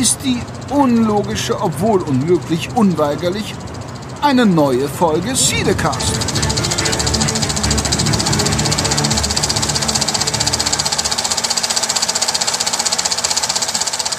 [0.00, 0.40] ist die
[0.70, 3.54] unlogische, obwohl unmöglich, unweigerlich
[4.22, 6.12] eine neue Folge Siedecast.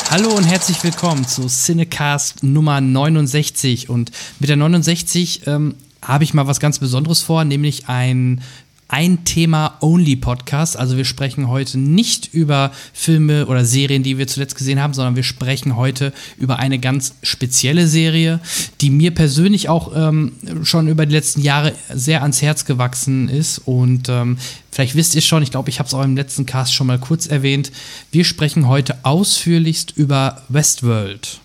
[0.09, 3.89] Hallo und herzlich willkommen zu Cinecast Nummer 69.
[3.89, 8.41] Und mit der 69 ähm, habe ich mal was ganz Besonderes vor, nämlich ein
[8.88, 10.77] ein Thema-Only-Podcast.
[10.77, 15.16] Also wir sprechen heute nicht über Filme oder Serien, die wir zuletzt gesehen haben, sondern
[15.16, 18.39] wir sprechen heute über eine ganz spezielle Serie,
[18.81, 23.59] die mir persönlich auch ähm, schon über die letzten Jahre sehr ans Herz gewachsen ist.
[23.59, 24.38] Und ähm,
[24.72, 27.00] vielleicht wisst ihr schon, ich glaube, ich habe es auch im letzten Cast schon mal
[27.00, 27.72] kurz erwähnt.
[28.11, 31.41] Wir sprechen heute ausführlichst über Westworld.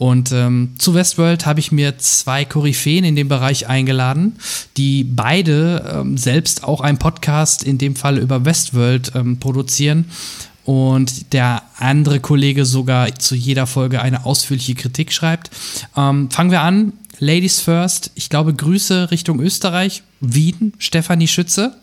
[0.00, 4.36] Und ähm, zu Westworld habe ich mir zwei Koryphäen in dem Bereich eingeladen,
[4.78, 10.06] die beide ähm, selbst auch einen Podcast in dem Fall über Westworld ähm, produzieren.
[10.64, 15.50] Und der andere Kollege sogar zu jeder Folge eine ausführliche Kritik schreibt.
[15.94, 16.94] Ähm, fangen wir an.
[17.18, 18.10] Ladies first.
[18.14, 20.02] Ich glaube, Grüße Richtung Österreich.
[20.20, 21.76] Wien, Stefanie Schütze.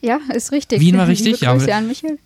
[0.00, 0.80] Ja, ist richtig.
[0.80, 1.54] Wien war richtig, ja.
[1.54, 1.68] Mit,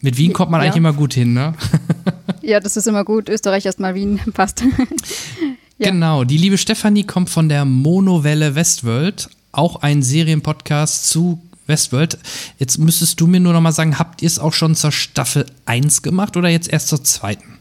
[0.03, 0.67] mit Wien kommt man ja.
[0.67, 1.55] eigentlich immer gut hin, ne?
[2.43, 3.29] ja, das ist immer gut.
[3.29, 4.63] Österreich erstmal Wien passt.
[5.79, 5.91] ja.
[5.91, 12.19] Genau, die liebe Stefanie kommt von der Monowelle Westworld, auch ein Serienpodcast zu Westworld.
[12.59, 15.47] Jetzt müsstest du mir nur noch mal sagen, habt ihr es auch schon zur Staffel
[15.65, 17.52] 1 gemacht oder jetzt erst zur zweiten?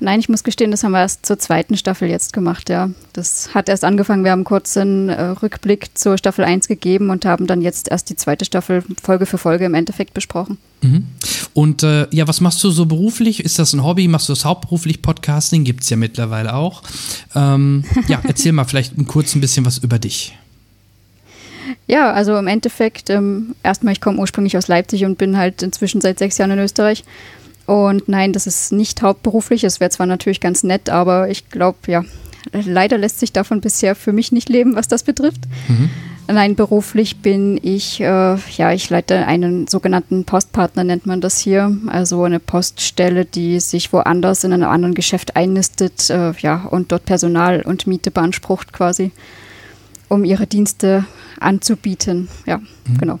[0.00, 2.90] Nein, ich muss gestehen, das haben wir erst zur zweiten Staffel jetzt gemacht, ja.
[3.12, 7.24] Das hat erst angefangen, wir haben kurz einen äh, Rückblick zur Staffel 1 gegeben und
[7.24, 10.58] haben dann jetzt erst die zweite Staffel Folge für Folge im Endeffekt besprochen.
[10.82, 11.06] Mhm.
[11.52, 13.44] Und äh, ja, was machst du so beruflich?
[13.44, 14.06] Ist das ein Hobby?
[14.06, 15.02] Machst du das hauptberuflich?
[15.02, 16.82] Podcasting gibt es ja mittlerweile auch.
[17.34, 20.36] Ähm, ja, erzähl mal vielleicht kurz ein bisschen was über dich.
[21.86, 26.00] Ja, also im Endeffekt, ähm, erstmal, ich komme ursprünglich aus Leipzig und bin halt inzwischen
[26.00, 27.04] seit sechs Jahren in Österreich
[27.68, 29.62] und nein, das ist nicht hauptberuflich.
[29.62, 32.02] Es wäre zwar natürlich ganz nett, aber ich glaube, ja,
[32.50, 35.42] leider lässt sich davon bisher für mich nicht leben, was das betrifft.
[35.68, 35.90] Mhm.
[36.28, 41.76] Nein, beruflich bin ich, äh, ja, ich leite einen sogenannten Postpartner, nennt man das hier.
[41.88, 47.04] Also eine Poststelle, die sich woanders in einem anderen Geschäft einnistet, äh, ja, und dort
[47.04, 49.12] Personal und Miete beansprucht quasi,
[50.08, 51.04] um ihre Dienste
[51.38, 52.28] anzubieten.
[52.46, 52.98] Ja, mhm.
[52.98, 53.20] genau.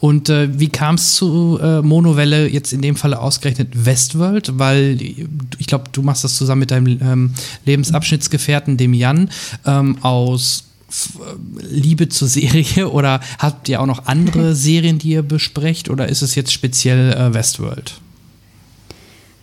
[0.00, 4.58] Und äh, wie kam es zu äh, Monowelle, jetzt in dem Falle ausgerechnet Westworld?
[4.58, 9.30] Weil ich glaube, du machst das zusammen mit deinem ähm, Lebensabschnittsgefährten, dem Jan,
[9.66, 15.22] ähm, aus äh, Liebe zur Serie oder habt ihr auch noch andere Serien, die ihr
[15.22, 18.00] besprecht oder ist es jetzt speziell äh, Westworld?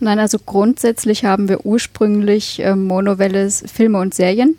[0.00, 4.56] Nein, also grundsätzlich haben wir ursprünglich äh, Monowelles Filme und Serien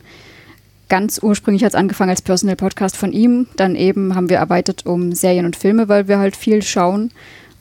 [0.90, 3.48] ganz ursprünglich hat es angefangen als Personal Podcast von ihm.
[3.56, 7.12] Dann eben haben wir erweitert um Serien und Filme, weil wir halt viel schauen.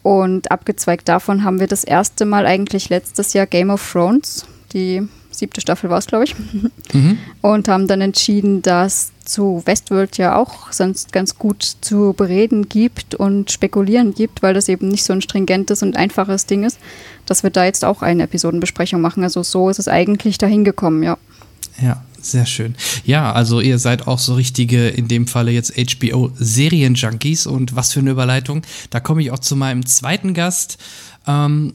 [0.02, 5.06] Und abgezweigt davon haben wir das erste Mal eigentlich letztes Jahr Game of Thrones, die
[5.30, 6.34] siebte Staffel war es, glaube ich,
[6.92, 7.18] mhm.
[7.42, 13.14] und haben dann entschieden, dass zu Westworld ja auch sonst ganz gut zu bereden gibt
[13.14, 16.78] und spekulieren gibt, weil das eben nicht so ein stringentes und einfaches Ding ist,
[17.26, 19.22] dass wir da jetzt auch eine Episodenbesprechung machen.
[19.22, 21.18] Also so ist es eigentlich dahin gekommen, ja.
[21.80, 22.74] Ja, sehr schön.
[23.04, 28.00] Ja, also ihr seid auch so richtige, in dem Falle jetzt HBO-Serien-Junkies und was für
[28.00, 28.62] eine Überleitung.
[28.90, 30.78] Da komme ich auch zu meinem zweiten Gast.
[31.26, 31.74] Ähm,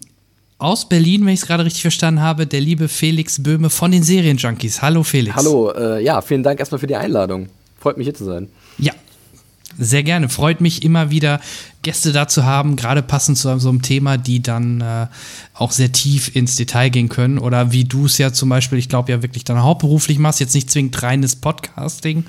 [0.57, 4.03] aus Berlin, wenn ich es gerade richtig verstanden habe, der liebe Felix Böhme von den
[4.03, 4.81] Serienjunkies.
[4.81, 5.35] Hallo Felix.
[5.35, 7.49] Hallo, äh, ja, vielen Dank erstmal für die Einladung.
[7.79, 8.47] Freut mich hier zu sein.
[8.77, 8.93] Ja,
[9.77, 10.29] sehr gerne.
[10.29, 11.41] Freut mich immer wieder,
[11.83, 15.07] Gäste da zu haben, gerade passend zu so einem Thema, die dann äh,
[15.53, 17.37] auch sehr tief ins Detail gehen können.
[17.37, 20.55] Oder wie du es ja zum Beispiel, ich glaube ja wirklich dann hauptberuflich machst, jetzt
[20.55, 22.25] nicht zwingend reines Podcasting,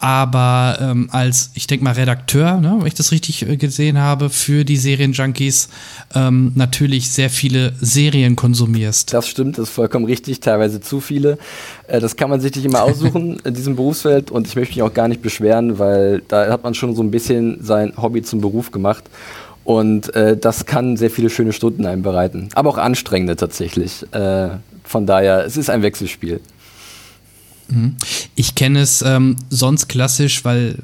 [0.00, 4.30] aber ähm, als, ich denke mal, Redakteur, ne, wenn ich das richtig äh, gesehen habe,
[4.30, 5.68] für die Serienjunkies
[6.14, 9.14] ähm, natürlich sehr viele Serien konsumierst.
[9.14, 11.38] Das stimmt, das ist vollkommen richtig, teilweise zu viele.
[11.86, 14.82] Äh, das kann man sich nicht immer aussuchen in diesem Berufsfeld und ich möchte mich
[14.82, 18.40] auch gar nicht beschweren, weil da hat man schon so ein bisschen sein Hobby zum
[18.40, 18.87] Beruf gemacht.
[19.64, 22.48] Und äh, das kann sehr viele schöne Stunden einem bereiten.
[22.54, 24.06] Aber auch anstrengende tatsächlich.
[24.14, 24.48] Äh,
[24.82, 26.40] von daher, es ist ein Wechselspiel.
[27.70, 27.96] Mhm.
[28.34, 30.78] Ich kenne es ähm, sonst klassisch, weil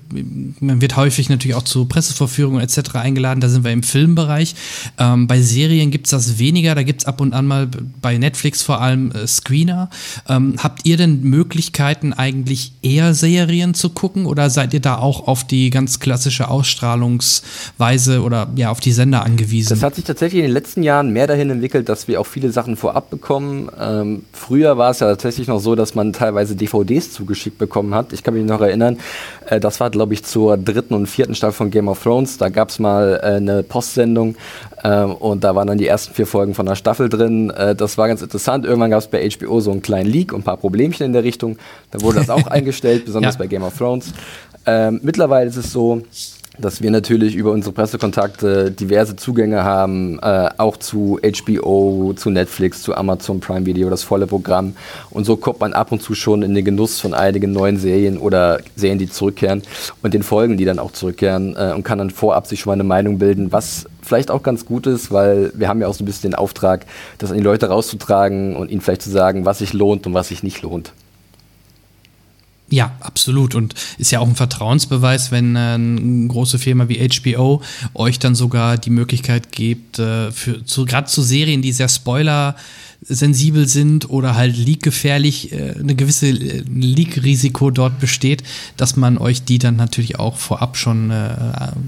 [0.60, 2.96] man wird häufig natürlich auch zu Pressevorführungen etc.
[2.96, 3.40] eingeladen.
[3.40, 4.54] Da sind wir im Filmbereich.
[4.98, 6.74] Ähm, bei Serien gibt es das weniger.
[6.74, 7.68] Da gibt es ab und an mal
[8.02, 9.88] bei Netflix vor allem äh, Screener.
[10.28, 15.26] Ähm, habt ihr denn Möglichkeiten, eigentlich eher Serien zu gucken oder seid ihr da auch
[15.26, 19.70] auf die ganz klassische Ausstrahlungsweise oder ja auf die Sender angewiesen?
[19.70, 22.52] Das hat sich tatsächlich in den letzten Jahren mehr dahin entwickelt, dass wir auch viele
[22.52, 23.70] Sachen vorab bekommen.
[23.80, 27.94] Ähm, früher war es ja tatsächlich noch so, dass man teilweise DVD DVDs zugeschickt bekommen
[27.94, 28.12] hat.
[28.12, 28.98] Ich kann mich noch erinnern,
[29.46, 32.38] äh, das war, glaube ich, zur dritten und vierten Staffel von Game of Thrones.
[32.38, 34.36] Da gab es mal äh, eine Postsendung
[34.82, 37.50] äh, und da waren dann die ersten vier Folgen von der Staffel drin.
[37.50, 38.64] Äh, das war ganz interessant.
[38.64, 41.24] Irgendwann gab es bei HBO so einen kleinen Leak und ein paar Problemchen in der
[41.24, 41.58] Richtung.
[41.90, 43.38] Da wurde das auch eingestellt, besonders ja.
[43.38, 44.12] bei Game of Thrones.
[44.66, 46.02] Ähm, mittlerweile ist es so,
[46.58, 52.82] dass wir natürlich über unsere Pressekontakte diverse Zugänge haben, äh, auch zu HBO, zu Netflix,
[52.82, 54.74] zu Amazon Prime Video, das volle Programm.
[55.10, 58.18] Und so kommt man ab und zu schon in den Genuss von einigen neuen Serien
[58.18, 59.62] oder Serien, die zurückkehren
[60.02, 62.74] und den Folgen, die dann auch zurückkehren äh, und kann dann vorab sich schon mal
[62.74, 66.04] eine Meinung bilden, was vielleicht auch ganz gut ist, weil wir haben ja auch so
[66.04, 66.86] ein bisschen den Auftrag,
[67.18, 70.28] das an die Leute rauszutragen und ihnen vielleicht zu sagen, was sich lohnt und was
[70.28, 70.92] sich nicht lohnt.
[72.74, 73.54] Ja, absolut.
[73.54, 77.62] Und ist ja auch ein Vertrauensbeweis, wenn äh, eine große Firma wie HBO
[77.94, 82.56] euch dann sogar die Möglichkeit gibt, äh, für gerade zu Serien, die sehr Spoiler
[83.06, 88.42] sensibel sind oder halt leak-gefährlich, äh, eine gewisse äh, Leak-Risiko dort besteht,
[88.76, 91.34] dass man euch die dann natürlich auch vorab schon äh,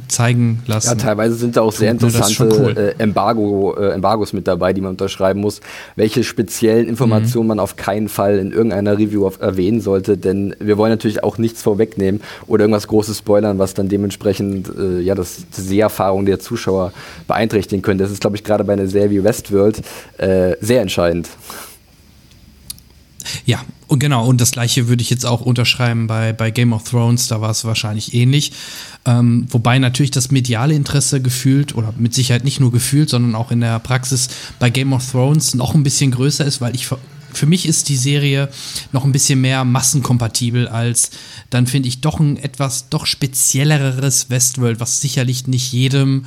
[0.09, 0.89] zeigen lassen.
[0.89, 2.77] Ja, teilweise sind da auch sehr interessante cool.
[2.77, 5.61] äh, Embargo, äh, Embargos mit dabei, die man unterschreiben muss,
[5.97, 7.49] welche speziellen Informationen mhm.
[7.49, 11.39] man auf keinen Fall in irgendeiner Review auf, erwähnen sollte, denn wir wollen natürlich auch
[11.39, 16.41] nichts vorwegnehmen oder irgendwas Großes spoilern, was dann dementsprechend äh, ja das, die Seherfahrung der
[16.41, 16.93] Zuschauer
[17.27, 18.05] beeinträchtigen könnte.
[18.05, 19.83] Das ist, glaube ich, gerade bei einer Serie wie Westworld
[20.19, 21.29] sehr entscheidend entscheidend.
[23.45, 26.89] Ja, und genau, und das gleiche würde ich jetzt auch unterschreiben bei, bei Game of
[26.89, 28.53] Thrones, da war es wahrscheinlich ähnlich.
[29.05, 33.51] Ähm, wobei natürlich das mediale Interesse gefühlt, oder mit Sicherheit nicht nur gefühlt, sondern auch
[33.51, 34.29] in der Praxis
[34.61, 36.89] bei Game of Thrones noch ein bisschen größer ist, weil ich
[37.33, 38.49] für mich ist die Serie
[38.93, 41.11] noch ein bisschen mehr massenkompatibel als
[41.51, 46.25] dann finde ich doch ein etwas doch spezielleres Westworld, was sicherlich nicht jedem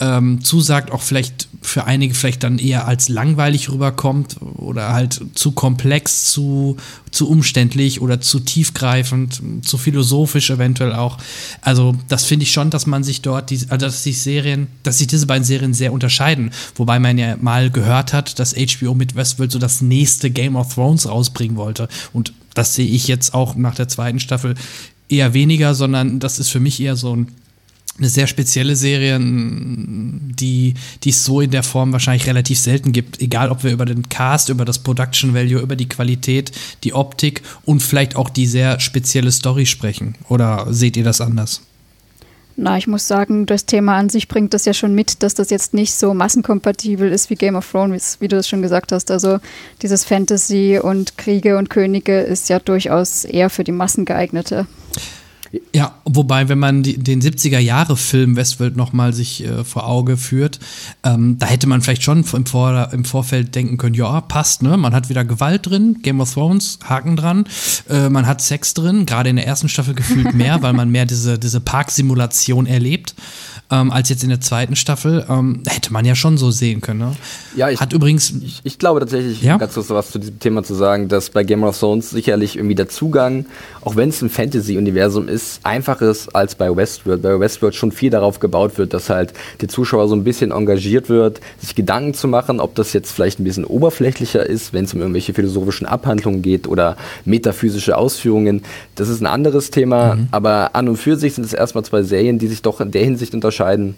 [0.00, 5.52] ähm, zusagt, auch vielleicht für einige vielleicht dann eher als langweilig rüberkommt oder halt zu
[5.52, 6.76] komplex, zu,
[7.10, 11.18] zu umständlich oder zu tiefgreifend, zu philosophisch eventuell auch.
[11.60, 14.98] Also das finde ich schon, dass man sich dort, die, also dass sich Serien, dass
[14.98, 16.50] sich diese beiden Serien sehr unterscheiden.
[16.74, 20.74] Wobei man ja mal gehört hat, dass HBO mit Westworld so das nächste Game of
[20.74, 21.88] Thrones rausbringen wollte.
[22.12, 24.54] Und das sehe ich jetzt auch nach der zweiten Staffel
[25.08, 27.28] eher weniger, sondern das ist für mich eher so ein
[27.98, 33.20] eine sehr spezielle Serie, die, die es so in der Form wahrscheinlich relativ selten gibt.
[33.20, 36.50] Egal, ob wir über den Cast, über das Production Value, über die Qualität,
[36.82, 40.16] die Optik und vielleicht auch die sehr spezielle Story sprechen.
[40.28, 41.62] Oder seht ihr das anders?
[42.56, 45.50] Na, ich muss sagen, das Thema an sich bringt das ja schon mit, dass das
[45.50, 49.10] jetzt nicht so massenkompatibel ist wie Game of Thrones, wie du es schon gesagt hast.
[49.10, 49.38] Also
[49.82, 54.66] dieses Fantasy und Kriege und Könige ist ja durchaus eher für die Massen geeignete.
[55.74, 60.58] Ja, wobei, wenn man die, den 70er-Jahre-Film Westworld nochmal sich äh, vor Auge führt,
[61.02, 64.76] ähm, da hätte man vielleicht schon im, vor, im Vorfeld denken können, ja, passt, ne?
[64.76, 67.44] Man hat wieder Gewalt drin, Game of Thrones, Haken dran,
[67.88, 71.06] äh, man hat Sex drin, gerade in der ersten Staffel gefühlt mehr, weil man mehr
[71.06, 73.14] diese, diese Parksimulation erlebt
[73.70, 75.24] ähm, als jetzt in der zweiten Staffel.
[75.28, 77.00] Ähm, hätte man ja schon so sehen können.
[77.00, 77.12] Ne?
[77.56, 78.32] Ja, ich, Hat übrigens.
[78.42, 79.56] Ich, ich glaube tatsächlich, ja?
[79.56, 82.74] ganz kurz was zu diesem Thema zu sagen, dass bei Game of Thrones sicherlich irgendwie
[82.74, 83.46] der Zugang,
[83.80, 87.22] auch wenn es ein Fantasy-Universum ist, einfach ist als bei Westworld.
[87.22, 91.08] Bei Westworld schon viel darauf gebaut wird, dass halt der Zuschauer so ein bisschen engagiert
[91.08, 94.92] wird, sich Gedanken zu machen, ob das jetzt vielleicht ein bisschen oberflächlicher ist, wenn es
[94.92, 98.62] um irgendwelche philosophischen Abhandlungen geht oder metaphysische Ausführungen.
[98.94, 100.28] Das ist ein anderes Thema, mhm.
[100.32, 103.02] aber an und für sich sind es erstmal zwei Serien, die sich doch in der
[103.02, 103.94] Hinsicht unterscheiden unterscheiden,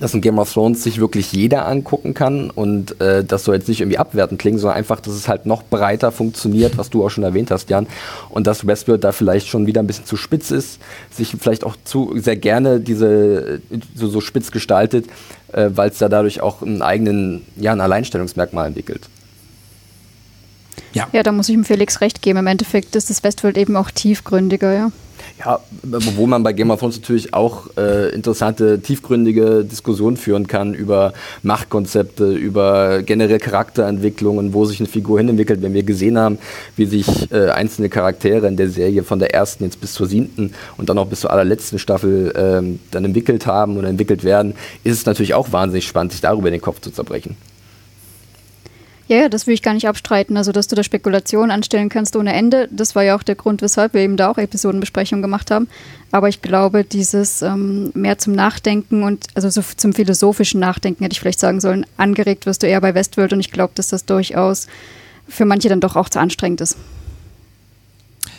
[0.00, 3.68] dass ein Game of Thrones sich wirklich jeder angucken kann und äh, das soll jetzt
[3.68, 7.08] nicht irgendwie abwertend klingen, sondern einfach, dass es halt noch breiter funktioniert, was du auch
[7.08, 7.86] schon erwähnt hast, Jan,
[8.28, 10.78] und dass Westworld da vielleicht schon wieder ein bisschen zu spitz ist,
[11.10, 13.60] sich vielleicht auch zu sehr gerne diese
[13.94, 15.06] so, so spitz gestaltet,
[15.52, 19.08] äh, weil es da dadurch auch einen eigenen, ja, ein Alleinstellungsmerkmal entwickelt.
[20.92, 21.08] Ja.
[21.12, 22.38] ja, da muss ich dem Felix recht geben.
[22.38, 24.92] Im Endeffekt ist das Westworld eben auch tiefgründiger, ja.
[25.44, 30.74] Ja, wo man bei Game of Thrones natürlich auch äh, interessante, tiefgründige Diskussionen führen kann
[30.74, 35.62] über Machtkonzepte, über generell Charakterentwicklungen, wo sich eine Figur hinentwickelt.
[35.62, 36.38] Wenn wir gesehen haben,
[36.76, 40.52] wie sich äh, einzelne Charaktere in der Serie von der ersten jetzt bis zur siebten
[40.76, 44.54] und dann auch bis zur allerletzten Staffel äh, dann entwickelt haben oder entwickelt werden,
[44.84, 47.36] ist es natürlich auch wahnsinnig spannend, sich darüber den Kopf zu zerbrechen.
[49.08, 50.36] Ja, ja, das will ich gar nicht abstreiten.
[50.36, 53.62] Also, dass du da Spekulationen anstellen kannst ohne Ende, das war ja auch der Grund,
[53.62, 55.66] weshalb wir eben da auch Episodenbesprechungen gemacht haben.
[56.12, 61.14] Aber ich glaube, dieses ähm, mehr zum Nachdenken und also so zum philosophischen Nachdenken, hätte
[61.14, 64.04] ich vielleicht sagen sollen, angeregt wirst du eher bei Westworld und ich glaube, dass das
[64.04, 64.66] durchaus
[65.26, 66.76] für manche dann doch auch zu anstrengend ist.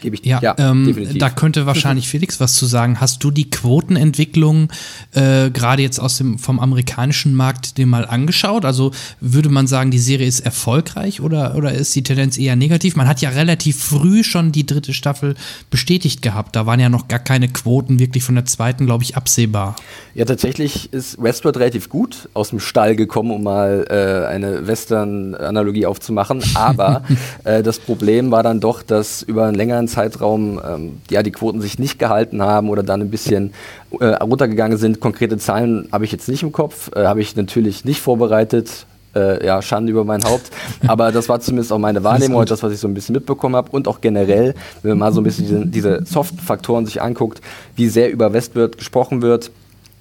[0.01, 2.99] Gebe ich ja, ja ähm, da könnte wahrscheinlich Felix was zu sagen.
[2.99, 4.69] Hast du die Quotenentwicklung
[5.13, 8.65] äh, gerade jetzt aus dem vom amerikanischen Markt dir mal angeschaut?
[8.65, 12.95] Also würde man sagen, die Serie ist erfolgreich oder, oder ist die Tendenz eher negativ?
[12.95, 15.35] Man hat ja relativ früh schon die dritte Staffel
[15.69, 16.55] bestätigt gehabt.
[16.55, 19.75] Da waren ja noch gar keine Quoten wirklich von der zweiten, glaube ich, absehbar.
[20.13, 25.85] Ja, tatsächlich ist Westworld relativ gut aus dem Stall gekommen, um mal äh, eine Western-Analogie
[25.85, 26.43] aufzumachen.
[26.55, 27.03] Aber
[27.43, 31.61] äh, das Problem war dann doch, dass über einen längeren Zeitraum ähm, ja, die Quoten
[31.61, 33.53] sich nicht gehalten haben oder dann ein bisschen
[33.99, 34.99] äh, runtergegangen sind.
[34.99, 38.85] Konkrete Zahlen habe ich jetzt nicht im Kopf, äh, habe ich natürlich nicht vorbereitet.
[39.15, 40.51] Äh, ja, Schande über mein Haupt.
[40.87, 43.55] Aber das war zumindest auch meine Wahrnehmung und das, was ich so ein bisschen mitbekommen
[43.55, 43.71] habe.
[43.71, 44.53] Und auch generell,
[44.83, 47.41] wenn man mal so ein bisschen diese, diese Soft-Faktoren sich anguckt,
[47.75, 49.49] wie sehr über Westworld gesprochen wird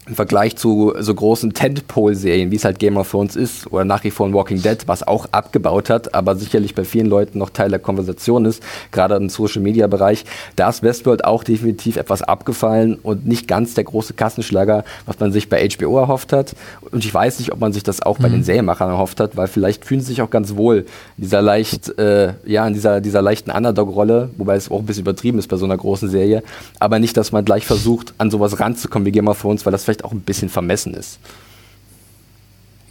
[0.09, 4.05] im Vergleich zu so großen Tentpole-Serien, wie es halt Game of Thrones ist oder nach
[4.05, 7.51] wie vor in Walking Dead, was auch abgebaut hat, aber sicherlich bei vielen Leuten noch
[7.51, 10.25] Teil der Konversation ist, gerade im Social-Media-Bereich,
[10.57, 15.31] da ist Westworld auch definitiv etwas abgefallen und nicht ganz der große Kassenschlager, was man
[15.31, 16.55] sich bei HBO erhofft hat.
[16.91, 18.45] Und ich weiß nicht, ob man sich das auch bei den mhm.
[18.45, 20.87] Serienmachern erhofft hat, weil vielleicht fühlen sie sich auch ganz wohl
[21.17, 25.03] in dieser leicht, äh, ja, in dieser, dieser leichten Underdog-Rolle, wobei es auch ein bisschen
[25.03, 26.43] übertrieben ist bei so einer großen Serie,
[26.79, 29.85] aber nicht, dass man gleich versucht, an sowas ranzukommen wie Game of Thrones, weil das
[29.85, 31.19] vielleicht vielleicht auch ein bisschen vermessen ist.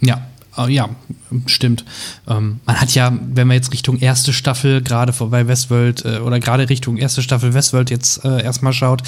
[0.00, 0.26] Ja,
[0.58, 0.88] äh, ja,
[1.46, 1.84] stimmt.
[2.26, 6.40] Ähm, man hat ja, wenn wir jetzt Richtung erste Staffel, gerade bei Westworld äh, oder
[6.40, 9.02] gerade Richtung erste Staffel Westworld jetzt äh, erstmal schaut,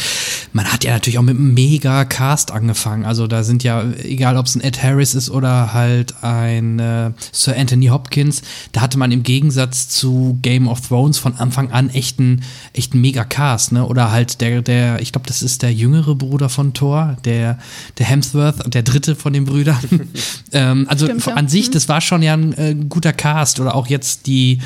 [0.53, 3.05] man hat ja natürlich auch mit einem mega Cast angefangen.
[3.05, 7.11] Also da sind ja, egal ob es ein Ed Harris ist oder halt ein äh,
[7.33, 8.43] Sir Anthony Hopkins,
[8.73, 12.43] da hatte man im Gegensatz zu Game of Thrones von Anfang an echt einen,
[12.73, 13.87] echt einen mega Cast, ne?
[13.87, 17.59] Oder halt der, der, ich glaube, das ist der jüngere Bruder von Thor, der,
[17.99, 19.79] der Hemsworth, der dritte von den Brüdern.
[20.53, 21.40] ähm, also Stimmt, ja.
[21.41, 21.73] An sich, mhm.
[21.73, 23.59] das war schon ja ein äh, guter Cast.
[23.59, 24.61] Oder auch jetzt die,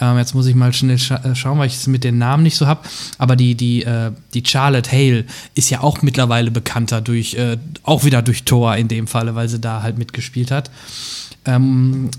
[0.00, 2.44] ähm, jetzt muss ich mal schnell scha äh, schauen, weil ich es mit den Namen
[2.44, 2.80] nicht so habe.
[3.18, 8.04] Aber die, die, äh, die Charlotte Hale ist ja auch mittlerweile bekannter durch, äh, auch
[8.04, 10.70] wieder durch Thor in dem Falle, weil sie da halt mitgespielt hat.
[11.44, 12.10] Ähm,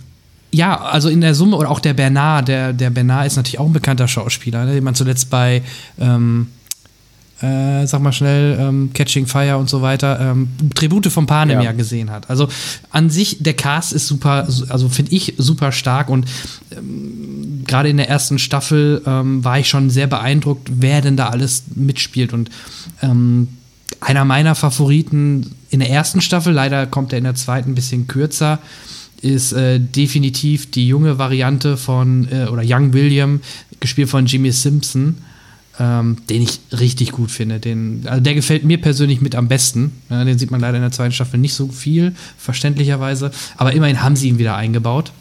[0.52, 3.68] ja, also in der Summe, oder auch der Bernard, der, der Bernard ist natürlich auch
[3.68, 5.62] ein bekannter Schauspieler, ne, den man zuletzt bei
[6.00, 6.48] ähm,
[7.42, 11.66] äh, sag mal schnell, ähm, Catching Fire und so weiter, ähm, Tribute von Panem ja.
[11.66, 11.72] ja.
[11.72, 12.30] gesehen hat.
[12.30, 12.50] Also
[12.92, 16.26] an sich, der Cast ist super, also finde ich super stark und
[16.76, 21.30] ähm, gerade in der ersten Staffel ähm, war ich schon sehr beeindruckt, wer denn da
[21.30, 22.50] alles mitspielt und
[23.02, 23.48] ähm,
[24.02, 28.08] einer meiner Favoriten in der ersten Staffel, leider kommt er in der zweiten ein bisschen
[28.08, 28.60] kürzer,
[29.22, 33.42] ist äh, definitiv die junge Variante von, äh, oder Young William,
[33.80, 35.16] gespielt von Jimmy Simpson
[35.80, 37.60] ähm, den ich richtig gut finde.
[37.60, 39.94] Den, also der gefällt mir persönlich mit am besten.
[40.10, 43.32] Ja, den sieht man leider in der zweiten Staffel nicht so viel, verständlicherweise.
[43.58, 45.12] Aber immerhin haben sie ihn wieder eingebaut.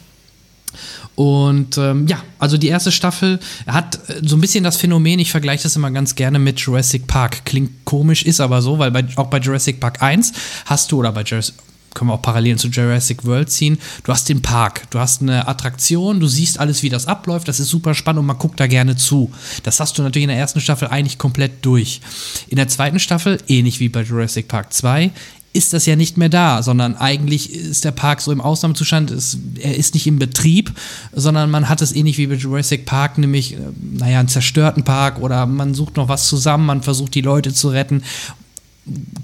[1.15, 5.31] Und ähm, ja, also die erste Staffel hat äh, so ein bisschen das Phänomen, ich
[5.31, 7.43] vergleiche das immer ganz gerne mit Jurassic Park.
[7.45, 10.31] Klingt komisch, ist aber so, weil bei, auch bei Jurassic Park 1
[10.65, 11.55] hast du, oder bei Jurassic,
[11.93, 13.79] können wir auch Parallelen zu Jurassic World ziehen.
[14.03, 17.59] Du hast den Park, du hast eine Attraktion, du siehst alles, wie das abläuft, das
[17.59, 19.31] ist super spannend und man guckt da gerne zu.
[19.63, 22.01] Das hast du natürlich in der ersten Staffel eigentlich komplett durch.
[22.47, 25.11] In der zweiten Staffel, ähnlich wie bei Jurassic Park 2,
[25.51, 29.39] ist das ja nicht mehr da, sondern eigentlich ist der Park so im Ausnahmezustand, ist,
[29.59, 30.71] er ist nicht im Betrieb,
[31.11, 35.19] sondern man hat es ähnlich wie bei Jurassic Park, nämlich, äh, naja, einen zerstörten Park
[35.19, 38.03] oder man sucht noch was zusammen, man versucht die Leute zu retten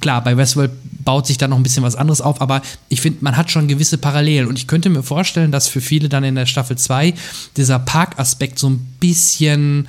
[0.02, 0.72] klar, bei Westworld
[1.04, 3.68] baut sich da noch ein bisschen was anderes auf, aber ich finde, man hat schon
[3.68, 7.14] gewisse Parallelen und ich könnte mir vorstellen, dass für viele dann in der Staffel 2
[7.58, 9.88] dieser Parkaspekt so ein bisschen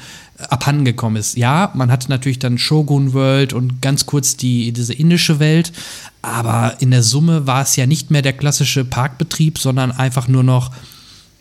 [0.49, 1.37] abhandengekommen ist.
[1.37, 5.73] Ja, man hatte natürlich dann Shogun World und ganz kurz die, diese indische Welt,
[6.20, 10.42] aber in der Summe war es ja nicht mehr der klassische Parkbetrieb, sondern einfach nur
[10.42, 10.73] noch,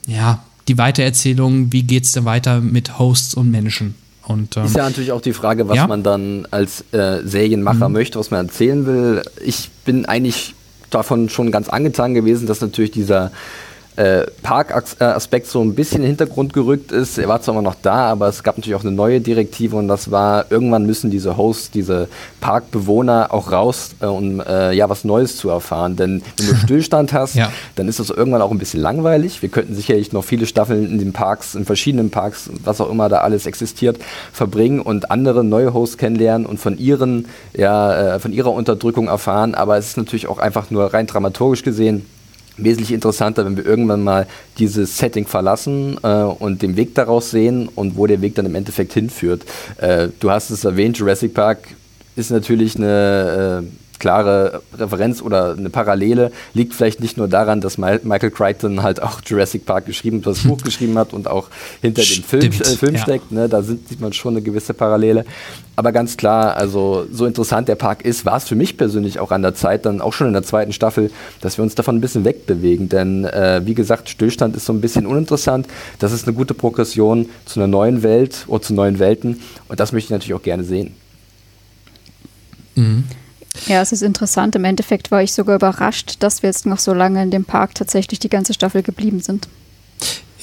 [0.07, 3.95] ja, die Weitererzählung, wie geht es denn weiter mit Hosts und Menschen.
[4.27, 5.87] Und, ähm, ist ja natürlich auch die Frage, was ja?
[5.87, 7.93] man dann als äh, Serienmacher mhm.
[7.93, 9.21] möchte, was man erzählen will.
[9.43, 10.55] Ich bin eigentlich
[10.89, 13.31] davon schon ganz angetan gewesen, dass natürlich dieser
[13.95, 17.17] äh, Parkaspekt so ein bisschen in den Hintergrund gerückt ist.
[17.17, 19.87] Er war zwar immer noch da, aber es gab natürlich auch eine neue Direktive und
[19.87, 22.09] das war, irgendwann müssen diese Hosts, diese
[22.41, 25.95] Parkbewohner auch raus, äh, um äh, ja was Neues zu erfahren.
[25.95, 27.51] Denn wenn du Stillstand hast, ja.
[27.75, 29.41] dann ist das irgendwann auch ein bisschen langweilig.
[29.41, 33.07] Wir könnten sicherlich noch viele Staffeln in den Parks, in verschiedenen Parks, was auch immer
[33.07, 33.97] da alles existiert,
[34.33, 39.55] verbringen und andere neue Hosts kennenlernen und von ihren, ja, äh, von ihrer Unterdrückung erfahren.
[39.55, 42.05] Aber es ist natürlich auch einfach nur rein dramaturgisch gesehen
[42.57, 47.69] wesentlich interessanter, wenn wir irgendwann mal dieses Setting verlassen äh, und den Weg daraus sehen
[47.73, 49.43] und wo der Weg dann im Endeffekt hinführt.
[49.77, 51.59] Äh, du hast es erwähnt, Jurassic Park
[52.15, 57.77] ist natürlich eine äh, klare Referenz oder eine Parallele liegt vielleicht nicht nur daran, dass
[57.77, 61.47] Michael Crichton halt auch Jurassic Park geschrieben, das Buch geschrieben hat und auch
[61.81, 63.01] hinter dem Film, äh, Film ja.
[63.01, 63.31] steckt.
[63.31, 63.49] Ne?
[63.49, 65.25] Da sind, sieht man schon eine gewisse Parallele.
[65.75, 69.31] Aber ganz klar, also so interessant der Park ist, war es für mich persönlich auch
[69.31, 71.11] an der Zeit, dann auch schon in der zweiten Staffel,
[71.41, 72.87] dass wir uns davon ein bisschen wegbewegen.
[72.87, 75.67] Denn äh, wie gesagt, Stillstand ist so ein bisschen uninteressant.
[75.99, 79.41] Das ist eine gute Progression zu einer neuen Welt oder zu neuen Welten.
[79.67, 80.93] Und das möchte ich natürlich auch gerne sehen.
[82.75, 83.03] Mhm.
[83.67, 84.55] Ja, es ist interessant.
[84.55, 87.75] Im Endeffekt war ich sogar überrascht, dass wir jetzt noch so lange in dem Park
[87.75, 89.47] tatsächlich die ganze Staffel geblieben sind.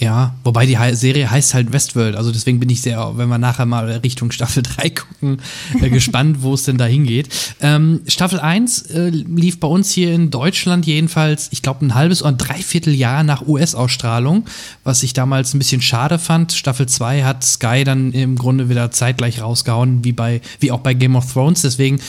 [0.03, 3.67] Ja, wobei die Serie heißt halt Westworld, also deswegen bin ich sehr, wenn wir nachher
[3.67, 5.39] mal Richtung Staffel 3 gucken,
[5.81, 7.29] äh, gespannt, wo es denn da hingeht.
[7.61, 12.21] Ähm, Staffel 1 äh, lief bei uns hier in Deutschland jedenfalls, ich glaube, ein halbes
[12.21, 14.45] oder ein Dreivierteljahr nach US-Ausstrahlung,
[14.83, 16.53] was ich damals ein bisschen schade fand.
[16.53, 20.95] Staffel 2 hat Sky dann im Grunde wieder zeitgleich rausgehauen, wie, bei, wie auch bei
[20.95, 22.01] Game of Thrones, deswegen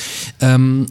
[0.41, 0.87] ähm,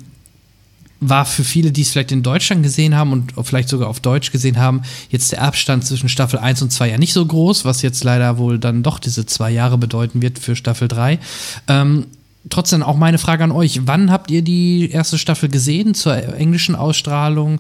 [1.03, 4.31] war für viele, die es vielleicht in Deutschland gesehen haben und vielleicht sogar auf Deutsch
[4.31, 7.83] gesehen haben, jetzt der Abstand zwischen Staffel 1 und 2 ja nicht so groß, was
[7.83, 11.19] jetzt leider wohl dann doch diese zwei Jahre bedeuten wird für Staffel 3.
[11.67, 12.07] Ähm,
[12.51, 13.81] trotzdem auch meine Frage an euch.
[13.87, 17.59] Wann habt ihr die erste Staffel gesehen zur englischen Ausstrahlung?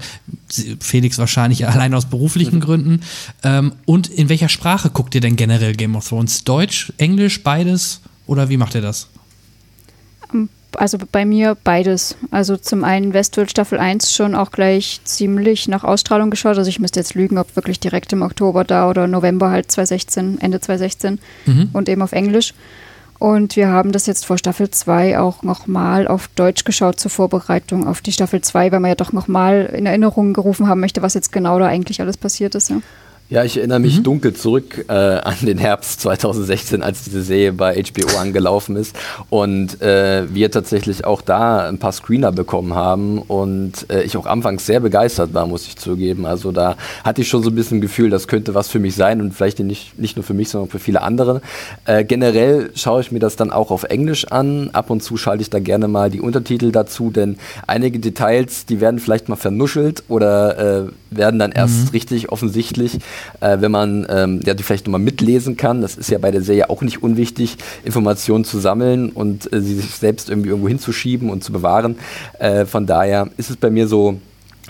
[0.81, 2.61] Felix wahrscheinlich allein aus beruflichen mhm.
[2.61, 3.01] Gründen.
[3.43, 6.45] Ähm, und in welcher Sprache guckt ihr denn generell Game of Thrones?
[6.45, 8.01] Deutsch, Englisch, beides?
[8.27, 9.09] Oder wie macht ihr das?
[10.77, 12.17] Also bei mir beides.
[12.31, 16.59] Also zum einen Westworld Staffel 1 schon auch gleich ziemlich nach Ausstrahlung geschaut.
[16.59, 20.41] Also ich müsste jetzt lügen, ob wirklich direkt im Oktober da oder November halt 2016,
[20.41, 21.71] Ende 2016 mhm.
[21.73, 22.55] und eben auf Englisch.
[23.19, 27.87] Und wir haben das jetzt vor Staffel 2 auch nochmal auf Deutsch geschaut zur Vorbereitung
[27.87, 31.15] auf die Staffel 2, weil man ja doch nochmal in Erinnerung gerufen haben möchte, was
[31.15, 32.71] jetzt genau da eigentlich alles passiert ist.
[32.71, 32.79] Ja.
[33.33, 34.03] Ja, ich erinnere mich mhm.
[34.03, 38.95] dunkel zurück äh, an den Herbst 2016, als diese Serie bei HBO angelaufen ist
[39.31, 44.27] und äh, wir tatsächlich auch da ein paar Screener bekommen haben und äh, ich auch
[44.27, 46.27] anfangs sehr begeistert war, muss ich zugeben.
[46.27, 49.23] Also da hatte ich schon so ein bisschen Gefühl, das könnte was für mich sein
[49.23, 51.41] und vielleicht nicht, nicht nur für mich, sondern für viele andere.
[51.87, 54.69] Äh, generell schaue ich mir das dann auch auf Englisch an.
[54.75, 58.83] Ab und zu schalte ich da gerne mal die Untertitel dazu, denn einige Details, die
[58.83, 61.89] werden vielleicht mal vernuschelt oder äh, werden dann erst mhm.
[61.93, 62.99] richtig offensichtlich
[63.41, 65.81] äh, wenn man ähm, ja, die vielleicht nochmal mitlesen kann.
[65.81, 69.75] Das ist ja bei der Serie auch nicht unwichtig, Informationen zu sammeln und äh, sie
[69.77, 71.97] sich selbst irgendwie irgendwo hinzuschieben und zu bewahren.
[72.39, 74.19] Äh, von daher ist es bei mir so,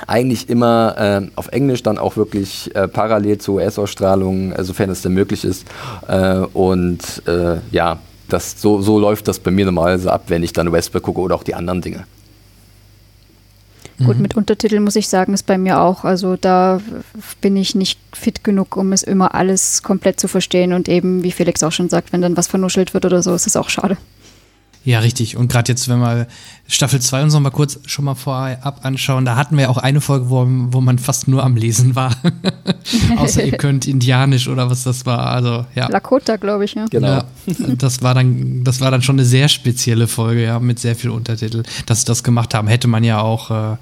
[0.07, 5.03] eigentlich immer äh, auf Englisch dann auch wirklich äh, parallel zur US-Ausstrahlung, äh, sofern es
[5.03, 5.67] denn möglich ist.
[6.09, 10.53] Äh, und äh, ja, das, so, so läuft das bei mir normalerweise ab, wenn ich
[10.53, 12.05] dann Westworld gucke oder auch die anderen Dinge.
[13.99, 14.23] Gut, mhm.
[14.23, 16.05] mit Untertiteln muss ich sagen, ist bei mir auch.
[16.05, 16.81] Also da
[17.41, 20.73] bin ich nicht fit genug, um es immer alles komplett zu verstehen.
[20.73, 23.47] Und eben, wie Felix auch schon sagt, wenn dann was vernuschelt wird oder so, ist
[23.47, 23.97] es auch schade.
[24.85, 25.37] Ja, richtig.
[25.37, 26.27] Und gerade jetzt, wenn wir
[26.67, 30.01] Staffel 2 uns noch mal kurz schon mal vorab anschauen, da hatten wir auch eine
[30.01, 32.17] Folge, wo, wo man fast nur am Lesen war.
[33.17, 35.27] Außer ihr könnt Indianisch oder was das war.
[35.27, 35.89] Also, ja.
[35.89, 36.87] Lakota, glaube ich, ja.
[36.91, 37.07] Genau.
[37.07, 37.25] Ja,
[37.79, 41.11] das war dann, das war dann schon eine sehr spezielle Folge, ja, mit sehr viel
[41.11, 41.63] Untertitel.
[41.87, 43.77] Dass sie das gemacht haben, hätte man ja auch äh,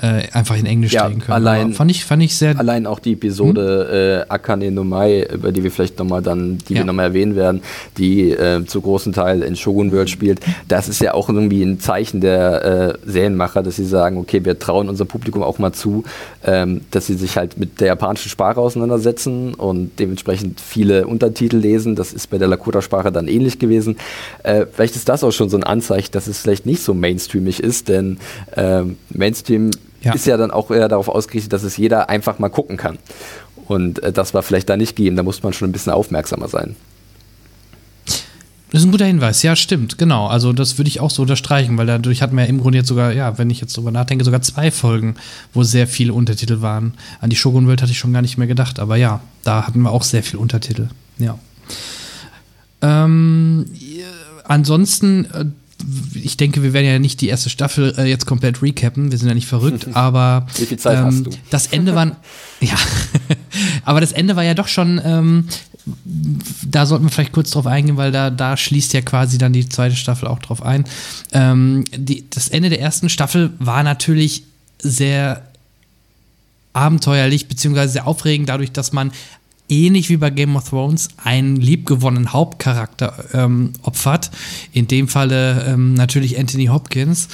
[0.00, 1.34] äh, einfach in Englisch ja, stehen können.
[1.34, 2.58] Allein, fand ich, fand ich sehr.
[2.58, 4.28] Allein auch die Episode hm?
[4.28, 6.80] äh, Akane no Mai, über die wir vielleicht nochmal dann, die ja.
[6.80, 7.62] wir nochmal erwähnen werden,
[7.96, 10.40] die äh, zu großen Teil in Shogun World spielt.
[10.68, 14.58] Das ist ja auch irgendwie ein Zeichen der äh, Serienmacher, dass sie sagen, okay, wir
[14.58, 16.04] trauen unserem Publikum auch mal zu,
[16.44, 21.94] ähm, dass sie sich halt mit der japanischen Sprache auseinandersetzen und dementsprechend viele Untertitel lesen.
[21.94, 23.96] Das ist bei der Lakota-Sprache dann ähnlich gewesen.
[24.42, 27.60] Äh, vielleicht ist das auch schon so ein Anzeichen, dass es vielleicht nicht so mainstreamig
[27.60, 28.18] ist, denn
[28.56, 29.70] ähm, Mainstream
[30.04, 30.12] ja.
[30.14, 32.98] ist ja dann auch eher darauf ausgerichtet, dass es jeder einfach mal gucken kann.
[33.66, 36.48] Und äh, das war vielleicht da nicht gegeben, da muss man schon ein bisschen aufmerksamer
[36.48, 36.76] sein.
[38.74, 40.26] Das ist ein guter Hinweis, ja, stimmt, genau.
[40.26, 42.88] Also das würde ich auch so unterstreichen, weil dadurch hatten wir ja im Grunde jetzt
[42.88, 45.14] sogar, ja, wenn ich jetzt drüber nachdenke, sogar zwei Folgen,
[45.52, 46.94] wo sehr viele Untertitel waren.
[47.20, 49.82] An die Shogun World hatte ich schon gar nicht mehr gedacht, aber ja, da hatten
[49.82, 50.88] wir auch sehr viele Untertitel,
[51.18, 51.38] ja.
[52.82, 53.66] Ähm,
[54.42, 55.44] ansonsten, äh,
[56.14, 59.10] ich denke, wir werden ja nicht die erste Staffel äh, jetzt komplett recappen.
[59.10, 61.30] Wir sind ja nicht verrückt, aber Wie viel Zeit ähm, hast du?
[61.50, 62.06] das Ende war
[62.60, 62.76] ja,
[63.84, 65.00] aber das Ende war ja doch schon.
[65.04, 65.48] Ähm,
[66.62, 69.68] da sollten wir vielleicht kurz drauf eingehen, weil da, da schließt ja quasi dann die
[69.68, 70.84] zweite Staffel auch drauf ein.
[71.32, 74.44] Ähm, die, das Ende der ersten Staffel war natürlich
[74.78, 75.42] sehr
[76.72, 79.12] abenteuerlich beziehungsweise sehr aufregend, dadurch, dass man
[79.68, 84.30] ähnlich wie bei Game of Thrones einen liebgewonnenen Hauptcharakter ähm, opfert.
[84.72, 87.28] In dem Falle ähm, natürlich Anthony Hopkins.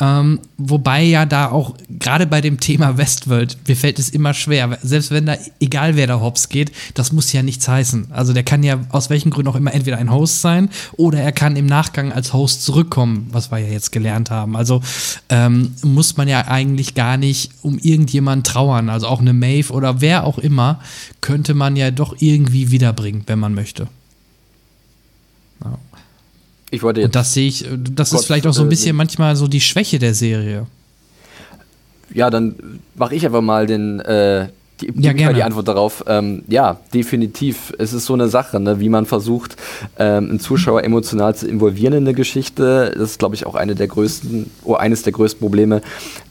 [0.00, 4.76] Ähm, wobei ja da auch gerade bei dem Thema Westworld, mir fällt es immer schwer,
[4.82, 8.10] selbst wenn da, egal wer da hops geht, das muss ja nichts heißen.
[8.10, 11.32] Also der kann ja aus welchen Gründen auch immer entweder ein Host sein oder er
[11.32, 14.56] kann im Nachgang als Host zurückkommen, was wir ja jetzt gelernt haben.
[14.56, 14.80] Also
[15.28, 18.88] ähm, muss man ja eigentlich gar nicht um irgendjemanden trauern.
[18.88, 20.80] Also auch eine Maeve oder wer auch immer
[21.20, 23.88] könnte man ja doch irgendwie wiederbringen, wenn man möchte.
[25.64, 25.78] Ja.
[26.70, 27.08] Ich wollte jetzt.
[27.08, 29.46] Und das sehe ich, das Gott, ist vielleicht auch so ein bisschen äh, manchmal so
[29.46, 30.66] die Schwäche der Serie.
[32.12, 34.48] Ja, dann mache ich einfach mal den, äh,
[34.80, 35.34] die, ja, gerne.
[35.34, 36.04] die Antwort darauf.
[36.08, 37.72] Ähm, ja, definitiv.
[37.78, 39.56] Es ist so eine Sache, ne, wie man versucht,
[39.98, 42.92] ähm, einen Zuschauer emotional zu involvieren in eine Geschichte.
[42.92, 45.80] Das ist, glaube ich, auch eine der größten, oder eines der größten Probleme,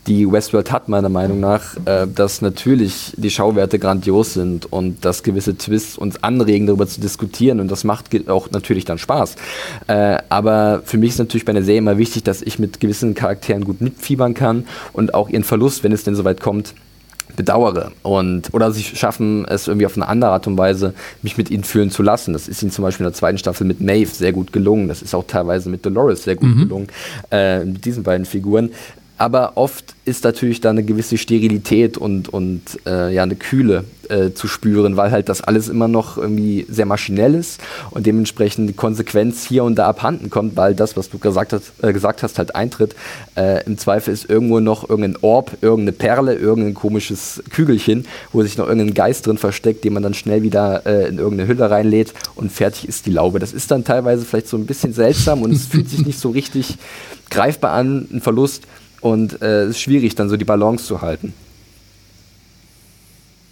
[0.07, 5.23] die Westworld hat, meiner Meinung nach, äh, dass natürlich die Schauwerte grandios sind und dass
[5.23, 7.61] gewisse Twists uns anregen, darüber zu diskutieren.
[7.61, 9.37] Und das macht auch natürlich dann Spaß.
[9.87, 13.13] Äh, aber für mich ist natürlich bei einer Serie immer wichtig, dass ich mit gewissen
[13.13, 16.73] Charakteren gut mitfiebern kann und auch ihren Verlust, wenn es denn soweit kommt,
[17.35, 21.49] bedauere und oder sie schaffen es irgendwie auf eine andere Art und Weise mich mit
[21.49, 22.33] ihnen fühlen zu lassen.
[22.33, 24.87] Das ist ihnen zum Beispiel in der zweiten Staffel mit Maeve sehr gut gelungen.
[24.87, 26.59] Das ist auch teilweise mit Dolores sehr gut mhm.
[26.59, 26.87] gelungen
[27.31, 28.69] äh, mit diesen beiden Figuren
[29.17, 34.31] aber oft ist natürlich da eine gewisse Sterilität und, und äh, ja, eine Kühle äh,
[34.33, 38.73] zu spüren, weil halt das alles immer noch irgendwie sehr maschinell ist und dementsprechend die
[38.73, 42.37] Konsequenz hier und da abhanden kommt, weil das, was du gesagt hast, äh, gesagt hast
[42.37, 42.95] halt eintritt.
[43.35, 48.57] Äh, Im Zweifel ist irgendwo noch irgendein Orb, irgendeine Perle, irgendein komisches Kügelchen, wo sich
[48.57, 52.13] noch irgendein Geist drin versteckt, den man dann schnell wieder äh, in irgendeine Hülle reinlädt
[52.35, 53.39] und fertig ist die Laube.
[53.39, 56.31] Das ist dann teilweise vielleicht so ein bisschen seltsam und es fühlt sich nicht so
[56.31, 56.77] richtig
[57.29, 58.63] greifbar an, ein Verlust
[59.03, 61.33] und äh, es ist schwierig, dann so die Balance zu halten.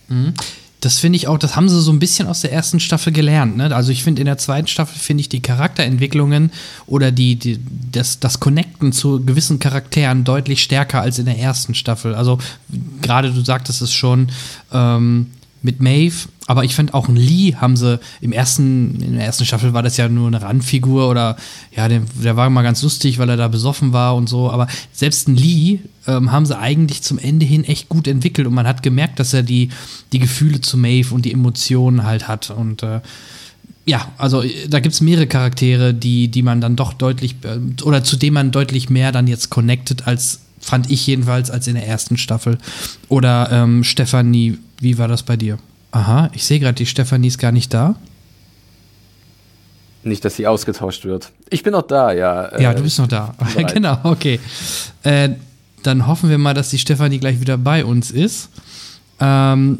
[0.07, 0.33] Mhm.
[0.79, 3.57] Das finde ich auch, das haben sie so ein bisschen aus der ersten Staffel gelernt.
[3.57, 3.75] Ne?
[3.75, 6.51] Also ich finde in der zweiten Staffel finde ich die Charakterentwicklungen
[6.87, 7.59] oder die, die,
[7.91, 12.15] das, das Connecten zu gewissen Charakteren deutlich stärker als in der ersten Staffel.
[12.15, 12.39] Also
[13.01, 14.29] gerade du sagtest es schon,
[14.71, 15.27] ähm,
[15.61, 19.45] mit Maeve, aber ich finde auch ein Lee haben sie im ersten, in der ersten
[19.45, 21.37] Staffel war das ja nur eine Randfigur oder
[21.73, 24.67] ja, der, der war mal ganz lustig, weil er da besoffen war und so, aber
[24.91, 28.67] selbst ein Lee ähm, haben sie eigentlich zum Ende hin echt gut entwickelt und man
[28.67, 29.69] hat gemerkt, dass er die,
[30.11, 32.99] die Gefühle zu Maeve und die Emotionen halt hat und äh,
[33.85, 38.03] ja, also da gibt es mehrere Charaktere, die, die man dann doch deutlich äh, oder
[38.03, 41.87] zu denen man deutlich mehr dann jetzt connected als fand ich jedenfalls als in der
[41.87, 42.57] ersten Staffel.
[43.07, 45.59] Oder ähm, Stefanie wie war das bei dir?
[45.91, 47.95] Aha, ich sehe gerade, die Stefanie ist gar nicht da.
[50.03, 51.31] Nicht, dass sie ausgetauscht wird.
[51.49, 52.59] Ich bin noch da, ja.
[52.59, 53.35] Ja, du bist noch da.
[53.73, 54.39] genau, okay.
[55.03, 55.29] Äh,
[55.83, 58.49] dann hoffen wir mal, dass die Stefanie gleich wieder bei uns ist.
[59.19, 59.79] Ähm,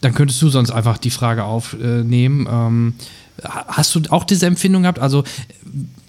[0.00, 2.48] dann könntest du sonst einfach die Frage aufnehmen.
[2.50, 2.94] Ähm,
[3.42, 4.98] hast du auch diese Empfindung gehabt?
[4.98, 5.24] Also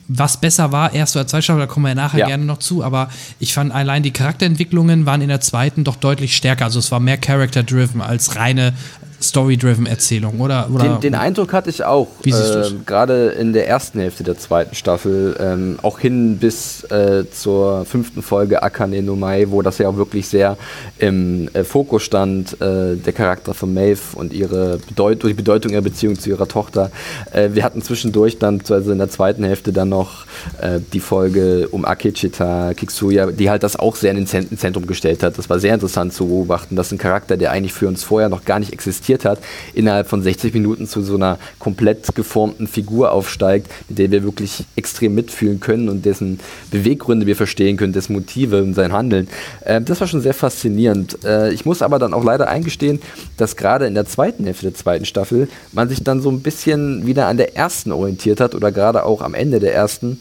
[0.07, 2.27] was besser war, erste oder zweite Staffel, da kommen wir ja nachher ja.
[2.27, 6.35] gerne noch zu, aber ich fand allein die Charakterentwicklungen waren in der zweiten doch deutlich
[6.35, 6.65] stärker.
[6.65, 8.73] Also es war mehr Character-driven als reine
[9.21, 10.69] Story-driven-Erzählung, oder?
[10.71, 10.83] oder?
[10.83, 12.07] Den, den, Eindruck hatte ich auch.
[12.21, 16.83] Wie siehst äh, Gerade in der ersten Hälfte der zweiten Staffel, ähm, auch hin bis
[16.91, 20.55] äh, zur fünften Folge Akane no Mai, wo das ja auch wirklich sehr
[20.99, 25.81] im äh, Fokus stand, äh, der Charakter von Maeve und ihre Bedeut die Bedeutung ihrer
[25.81, 26.91] Beziehung zu ihrer Tochter.
[27.31, 30.25] Äh, wir hatten zwischendurch dann, also in der zweiten Hälfte dann noch
[30.61, 35.23] äh, die Folge um Akechita Kiksuya, die halt das auch sehr in ins Zentrum gestellt
[35.23, 35.37] hat.
[35.39, 38.45] Das war sehr interessant zu beobachten, dass ein Charakter, der eigentlich für uns vorher noch
[38.45, 39.39] gar nicht existiert, existiert hat,
[39.73, 44.65] innerhalb von 60 Minuten zu so einer komplett geformten Figur aufsteigt, mit der wir wirklich
[44.75, 46.39] extrem mitfühlen können und dessen
[46.71, 49.27] Beweggründe wir verstehen können, dessen Motive und sein Handeln.
[49.63, 51.23] Äh, das war schon sehr faszinierend.
[51.23, 52.99] Äh, ich muss aber dann auch leider eingestehen,
[53.37, 57.05] dass gerade in der zweiten Hälfte der zweiten Staffel man sich dann so ein bisschen
[57.05, 60.19] wieder an der ersten orientiert hat oder gerade auch am Ende der ersten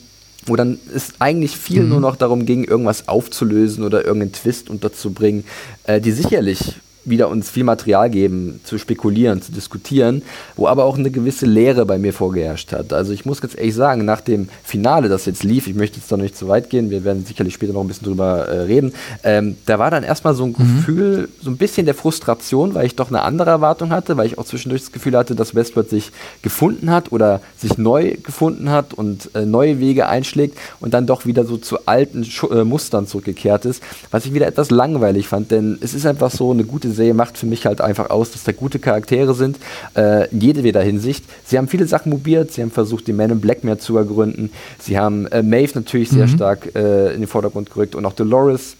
[0.48, 1.88] wo dann es eigentlich viel mhm.
[1.88, 5.42] nur noch darum ging, irgendwas aufzulösen oder irgendeinen Twist unterzubringen,
[5.84, 10.22] äh, die sicherlich wieder uns viel Material geben, zu spekulieren, zu diskutieren,
[10.56, 12.92] wo aber auch eine gewisse Leere bei mir vorgeherrscht hat.
[12.92, 16.10] Also ich muss ganz ehrlich sagen, nach dem Finale, das jetzt lief, ich möchte jetzt
[16.10, 18.92] da nicht zu weit gehen, wir werden sicherlich später noch ein bisschen drüber äh, reden,
[19.22, 20.76] ähm, da war dann erstmal so ein mhm.
[20.76, 24.38] Gefühl, so ein bisschen der Frustration, weil ich doch eine andere Erwartung hatte, weil ich
[24.38, 26.10] auch zwischendurch das Gefühl hatte, dass Westworld sich
[26.42, 31.24] gefunden hat oder sich neu gefunden hat und äh, neue Wege einschlägt und dann doch
[31.26, 35.50] wieder so zu alten Schu äh, Mustern zurückgekehrt ist, was ich wieder etwas langweilig fand,
[35.50, 38.44] denn es ist einfach so eine gute Serie macht für mich halt einfach aus, dass
[38.44, 39.58] da gute Charaktere sind,
[39.96, 41.24] äh, in jedweder Hinsicht.
[41.44, 44.50] Sie haben viele Sachen mobiert, sie haben versucht, die Men in Black mehr zu ergründen.
[44.78, 46.30] Sie haben äh, Maeve natürlich sehr mhm.
[46.30, 48.76] stark äh, in den Vordergrund gerückt und auch Dolores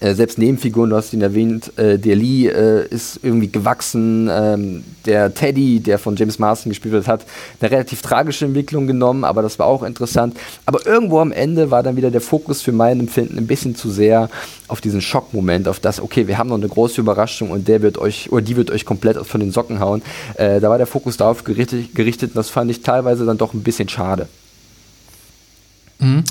[0.00, 4.84] äh, selbst Nebenfiguren, du hast ihn erwähnt, äh, der Lee äh, ist irgendwie gewachsen, ähm,
[5.04, 7.26] der Teddy, der von James Marston gespielt wird, hat
[7.60, 10.36] eine relativ tragische Entwicklung genommen, aber das war auch interessant.
[10.64, 13.90] Aber irgendwo am Ende war dann wieder der Fokus für mein Empfinden ein bisschen zu
[13.90, 14.30] sehr
[14.68, 17.98] auf diesen Schockmoment, auf das, okay, wir haben noch eine große Überraschung und der wird
[17.98, 20.02] euch, oder die wird euch komplett von den Socken hauen.
[20.34, 23.52] Äh, da war der Fokus darauf gerichtet, gerichtet und das fand ich teilweise dann doch
[23.52, 24.28] ein bisschen schade.
[25.98, 26.24] Mhm.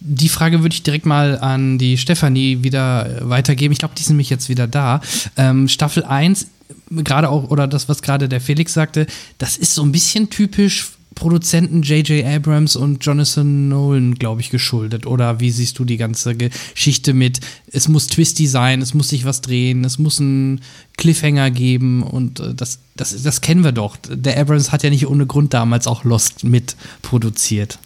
[0.00, 3.72] Die Frage würde ich direkt mal an die Stefanie wieder weitergeben.
[3.72, 5.00] Ich glaube, die sind nämlich jetzt wieder da.
[5.36, 6.46] Ähm, Staffel 1,
[6.90, 9.06] gerade auch, oder das, was gerade der Felix sagte,
[9.38, 12.24] das ist so ein bisschen typisch Produzenten J.J.
[12.24, 15.04] Abrams und Jonathan Nolan, glaube ich, geschuldet.
[15.04, 17.40] Oder wie siehst du die ganze Geschichte mit,
[17.72, 20.60] es muss twisty sein, es muss sich was drehen, es muss einen
[20.96, 23.96] Cliffhanger geben und äh, das, das, das kennen wir doch.
[24.08, 27.80] Der Abrams hat ja nicht ohne Grund damals auch Lost mitproduziert.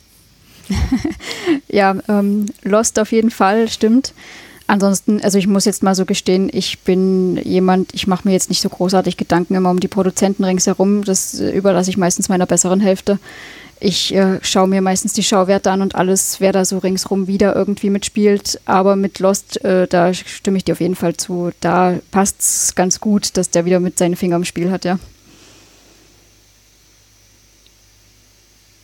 [1.68, 4.14] ja, ähm, Lost auf jeden Fall, stimmt.
[4.66, 8.48] Ansonsten, also ich muss jetzt mal so gestehen, ich bin jemand, ich mache mir jetzt
[8.48, 11.04] nicht so großartig Gedanken immer um die Produzenten ringsherum.
[11.04, 13.18] Das äh, überlasse ich meistens meiner besseren Hälfte.
[13.80, 17.56] Ich äh, schaue mir meistens die Schauwerte an und alles, wer da so ringsrum wieder
[17.56, 18.60] irgendwie mitspielt.
[18.64, 21.50] Aber mit Lost, äh, da stimme ich dir auf jeden Fall zu.
[21.60, 24.98] Da passt es ganz gut, dass der wieder mit seinen Fingern im Spiel hat, ja.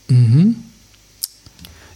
[0.09, 0.68] Mhm.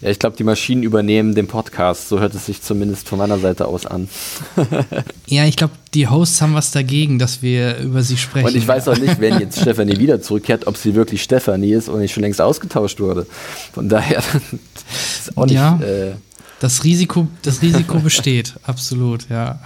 [0.04, 2.10] Ja, ich glaube, die Maschinen übernehmen den Podcast.
[2.10, 4.10] So hört es sich zumindest von meiner Seite aus an.
[5.28, 8.48] ja, ich glaube, die Hosts haben was dagegen, dass wir über sie sprechen.
[8.48, 11.88] Und ich weiß auch nicht, wenn jetzt Stefanie wieder zurückkehrt, ob sie wirklich Stefanie ist
[11.88, 13.26] und nicht schon längst ausgetauscht wurde.
[13.72, 14.18] Von daher
[14.92, 15.56] ist auch nicht.
[15.56, 16.16] Ja, äh,
[16.60, 19.62] das Risiko, das Risiko besteht, absolut, ja.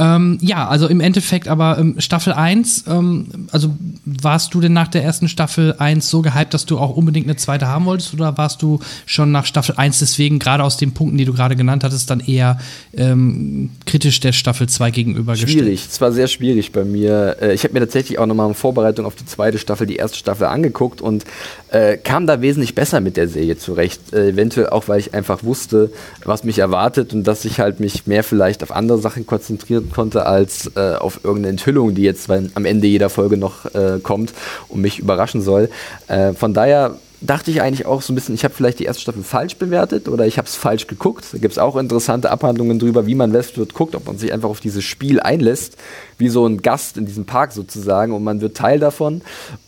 [0.00, 4.88] Ähm, ja, also im Endeffekt aber ähm, Staffel 1, ähm, also warst du denn nach
[4.88, 8.38] der ersten Staffel 1 so gehypt, dass du auch unbedingt eine zweite haben wolltest oder
[8.38, 11.84] warst du schon nach Staffel 1 deswegen gerade aus den Punkten, die du gerade genannt
[11.84, 12.58] hattest, dann eher
[12.94, 15.52] ähm, kritisch der Staffel 2 gegenübergestellt?
[15.52, 17.36] Schwierig, es war sehr schwierig bei mir.
[17.42, 20.16] Äh, ich habe mir tatsächlich auch nochmal in Vorbereitung auf die zweite Staffel die erste
[20.16, 21.26] Staffel angeguckt und
[21.68, 24.14] äh, kam da wesentlich besser mit der Serie zurecht.
[24.14, 25.92] Äh, eventuell auch, weil ich einfach wusste,
[26.24, 29.26] was mich erwartet und dass ich halt mich mehr vielleicht auf andere Sachen
[29.90, 34.32] konnte als äh, auf irgendeine Enthüllung, die jetzt am Ende jeder Folge noch äh, kommt
[34.68, 35.68] und mich überraschen soll.
[36.08, 39.02] Äh, von daher dachte ich eigentlich auch so ein bisschen, ich habe vielleicht die erste
[39.02, 41.26] Staffel falsch bewertet oder ich habe es falsch geguckt.
[41.32, 44.48] Da gibt es auch interessante Abhandlungen drüber, wie man Westworld guckt, ob man sich einfach
[44.48, 45.76] auf dieses Spiel einlässt,
[46.16, 49.20] wie so ein Gast in diesem Park sozusagen und man wird Teil davon.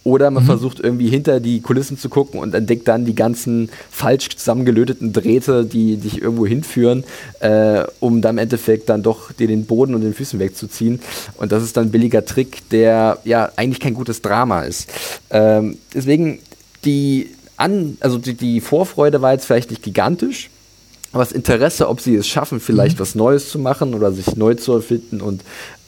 [0.03, 0.47] Oder man mhm.
[0.47, 5.65] versucht irgendwie hinter die Kulissen zu gucken und entdeckt dann die ganzen falsch zusammengelöteten Drähte,
[5.65, 7.05] die dich irgendwo hinführen,
[7.41, 11.01] äh, um dann im Endeffekt dann doch dir den Boden und den Füßen wegzuziehen.
[11.37, 14.89] Und das ist dann ein billiger Trick, der ja eigentlich kein gutes Drama ist.
[15.31, 16.39] Ähm, deswegen
[16.85, 17.29] die
[17.63, 20.51] an, also die, die Vorfreude war jetzt vielleicht nicht gigantisch,
[21.13, 23.01] aber das Interesse, ob sie es schaffen, vielleicht mhm.
[23.01, 25.43] was Neues zu machen oder sich neu zu erfinden und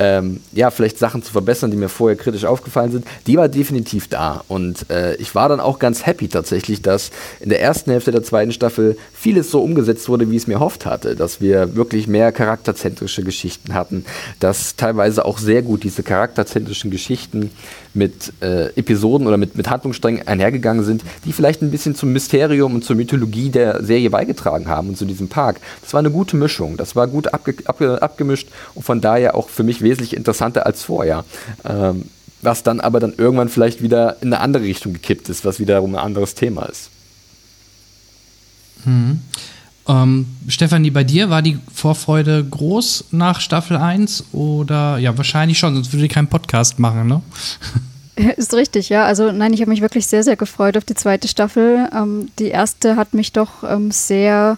[0.05, 4.09] ähm, ja, vielleicht Sachen zu verbessern, die mir vorher kritisch aufgefallen sind, die war definitiv
[4.09, 4.45] da.
[4.49, 8.23] Und äh, ich war dann auch ganz happy tatsächlich, dass in der ersten Hälfte der
[8.23, 11.17] zweiten Staffel vieles so umgesetzt wurde, wie es mir hofft hatte.
[11.17, 14.05] Dass wir wirklich mehr charakterzentrische Geschichten hatten,
[14.40, 17.51] dass teilweise auch sehr gut diese charakterzentrischen Geschichten
[17.95, 22.75] mit äh, Episoden oder mit, mit Handlungssträngen einhergegangen sind, die vielleicht ein bisschen zum Mysterium
[22.75, 25.61] und zur Mythologie der Serie beigetragen haben und zu diesem Park.
[25.81, 29.49] Das war eine gute Mischung, das war gut abge, abge, abgemischt und von daher auch
[29.49, 31.24] für mich wesentlich interessanter als vorher.
[31.64, 32.04] Ähm,
[32.42, 35.94] was dann aber dann irgendwann vielleicht wieder in eine andere Richtung gekippt ist, was wiederum
[35.94, 36.90] ein anderes Thema ist.
[38.85, 39.20] Hm.
[39.87, 45.74] Ähm, Stefanie, bei dir war die Vorfreude groß nach Staffel 1 oder ja, wahrscheinlich schon,
[45.74, 47.22] sonst würde ich keinen Podcast machen, ne?
[48.37, 49.04] Ist richtig, ja.
[49.04, 51.88] Also nein, ich habe mich wirklich sehr, sehr gefreut auf die zweite Staffel.
[51.92, 54.57] Ähm, die erste hat mich doch ähm, sehr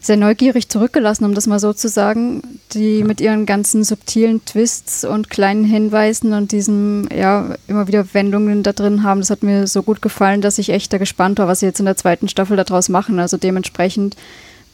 [0.00, 5.04] sehr neugierig zurückgelassen, um das mal so zu sagen, die mit ihren ganzen subtilen Twists
[5.04, 9.20] und kleinen Hinweisen und diesen, ja, immer wieder Wendungen da drin haben.
[9.20, 11.80] Das hat mir so gut gefallen, dass ich echt da gespannt war, was sie jetzt
[11.80, 13.18] in der zweiten Staffel daraus machen.
[13.18, 14.16] Also dementsprechend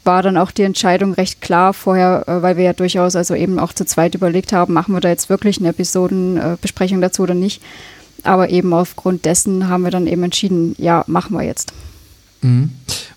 [0.03, 3.59] war dann auch die Entscheidung recht klar vorher, äh, weil wir ja durchaus also eben
[3.59, 7.61] auch zu zweit überlegt haben, machen wir da jetzt wirklich eine Episodenbesprechung dazu oder nicht.
[8.23, 11.73] Aber eben aufgrund dessen haben wir dann eben entschieden, ja, machen wir jetzt.
[12.41, 12.71] Mhm.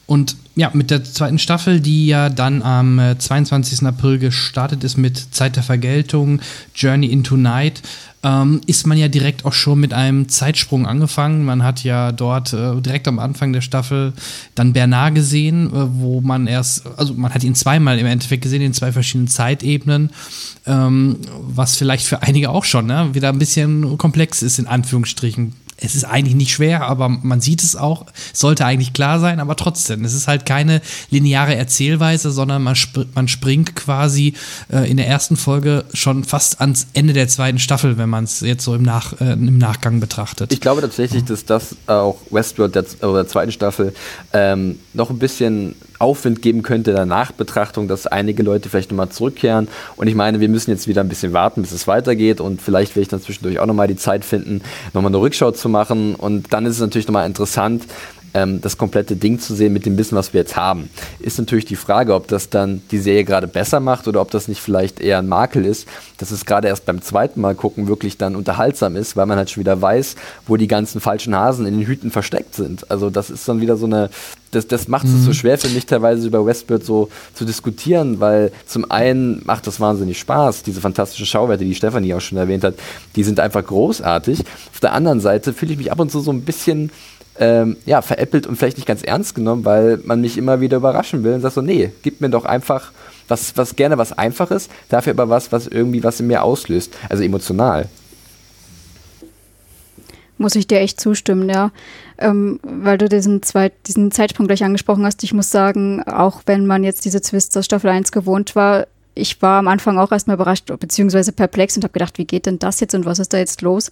[0.07, 3.83] Und ja, mit der zweiten Staffel, die ja dann am 22.
[3.83, 6.41] Äh, April gestartet ist mit Zeit der Vergeltung,
[6.75, 7.83] Journey into Night,
[8.23, 11.45] ähm, ist man ja direkt auch schon mit einem Zeitsprung angefangen.
[11.45, 14.15] Man hat ja dort äh, direkt am Anfang der Staffel
[14.55, 18.63] dann Bernard gesehen, äh, wo man erst, also man hat ihn zweimal im Endeffekt gesehen,
[18.63, 20.11] in zwei verschiedenen Zeitebenen,
[20.65, 25.53] ähm, was vielleicht für einige auch schon ne, wieder ein bisschen komplex ist, in Anführungsstrichen
[25.79, 29.57] es ist eigentlich nicht schwer, aber man sieht es auch, sollte eigentlich klar sein, aber
[29.57, 34.35] trotzdem, es ist halt keine lineare Erzählweise, sondern man, sp man springt quasi
[34.73, 38.41] äh, in der ersten Folge schon fast ans Ende der zweiten Staffel, wenn man es
[38.41, 40.53] jetzt so im, Nach äh, im Nachgang betrachtet.
[40.53, 43.95] Ich glaube tatsächlich, dass das auch Westworld der, der zweiten Staffel
[44.33, 49.69] ähm, noch ein bisschen Aufwind geben könnte der Nachbetrachtung, dass einige Leute vielleicht nochmal zurückkehren.
[49.97, 52.41] Und ich meine, wir müssen jetzt wieder ein bisschen warten, bis es weitergeht.
[52.41, 55.69] Und vielleicht werde ich dann zwischendurch auch nochmal die Zeit finden, nochmal eine Rückschau zu
[55.69, 56.15] machen.
[56.15, 57.85] Und dann ist es natürlich nochmal interessant,
[58.37, 60.91] ähm, das komplette Ding zu sehen mit dem Wissen, was wir jetzt haben.
[61.19, 64.47] Ist natürlich die Frage, ob das dann die Serie gerade besser macht oder ob das
[64.47, 68.19] nicht vielleicht eher ein Makel ist, dass es gerade erst beim zweiten Mal gucken wirklich
[68.19, 71.79] dann unterhaltsam ist, weil man halt schon wieder weiß, wo die ganzen falschen Hasen in
[71.79, 72.91] den Hüten versteckt sind.
[72.91, 74.11] Also das ist dann wieder so eine,
[74.51, 75.23] das, das macht es mhm.
[75.23, 79.81] so schwer für mich teilweise über Westworld so zu diskutieren, weil zum einen macht das
[79.81, 82.75] wahnsinnig Spaß, diese fantastischen Schauwerte, die Stefanie auch schon erwähnt hat,
[83.17, 84.41] die sind einfach großartig.
[84.73, 86.91] Auf der anderen Seite fühle ich mich ab und zu so ein bisschen
[87.39, 91.25] ähm, ja, veräppelt und vielleicht nicht ganz ernst genommen, weil man mich immer wieder überraschen
[91.25, 92.93] will und sagt so, nee, gib mir doch einfach
[93.29, 97.23] was, was gerne was Einfaches, dafür aber was, was irgendwie was in mir auslöst, also
[97.23, 97.89] emotional.
[100.39, 101.71] Muss ich dir echt zustimmen, ja.
[102.19, 105.23] Ähm, weil du diesen, Zweit, diesen Zeitsprung gleich angesprochen hast.
[105.23, 109.41] Ich muss sagen, auch wenn man jetzt diese Twists aus Staffel 1 gewohnt war, ich
[109.43, 112.81] war am Anfang auch erstmal überrascht, beziehungsweise perplex und habe gedacht, wie geht denn das
[112.81, 113.91] jetzt und was ist da jetzt los,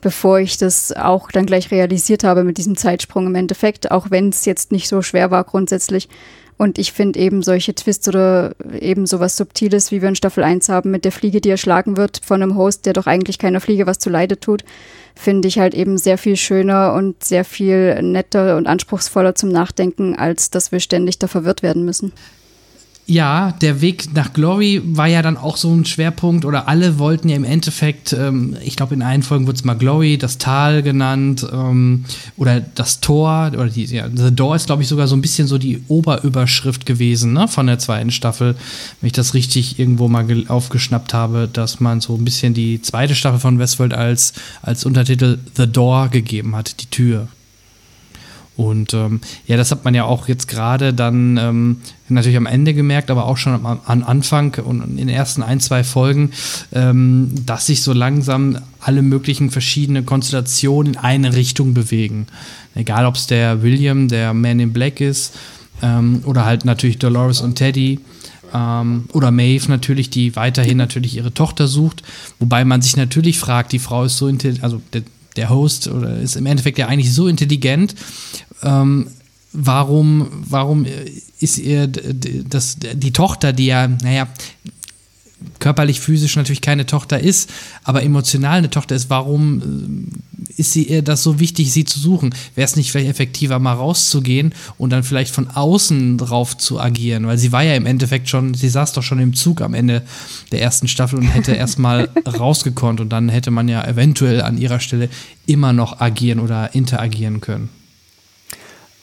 [0.00, 4.28] bevor ich das auch dann gleich realisiert habe mit diesem Zeitsprung im Endeffekt, auch wenn
[4.28, 6.08] es jetzt nicht so schwer war grundsätzlich.
[6.58, 10.70] Und ich finde eben solche Twists oder eben sowas Subtiles, wie wir in Staffel 1
[10.70, 13.86] haben, mit der Fliege, die erschlagen wird von einem Host, der doch eigentlich keiner Fliege
[13.86, 14.64] was zu Leide tut,
[15.14, 20.16] finde ich halt eben sehr viel schöner und sehr viel netter und anspruchsvoller zum Nachdenken,
[20.16, 22.12] als dass wir ständig da verwirrt werden müssen.
[23.08, 27.28] Ja, der Weg nach Glory war ja dann auch so ein Schwerpunkt oder alle wollten
[27.28, 30.82] ja im Endeffekt, ähm, ich glaube in allen Folgen wurde es mal Glory, das Tal
[30.82, 32.04] genannt ähm,
[32.36, 35.46] oder das Tor oder die, ja, The Door ist glaube ich sogar so ein bisschen
[35.46, 38.56] so die Oberüberschrift gewesen ne, von der zweiten Staffel,
[39.00, 43.14] wenn ich das richtig irgendwo mal aufgeschnappt habe, dass man so ein bisschen die zweite
[43.14, 47.28] Staffel von Westworld als, als Untertitel The Door gegeben hat, die Tür.
[48.56, 51.76] Und ähm, ja, das hat man ja auch jetzt gerade dann ähm,
[52.08, 55.60] natürlich am Ende gemerkt, aber auch schon am, am Anfang und in den ersten ein,
[55.60, 56.30] zwei Folgen,
[56.72, 62.26] ähm, dass sich so langsam alle möglichen verschiedene Konstellationen in eine Richtung bewegen.
[62.74, 65.34] Egal, ob es der William, der Man in Black ist,
[65.82, 68.00] ähm, oder halt natürlich Dolores und Teddy.
[68.54, 72.02] Ähm, oder Maeve natürlich, die weiterhin natürlich ihre Tochter sucht.
[72.38, 75.02] Wobei man sich natürlich fragt, die Frau ist so intelligent, also der,
[75.36, 77.94] der Host oder ist im Endeffekt ja eigentlich so intelligent
[78.62, 79.08] ähm,
[79.52, 80.86] warum, warum
[81.40, 84.28] ist ihr das, die Tochter, die ja, naja,
[85.58, 87.50] körperlich, physisch natürlich keine Tochter ist,
[87.84, 91.98] aber emotional eine Tochter ist, warum äh, ist sie ihr das so wichtig, sie zu
[91.98, 92.34] suchen?
[92.54, 97.26] Wäre es nicht vielleicht effektiver, mal rauszugehen und dann vielleicht von außen drauf zu agieren?
[97.26, 100.02] Weil sie war ja im Endeffekt schon, sie saß doch schon im Zug am Ende
[100.52, 104.80] der ersten Staffel und hätte erstmal rausgekonnt und dann hätte man ja eventuell an ihrer
[104.80, 105.10] Stelle
[105.44, 107.68] immer noch agieren oder interagieren können.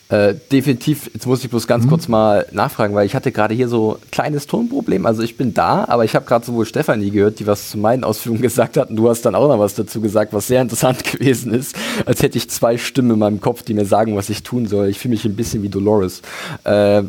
[0.10, 1.90] Äh, definitiv, jetzt muss ich bloß ganz mhm.
[1.90, 5.06] kurz mal nachfragen, weil ich hatte gerade hier so ein kleines Tonproblem.
[5.06, 8.04] Also ich bin da, aber ich habe gerade sowohl Stefanie gehört, die was zu meinen
[8.04, 11.04] Ausführungen gesagt hat, und du hast dann auch noch was dazu gesagt, was sehr interessant
[11.12, 14.44] gewesen ist, als hätte ich zwei Stimmen in meinem Kopf, die mir sagen, was ich
[14.44, 14.90] tun soll.
[14.90, 16.22] Ich fühle mich ein bisschen wie Dolores.
[16.64, 17.04] Äh,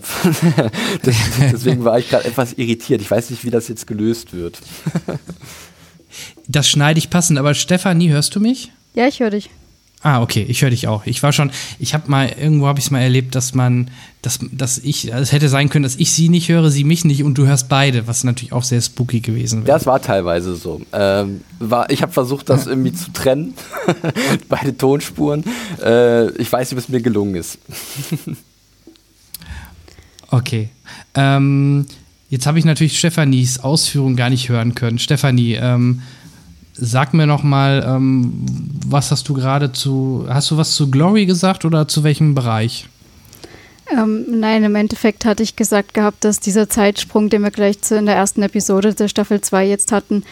[1.05, 3.01] deswegen war ich gerade etwas irritiert.
[3.01, 4.59] Ich weiß nicht, wie das jetzt gelöst wird.
[6.49, 8.73] das schneide ich passend, aber Stefanie, hörst du mich?
[8.95, 9.51] Ja, ich höre dich.
[10.05, 11.07] Ah, okay, ich höre dich auch.
[11.07, 13.91] Ich war schon, ich habe mal, irgendwo habe ich es mal erlebt, dass man,
[14.21, 17.07] dass, dass ich, also es hätte sein können, dass ich sie nicht höre, sie mich
[17.07, 19.79] nicht und du hörst beide, was natürlich auch sehr spooky gewesen wäre.
[19.79, 20.83] Das war teilweise so.
[20.93, 23.55] Ähm, war, ich habe versucht, das irgendwie zu trennen,
[24.51, 25.43] beide Tonspuren.
[25.83, 27.59] Äh, ich weiß nicht, ob es mir gelungen ist.
[30.29, 30.69] okay.
[31.15, 31.87] Ähm,
[32.29, 34.99] jetzt habe ich natürlich Stefanis Ausführung gar nicht hören können.
[34.99, 36.03] Stefanie, ähm,
[36.77, 38.45] Sag mir noch mal, ähm,
[38.87, 42.89] was hast du gerade zu, hast du was zu Glory gesagt oder zu welchem Bereich?
[43.93, 47.97] Ähm, nein, im Endeffekt hatte ich gesagt gehabt, dass dieser Zeitsprung, den wir gleich zu,
[47.97, 50.25] in der ersten Episode der Staffel 2 jetzt hatten,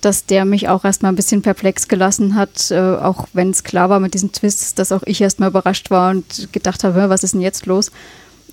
[0.00, 3.90] dass der mich auch erstmal ein bisschen perplex gelassen hat, äh, auch wenn es klar
[3.90, 7.34] war mit diesen Twists, dass auch ich erstmal überrascht war und gedacht habe, was ist
[7.34, 7.90] denn jetzt los?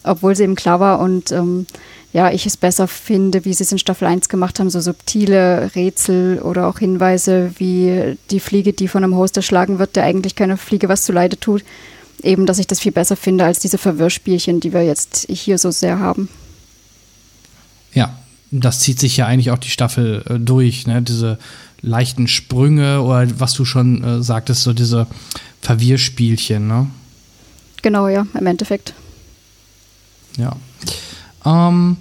[0.03, 1.67] Obwohl es eben klar war und ähm,
[2.15, 5.69] ja, ich es besser finde, wie sie es in Staffel 1 gemacht haben, so subtile
[5.75, 10.33] Rätsel oder auch Hinweise wie die Fliege, die von einem Host erschlagen wird, der eigentlich
[10.33, 11.65] keiner Fliege was zu Leide tut.
[12.23, 15.71] Eben, dass ich das viel besser finde als diese Verwirrspielchen, die wir jetzt hier so
[15.71, 16.29] sehr haben.
[17.93, 18.17] Ja,
[18.49, 21.01] das zieht sich ja eigentlich auch die Staffel äh, durch, ne?
[21.01, 21.37] Diese
[21.81, 25.07] leichten Sprünge oder was du schon äh, sagtest, so diese
[25.59, 26.87] Verwirrspielchen, ne?
[27.81, 28.93] Genau, ja, im Endeffekt.
[30.37, 30.55] Ja.
[31.45, 31.97] Ähm,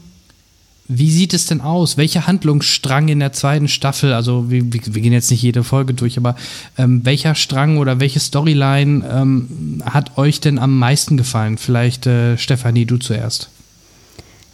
[0.87, 1.97] wie sieht es denn aus?
[1.97, 6.18] Welcher Handlungsstrang in der zweiten Staffel, also wir, wir gehen jetzt nicht jede Folge durch,
[6.18, 6.37] aber
[6.76, 11.57] ähm, welcher Strang oder welche Storyline ähm, hat euch denn am meisten gefallen?
[11.57, 13.49] Vielleicht, äh, Stefanie, du zuerst.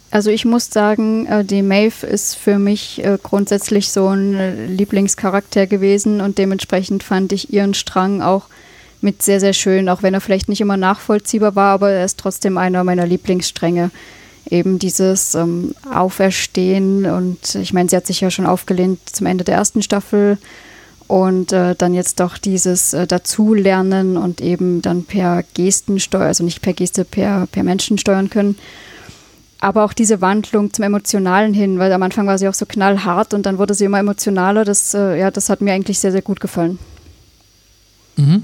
[0.09, 4.65] Also ich muss sagen, äh, die Maeve ist für mich äh, grundsätzlich so ein äh,
[4.67, 8.43] Lieblingscharakter gewesen und dementsprechend fand ich ihren Strang auch
[9.01, 12.19] mit sehr, sehr schön, auch wenn er vielleicht nicht immer nachvollziehbar war, aber er ist
[12.19, 13.89] trotzdem einer meiner Lieblingsstränge
[14.49, 19.43] eben dieses ähm, Auferstehen und ich meine, sie hat sich ja schon aufgelehnt zum Ende
[19.43, 20.37] der ersten Staffel
[21.07, 26.43] und äh, dann jetzt doch dieses äh, Dazulernen und eben dann per Gesten steuern, also
[26.43, 28.57] nicht per Geste, per, per Menschen steuern können.
[29.59, 33.33] Aber auch diese Wandlung zum Emotionalen hin, weil am Anfang war sie auch so knallhart
[33.33, 34.63] und dann wurde sie immer emotionaler.
[34.63, 36.79] Das, äh, ja, das hat mir eigentlich sehr, sehr gut gefallen.
[38.15, 38.43] Mhm.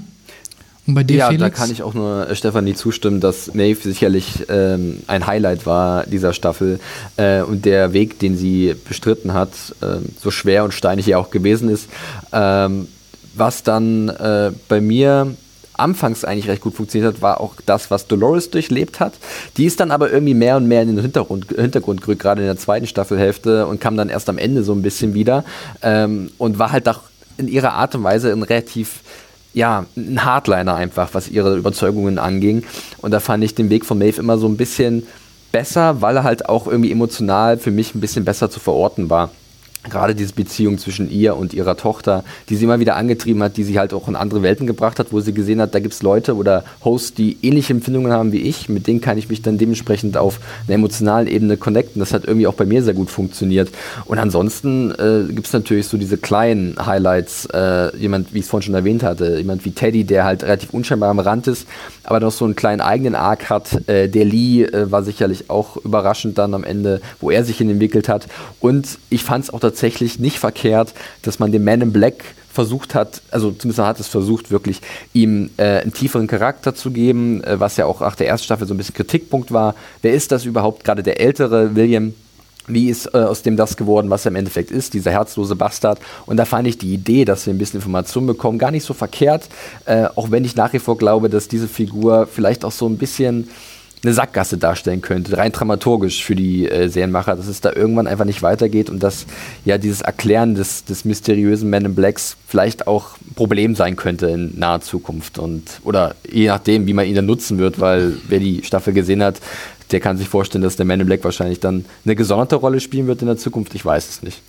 [0.88, 1.42] Und bei dir, ja, Felix?
[1.42, 6.06] da kann ich auch nur äh, Stefanie zustimmen, dass Maeve sicherlich ähm, ein Highlight war
[6.06, 6.80] dieser Staffel
[7.18, 9.50] äh, und der Weg, den sie bestritten hat,
[9.82, 11.90] äh, so schwer und steinig er auch gewesen ist,
[12.32, 12.88] ähm,
[13.34, 15.34] was dann äh, bei mir
[15.74, 19.12] anfangs eigentlich recht gut funktioniert hat, war auch das, was Dolores durchlebt hat.
[19.58, 22.46] Die ist dann aber irgendwie mehr und mehr in den Hintergrund, Hintergrund gerückt, gerade in
[22.46, 25.44] der zweiten Staffelhälfte und kam dann erst am Ende so ein bisschen wieder
[25.82, 27.02] ähm, und war halt auch
[27.36, 29.00] in ihrer Art und Weise ein relativ
[29.58, 32.62] ja, ein Hardliner einfach, was ihre Überzeugungen anging.
[32.98, 35.04] Und da fand ich den Weg von Maeve immer so ein bisschen
[35.50, 39.30] besser, weil er halt auch irgendwie emotional für mich ein bisschen besser zu verorten war
[39.88, 43.64] gerade diese Beziehung zwischen ihr und ihrer Tochter, die sie immer wieder angetrieben hat, die
[43.64, 46.02] sie halt auch in andere Welten gebracht hat, wo sie gesehen hat, da gibt es
[46.02, 49.58] Leute oder Hosts, die ähnliche Empfindungen haben wie ich, mit denen kann ich mich dann
[49.58, 52.00] dementsprechend auf einer emotionalen Ebene connecten.
[52.00, 53.70] Das hat irgendwie auch bei mir sehr gut funktioniert.
[54.04, 58.50] Und ansonsten äh, gibt es natürlich so diese kleinen Highlights, äh, jemand, wie ich es
[58.50, 61.66] vorhin schon erwähnt hatte, jemand wie Teddy, der halt relativ unscheinbar am Rand ist,
[62.04, 63.88] aber noch so einen kleinen eigenen Arc hat.
[63.88, 67.70] Äh, der Lee äh, war sicherlich auch überraschend dann am Ende, wo er sich hin
[67.70, 68.26] entwickelt hat.
[68.60, 72.94] Und ich fand es auch tatsächlich nicht verkehrt, dass man dem Man in Black versucht
[72.94, 74.80] hat, also zumindest hat es versucht, wirklich
[75.12, 78.66] ihm äh, einen tieferen Charakter zu geben, äh, was ja auch nach der ersten Staffel
[78.66, 79.76] so ein bisschen Kritikpunkt war.
[80.02, 80.82] Wer ist das überhaupt?
[80.84, 82.14] Gerade der ältere William,
[82.66, 86.00] wie ist äh, aus dem das geworden, was er im Endeffekt ist, dieser herzlose Bastard.
[86.26, 88.92] Und da fand ich die Idee, dass wir ein bisschen Informationen bekommen, gar nicht so
[88.92, 89.48] verkehrt,
[89.84, 92.98] äh, auch wenn ich nach wie vor glaube, dass diese Figur vielleicht auch so ein
[92.98, 93.48] bisschen
[94.02, 98.24] eine Sackgasse darstellen könnte, rein dramaturgisch für die äh, Serienmacher, dass es da irgendwann einfach
[98.24, 99.26] nicht weitergeht und dass
[99.64, 104.28] ja dieses Erklären des, des mysteriösen Man in Blacks vielleicht auch ein Problem sein könnte
[104.28, 108.38] in naher Zukunft und oder je nachdem, wie man ihn dann nutzen wird, weil wer
[108.38, 109.40] die Staffel gesehen hat,
[109.90, 113.06] der kann sich vorstellen, dass der Man in Black wahrscheinlich dann eine gesonderte Rolle spielen
[113.06, 113.74] wird in der Zukunft.
[113.74, 114.42] Ich weiß es nicht.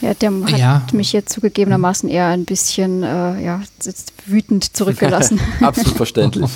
[0.00, 0.86] Ja, der hat ja.
[0.92, 3.60] mich jetzt zugegebenermaßen eher ein bisschen äh, ja,
[4.26, 5.38] wütend zurückgelassen.
[5.60, 6.50] Absolut verständlich.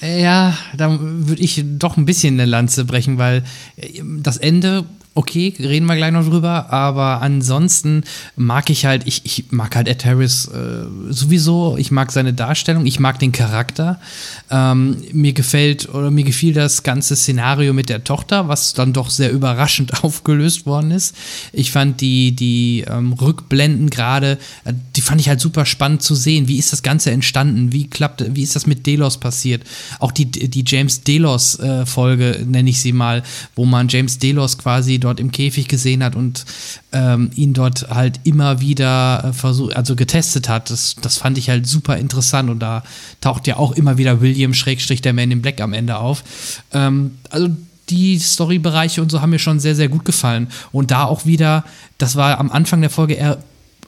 [0.00, 3.44] ja, da würde ich doch ein bisschen eine Lanze brechen, weil
[3.76, 8.04] äh, das Ende okay, reden wir gleich noch drüber, aber ansonsten
[8.36, 12.86] mag ich halt, ich, ich mag halt Ed Harris äh, sowieso, ich mag seine Darstellung,
[12.86, 14.00] ich mag den Charakter.
[14.50, 19.10] Ähm, mir gefällt oder mir gefiel das ganze Szenario mit der Tochter, was dann doch
[19.10, 21.16] sehr überraschend aufgelöst worden ist.
[21.52, 26.14] Ich fand die, die ähm, Rückblenden gerade, äh, die fand ich halt super spannend zu
[26.14, 26.46] sehen.
[26.46, 27.72] Wie ist das Ganze entstanden?
[27.72, 29.64] Wie klappt, wie ist das mit Delos passiert?
[29.98, 33.24] Auch die, die James Delos-Folge, äh, nenne ich sie mal,
[33.56, 36.44] wo man James Delos quasi dort im Käfig gesehen hat und
[36.92, 40.70] ähm, ihn dort halt immer wieder äh, versucht, also getestet hat.
[40.70, 42.82] Das, das fand ich halt super interessant und da
[43.20, 46.22] taucht ja auch immer wieder William Schrägstrich der Man in Black am Ende auf.
[46.72, 47.48] Ähm, also
[47.90, 50.48] die Storybereiche und so haben mir schon sehr, sehr gut gefallen.
[50.72, 51.64] Und da auch wieder,
[51.98, 53.38] das war am Anfang der Folge eher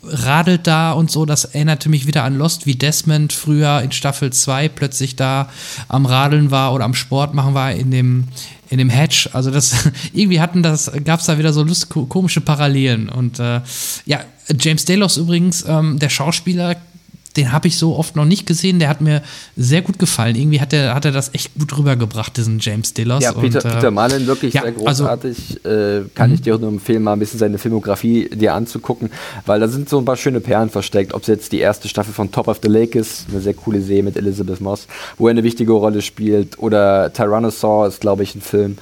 [0.02, 1.26] radelt da und so.
[1.26, 5.48] Das erinnerte mich wieder an Lost, wie Desmond früher in Staffel 2 plötzlich da
[5.88, 8.28] am Radeln war oder am Sport machen war in dem,
[8.70, 9.30] in dem Hatch.
[9.32, 13.08] Also das irgendwie hatten das, gab es da wieder so lust, komische Parallelen.
[13.08, 13.60] Und äh,
[14.06, 14.20] ja,
[14.58, 16.76] James Delos übrigens, ähm, der Schauspieler,
[17.36, 18.78] den habe ich so oft noch nicht gesehen.
[18.78, 19.22] Der hat mir
[19.56, 20.36] sehr gut gefallen.
[20.36, 23.22] Irgendwie hat er, hat er das echt gut rübergebracht, diesen James Delos.
[23.22, 25.60] Ja, Peter, und, äh, Peter Mullen, wirklich ja, sehr also großartig.
[25.64, 29.10] Also, äh, kann ich dir auch nur empfehlen, mal ein bisschen seine Filmografie dir anzugucken,
[29.46, 31.14] weil da sind so ein paar schöne Perlen versteckt.
[31.14, 33.80] Ob es jetzt die erste Staffel von Top of the Lake ist, eine sehr coole
[33.80, 34.86] Serie mit Elizabeth Moss,
[35.18, 38.76] wo er eine wichtige Rolle spielt, oder Tyrannosaur ist, glaube ich, ein Film.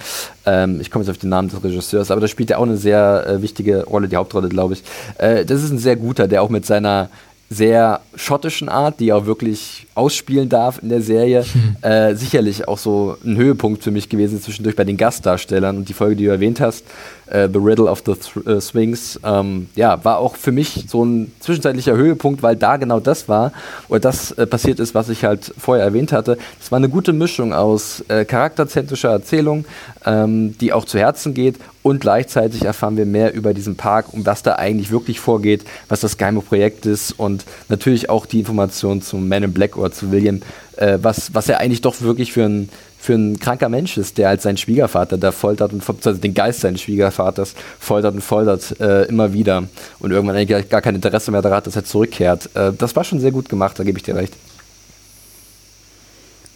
[0.46, 2.76] Ähm, ich komme jetzt auf den Namen des Regisseurs, aber da spielt er auch eine
[2.76, 4.82] sehr äh, wichtige Rolle, die Hauptrolle, glaube ich.
[5.18, 7.11] Äh, das ist ein sehr guter, der auch mit seiner
[7.53, 11.76] sehr schottischen Art, die auch wirklich ausspielen darf in der Serie, hm.
[11.82, 15.92] äh, sicherlich auch so ein Höhepunkt für mich gewesen zwischendurch bei den Gastdarstellern und die
[15.92, 16.84] Folge, die du erwähnt hast,
[17.31, 21.05] äh, The Riddle of the Th äh, Swings, ähm, ja, war auch für mich so
[21.05, 23.53] ein zwischenzeitlicher Höhepunkt, weil da genau das war
[23.89, 26.39] oder das äh, passiert ist, was ich halt vorher erwähnt hatte.
[26.61, 29.64] Es war eine gute Mischung aus äh, charakterzentrischer Erzählung,
[30.05, 34.26] ähm, die auch zu Herzen geht und gleichzeitig erfahren wir mehr über diesen Park, um
[34.26, 39.03] was da eigentlich wirklich vorgeht, was das geheime Projekt ist und natürlich auch die Informationen
[39.03, 40.43] zum Man in Black oder zu William,
[40.76, 42.68] äh, was, was er eigentlich doch wirklich für ein
[43.01, 46.61] für ein kranker Mensch ist, der als seinen Schwiegervater da foltert und also den Geist
[46.61, 49.64] seines Schwiegervaters foltert und foltert äh, immer wieder
[50.01, 52.51] und irgendwann eigentlich gar kein Interesse mehr daran hat, dass er zurückkehrt.
[52.55, 54.34] Äh, das war schon sehr gut gemacht, da gebe ich dir recht.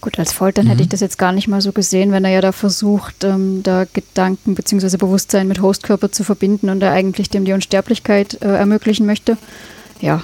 [0.03, 0.71] Gut, als Foltern mhm.
[0.71, 3.63] hätte ich das jetzt gar nicht mal so gesehen, wenn er ja da versucht, ähm,
[3.63, 4.99] da Gedanken bzw.
[4.99, 9.39] Bewusstsein mit Hostkörper zu verbinden und er eigentlich dem die Unsterblichkeit äh, ermöglichen möchte.
[10.03, 10.23] Ja,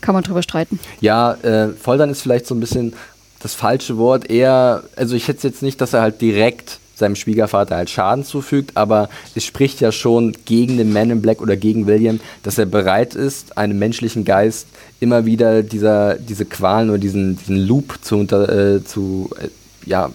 [0.00, 0.80] kann man drüber streiten.
[1.02, 2.94] Ja, äh, Foltern ist vielleicht so ein bisschen
[3.40, 4.30] das falsche Wort.
[4.30, 8.76] Eher, also ich hätte jetzt nicht, dass er halt direkt seinem Schwiegervater halt Schaden zufügt,
[8.76, 12.66] aber es spricht ja schon gegen den Man in Black oder gegen William, dass er
[12.66, 14.68] bereit ist, einem menschlichen Geist
[15.00, 19.48] immer wieder dieser, diese Qualen oder diesen, diesen Loop zu, unter, äh, zu äh,
[19.88, 20.10] ja,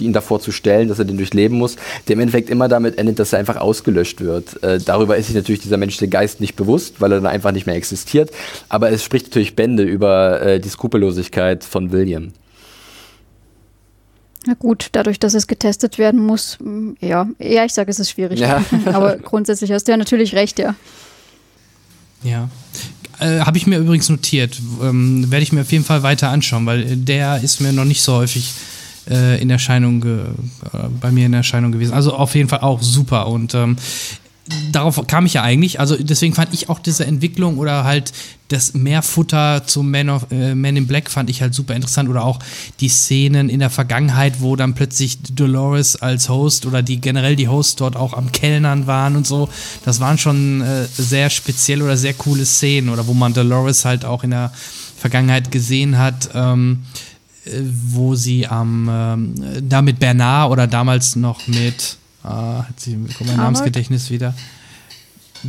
[0.00, 1.76] ihn davor zu stellen, dass er den durchleben muss,
[2.08, 4.62] der im Endeffekt immer damit endet, dass er einfach ausgelöscht wird.
[4.62, 7.66] Äh, darüber ist sich natürlich dieser menschliche Geist nicht bewusst, weil er dann einfach nicht
[7.66, 8.30] mehr existiert.
[8.70, 12.32] Aber es spricht natürlich Bände über äh, die Skrupellosigkeit von William.
[14.46, 18.10] Na gut, dadurch, dass es getestet werden muss, mm, ja, ja, ich sage, es ist
[18.10, 18.40] schwierig.
[18.40, 18.64] Ja.
[18.86, 20.74] Aber grundsätzlich hast du ja natürlich recht, ja.
[22.22, 22.48] Ja.
[23.18, 24.60] Äh, Habe ich mir übrigens notiert.
[24.82, 28.02] Ähm, Werde ich mir auf jeden Fall weiter anschauen, weil der ist mir noch nicht
[28.02, 28.52] so häufig
[29.10, 31.92] äh, in Erscheinung, äh, bei mir in Erscheinung gewesen.
[31.92, 33.26] Also auf jeden Fall auch super.
[33.26, 33.76] Und ähm,
[34.72, 35.80] darauf kam ich ja eigentlich.
[35.80, 38.12] Also deswegen fand ich auch diese Entwicklung oder halt
[38.48, 42.08] das Mehrfutter zum Man, of, äh, Man in Black fand ich halt super interessant.
[42.08, 42.38] Oder auch
[42.80, 47.48] die Szenen in der Vergangenheit, wo dann plötzlich Dolores als Host oder die generell die
[47.48, 49.48] Hosts dort auch am Kellnern waren und so.
[49.84, 52.90] Das waren schon äh, sehr spezielle oder sehr coole Szenen.
[52.90, 54.52] Oder wo man Dolores halt auch in der
[54.96, 56.30] Vergangenheit gesehen hat.
[56.34, 56.80] Ähm,
[57.44, 59.34] äh, wo sie am ähm,
[59.68, 64.34] da mit Bernard oder damals noch mit Ah, hat sie mein Namensgedächtnis wieder.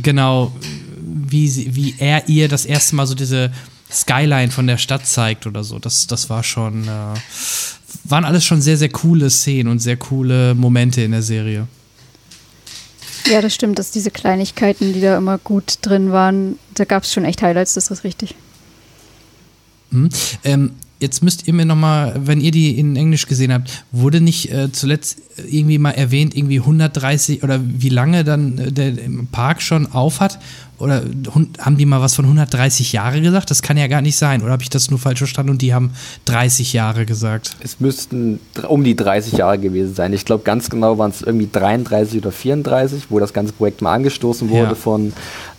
[0.00, 0.52] Genau,
[1.00, 3.52] wie, sie, wie er ihr das erste Mal so diese
[3.90, 5.78] Skyline von der Stadt zeigt oder so.
[5.78, 7.14] Das, das war schon, äh,
[8.04, 11.66] waren alles schon sehr, sehr coole Szenen und sehr coole Momente in der Serie.
[13.26, 17.12] Ja, das stimmt, dass diese Kleinigkeiten, die da immer gut drin waren, da gab es
[17.12, 18.34] schon echt Highlights, das ist richtig.
[19.90, 20.08] Hm.
[20.42, 24.50] Ähm, jetzt müsst ihr mir nochmal, wenn ihr die in Englisch gesehen habt, wurde nicht
[24.50, 25.18] äh, zuletzt
[25.50, 28.92] irgendwie mal erwähnt, irgendwie 130 oder wie lange dann äh, der
[29.32, 30.38] Park schon auf hat?
[30.78, 31.02] Oder
[31.60, 33.50] haben die mal was von 130 Jahre gesagt?
[33.50, 34.42] Das kann ja gar nicht sein.
[34.42, 35.92] Oder habe ich das nur falsch verstanden und die haben
[36.24, 37.56] 30 Jahre gesagt?
[37.62, 40.12] Es müssten um die 30 Jahre gewesen sein.
[40.12, 43.94] Ich glaube, ganz genau waren es irgendwie 33 oder 34, wo das ganze Projekt mal
[43.94, 44.74] angestoßen wurde ja.
[44.74, 45.12] von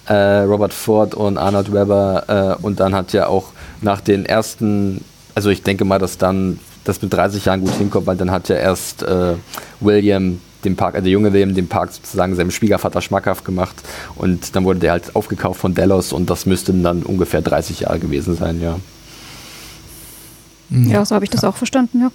[0.07, 2.57] äh, Robert Ford und Arnold Webber.
[2.59, 5.05] Äh, und dann hat ja auch nach den ersten
[5.36, 8.49] also ich denke mal, dass dann das mit 30 Jahren gut hinkommt, weil dann hat
[8.49, 9.36] ja erst äh,
[9.79, 13.75] William den Park, also der junge William den Park sozusagen seinem Schwiegervater schmackhaft gemacht
[14.15, 17.99] und dann wurde der halt aufgekauft von Delos und das müssten dann ungefähr 30 Jahre
[17.99, 18.79] gewesen sein, ja.
[20.69, 22.11] Ja, ja so habe ich das auch verstanden, ja.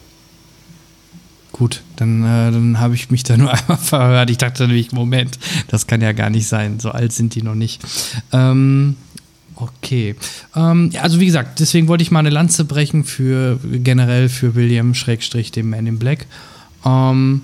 [1.52, 4.30] Gut, dann, äh, dann habe ich mich da nur einmal verhört.
[4.30, 5.38] Ich dachte nämlich, Moment,
[5.68, 6.78] das kann ja gar nicht sein.
[6.78, 7.82] So alt sind die noch nicht.
[8.32, 8.96] Ähm,
[9.60, 10.14] Okay.
[10.54, 14.54] Ähm, ja, also wie gesagt, deswegen wollte ich mal eine Lanze brechen für generell für
[14.54, 16.26] William Schrägstrich, dem Man in Black.
[16.84, 17.42] Ähm,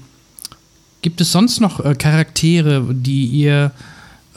[1.02, 3.72] gibt es sonst noch äh, Charaktere, die ihr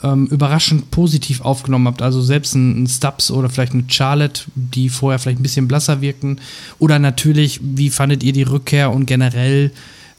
[0.02, 2.02] ähm, überraschend positiv aufgenommen habt?
[2.02, 6.00] Also selbst ein, ein Stubbs oder vielleicht eine Charlotte, die vorher vielleicht ein bisschen blasser
[6.00, 6.40] wirkten?
[6.80, 9.70] Oder natürlich, wie fandet ihr die Rückkehr und generell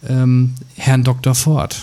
[0.08, 1.36] ähm, Herrn Dr.
[1.36, 1.76] Ford?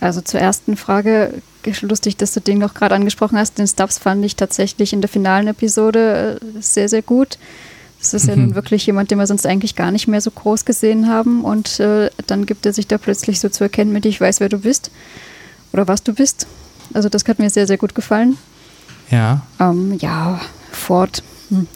[0.00, 1.42] Also zur ersten Frage
[1.80, 3.58] lustig, dass du den noch gerade angesprochen hast.
[3.58, 7.38] Den Stubbs fand ich tatsächlich in der finalen Episode äh, sehr, sehr gut.
[8.00, 8.30] Das ist mhm.
[8.30, 8.54] ja nun mhm.
[8.54, 11.42] wirklich jemand, den wir sonst eigentlich gar nicht mehr so groß gesehen haben.
[11.42, 14.48] Und äh, dann gibt er sich da plötzlich so zu erkennen mit, ich weiß, wer
[14.48, 14.90] du bist
[15.72, 16.46] oder was du bist.
[16.92, 18.36] Also das hat mir sehr, sehr gut gefallen.
[19.10, 19.42] Ja.
[19.58, 20.40] Ähm, ja,
[20.70, 21.22] Ford.
[21.48, 21.66] Hm.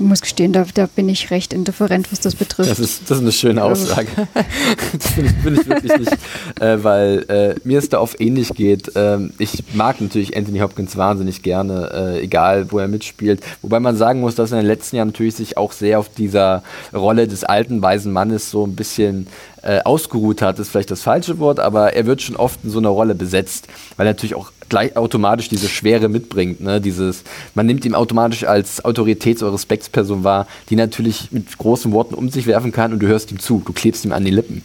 [0.00, 2.70] Ich muss gestehen, da, da, bin ich recht indifferent, was das betrifft.
[2.70, 4.08] Das ist, das ist eine schöne Aussage.
[4.98, 6.12] das bin ich, bin ich wirklich nicht,
[6.58, 8.92] äh, weil äh, mir es da oft ähnlich geht.
[8.94, 13.42] Ähm, ich mag natürlich Anthony Hopkins wahnsinnig gerne, äh, egal wo er mitspielt.
[13.60, 16.08] Wobei man sagen muss, dass er in den letzten Jahren natürlich sich auch sehr auf
[16.08, 16.62] dieser
[16.94, 19.26] Rolle des alten, weisen Mannes so ein bisschen
[19.60, 22.78] äh, ausgeruht hat, ist vielleicht das falsche Wort, aber er wird schon oft in so
[22.78, 26.62] einer Rolle besetzt, weil er natürlich auch gleich automatisch diese Schwere mitbringt.
[26.62, 26.80] Ne?
[26.80, 32.14] Dieses, man nimmt ihn automatisch als Autoritäts- oder Respektsperson wahr, die natürlich mit großen Worten
[32.14, 34.62] um sich werfen kann und du hörst ihm zu, du klebst ihm an die Lippen.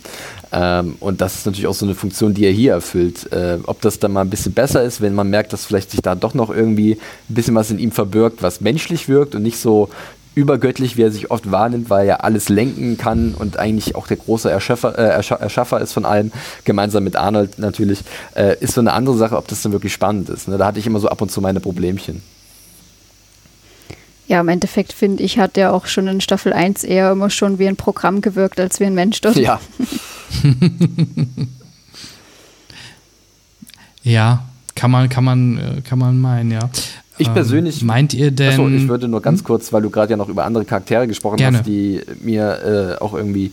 [0.54, 3.32] Ähm, und das ist natürlich auch so eine Funktion, die er hier erfüllt.
[3.34, 6.02] Äh, ob das dann mal ein bisschen besser ist, wenn man merkt, dass vielleicht sich
[6.02, 6.94] da doch noch irgendwie
[7.30, 9.90] ein bisschen was in ihm verbirgt, was menschlich wirkt und nicht so
[10.36, 14.18] übergöttlich, wie er sich oft wahrnimmt, weil er alles lenken kann und eigentlich auch der
[14.18, 16.32] große Erschaffer, äh, Erschaffer ist von allem,
[16.66, 18.02] gemeinsam mit Arnold natürlich,
[18.36, 20.48] äh, ist so eine andere Sache, ob das dann wirklich spannend ist.
[20.48, 20.58] Ne?
[20.58, 22.22] Da hatte ich immer so ab und zu meine Problemchen.
[24.28, 27.60] Ja, im Endeffekt finde ich, hat er auch schon in Staffel 1 eher immer schon
[27.60, 29.36] wie ein Programm gewirkt, als wie ein Mensch dort.
[29.36, 29.60] Ja.
[34.04, 36.70] ja, kann man, kann man, äh, kann man meinen, ja.
[37.18, 37.82] Ich persönlich.
[37.82, 38.50] Ähm, meint ihr denn.
[38.50, 39.46] Achso, ich würde nur ganz hm?
[39.46, 41.60] kurz, weil du gerade ja noch über andere Charaktere gesprochen Gerne.
[41.60, 43.52] hast, die mir äh, auch irgendwie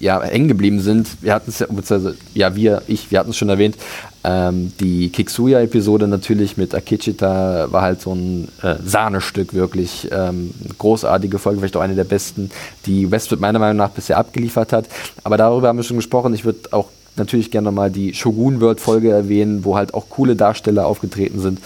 [0.00, 1.22] ja, hängen geblieben sind.
[1.22, 3.76] Wir hatten es ja, beziehungsweise, ja, wir, ich, wir hatten es schon erwähnt.
[4.24, 10.08] Ähm, die Kiksuya-Episode natürlich mit Akichita war halt so ein äh, Sahnestück, wirklich.
[10.10, 12.50] Ähm, großartige Folge, vielleicht auch eine der besten,
[12.86, 14.88] die Westwood meiner Meinung nach bisher abgeliefert hat.
[15.22, 16.34] Aber darüber haben wir schon gesprochen.
[16.34, 20.36] Ich würde auch natürlich gerne nochmal die Shogun World Folge erwähnen, wo halt auch coole
[20.36, 21.60] Darsteller aufgetreten sind,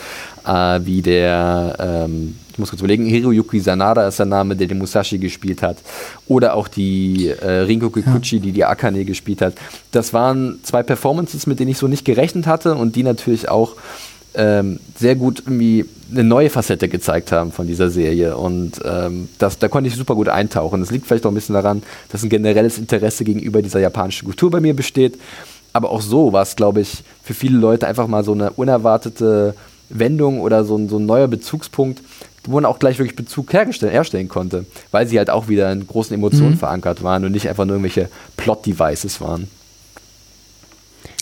[0.47, 4.79] äh, wie der, ähm, ich muss kurz überlegen, Hiroyuki Sanada ist der Name, der den
[4.79, 5.79] Musashi gespielt hat,
[6.27, 8.43] oder auch die äh, Rinko Kikuchi, ja.
[8.43, 9.55] die die Akane gespielt hat.
[9.93, 13.77] Das waren zwei Performances, mit denen ich so nicht gerechnet hatte und die natürlich auch
[14.35, 18.37] ähm, sehr gut irgendwie eine neue Facette gezeigt haben von dieser Serie.
[18.37, 20.81] Und ähm, das, da konnte ich super gut eintauchen.
[20.81, 24.51] Das liegt vielleicht auch ein bisschen daran, dass ein generelles Interesse gegenüber dieser japanischen Kultur
[24.51, 25.19] bei mir besteht.
[25.73, 29.55] Aber auch so war es, glaube ich, für viele Leute einfach mal so eine unerwartete
[29.91, 32.03] Wendung oder so ein, so ein neuer Bezugspunkt,
[32.45, 36.15] wo man auch gleich wirklich Bezug herstellen konnte, weil sie halt auch wieder in großen
[36.15, 36.59] Emotionen mhm.
[36.59, 39.49] verankert waren und nicht einfach nur irgendwelche Plot-Devices waren.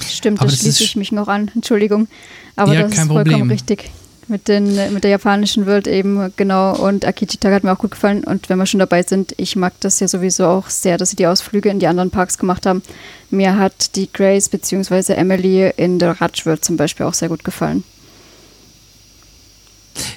[0.08, 1.50] Stimmt, da schließe ich mich noch an.
[1.54, 2.06] Entschuldigung.
[2.54, 3.50] Aber ja, das ist vollkommen Problem.
[3.50, 3.90] richtig.
[4.28, 6.76] Mit, den, mit der japanischen Welt eben, genau.
[6.76, 8.24] Und Akichita hat mir auch gut gefallen.
[8.24, 11.16] Und wenn wir schon dabei sind, ich mag das ja sowieso auch sehr, dass sie
[11.16, 12.82] die Ausflüge in die anderen Parks gemacht haben.
[13.30, 15.12] Mir hat die Grace bzw.
[15.12, 17.84] Emily in der World zum Beispiel auch sehr gut gefallen.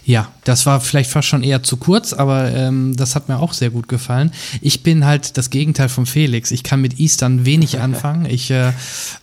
[0.05, 3.53] Ja, das war vielleicht fast schon eher zu kurz, aber ähm, das hat mir auch
[3.53, 4.31] sehr gut gefallen.
[4.61, 6.51] Ich bin halt das Gegenteil von Felix.
[6.51, 8.25] Ich kann mit Eastern wenig anfangen.
[8.25, 8.73] Ich, äh, äh,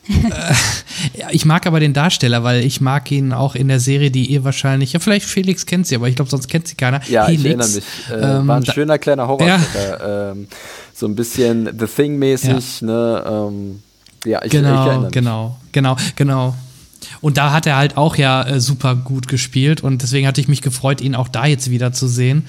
[1.30, 4.44] ich mag aber den Darsteller, weil ich mag ihn auch in der Serie, die ihr
[4.44, 7.00] wahrscheinlich, ja vielleicht Felix kennt sie, aber ich glaube, sonst kennt sie keiner.
[7.08, 7.40] Ja, Helix.
[7.40, 7.84] ich erinnere mich.
[8.10, 9.46] Äh, ähm, war ein schöner kleiner Horror.
[9.46, 10.30] Ja.
[10.30, 10.48] Ähm,
[10.94, 12.86] so ein bisschen The Thing-mäßig, ja.
[12.86, 13.24] ne?
[13.26, 13.82] Ähm,
[14.24, 15.12] ja, ich, genau, ich erinnere mich.
[15.12, 16.54] Genau, genau, genau.
[17.26, 20.46] Und da hat er halt auch ja äh, super gut gespielt und deswegen hatte ich
[20.46, 22.44] mich gefreut, ihn auch da jetzt wieder zu sehen.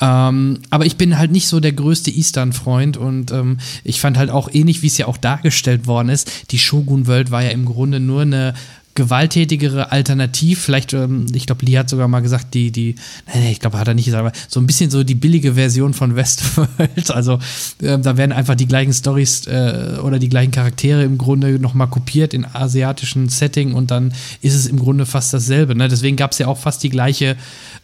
[0.00, 4.30] Ähm, aber ich bin halt nicht so der größte Eastern-Freund und ähm, ich fand halt
[4.30, 8.00] auch ähnlich, wie es ja auch dargestellt worden ist, die Shogun-World war ja im Grunde
[8.00, 8.54] nur eine
[8.94, 10.60] gewalttätigere Alternativ.
[10.60, 12.94] Vielleicht, ähm, ich glaube, Lee hat sogar mal gesagt, die, die,
[13.34, 15.94] nee, ich glaube, hat er nicht gesagt, aber so ein bisschen so die billige Version
[15.94, 16.68] von Westworld.
[17.14, 17.38] Also
[17.80, 21.88] äh, da werden einfach die gleichen Stories äh, oder die gleichen Charaktere im Grunde nochmal
[21.88, 25.74] kopiert in asiatischen Setting und dann ist es im Grunde fast dasselbe.
[25.74, 25.88] Ne?
[25.88, 27.36] Deswegen gab es ja auch fast die gleiche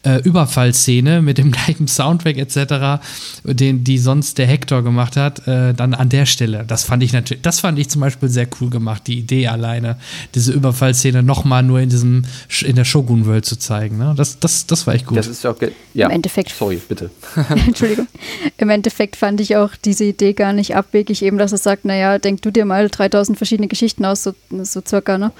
[0.03, 3.01] äh, Überfallszene mit dem gleichen Soundtrack etc.,
[3.43, 6.65] den die sonst der Hector gemacht hat, äh, dann an der Stelle.
[6.67, 9.97] Das fand ich natürlich, das fand ich zum Beispiel sehr cool gemacht, die Idee alleine,
[10.35, 12.23] diese Überfallszene nochmal nur in diesem
[12.61, 13.97] in der Shogun World zu zeigen.
[13.97, 14.13] Ne?
[14.15, 15.17] Das, das, das war echt gut.
[15.17, 15.57] Das ist ja auch
[15.93, 16.07] ja.
[16.07, 16.51] Im Endeffekt.
[16.51, 17.09] Sorry, bitte.
[17.67, 18.07] Entschuldigung.
[18.57, 22.19] Im Endeffekt fand ich auch diese Idee gar nicht abwegig, eben, dass es sagt, naja,
[22.19, 24.33] denk du dir mal 3000 verschiedene Geschichten aus, so,
[24.63, 25.31] so circa, ne?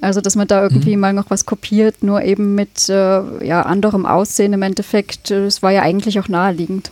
[0.00, 1.00] Also, dass man da irgendwie mhm.
[1.00, 5.30] mal noch was kopiert, nur eben mit äh, ja, anderem Aussehen im Endeffekt.
[5.30, 6.90] Das war ja eigentlich auch naheliegend.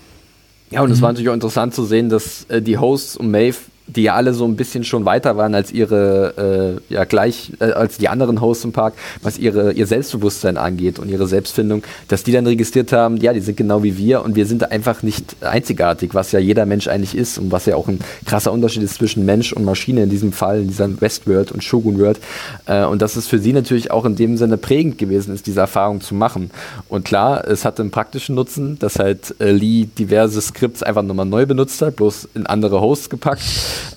[0.70, 1.02] Ja, und es mhm.
[1.02, 4.32] war natürlich auch interessant zu sehen, dass äh, die Hosts und Maeve die ja alle
[4.32, 8.40] so ein bisschen schon weiter waren als ihre, äh, ja gleich, äh, als die anderen
[8.40, 12.92] Hosts im Park, was ihre, ihr Selbstbewusstsein angeht und ihre Selbstfindung, dass die dann registriert
[12.92, 16.38] haben, ja, die sind genau wie wir und wir sind einfach nicht einzigartig, was ja
[16.38, 19.64] jeder Mensch eigentlich ist und was ja auch ein krasser Unterschied ist zwischen Mensch und
[19.64, 22.20] Maschine in diesem Fall, in dieser Westworld und Shogun World.
[22.66, 25.60] Äh, und dass es für sie natürlich auch in dem Sinne prägend gewesen ist, diese
[25.60, 26.50] Erfahrung zu machen.
[26.88, 31.26] Und klar, es hatte einen praktischen Nutzen, dass halt äh, Lee diverse Skripts einfach nochmal
[31.26, 33.42] neu benutzt hat, bloß in andere Hosts gepackt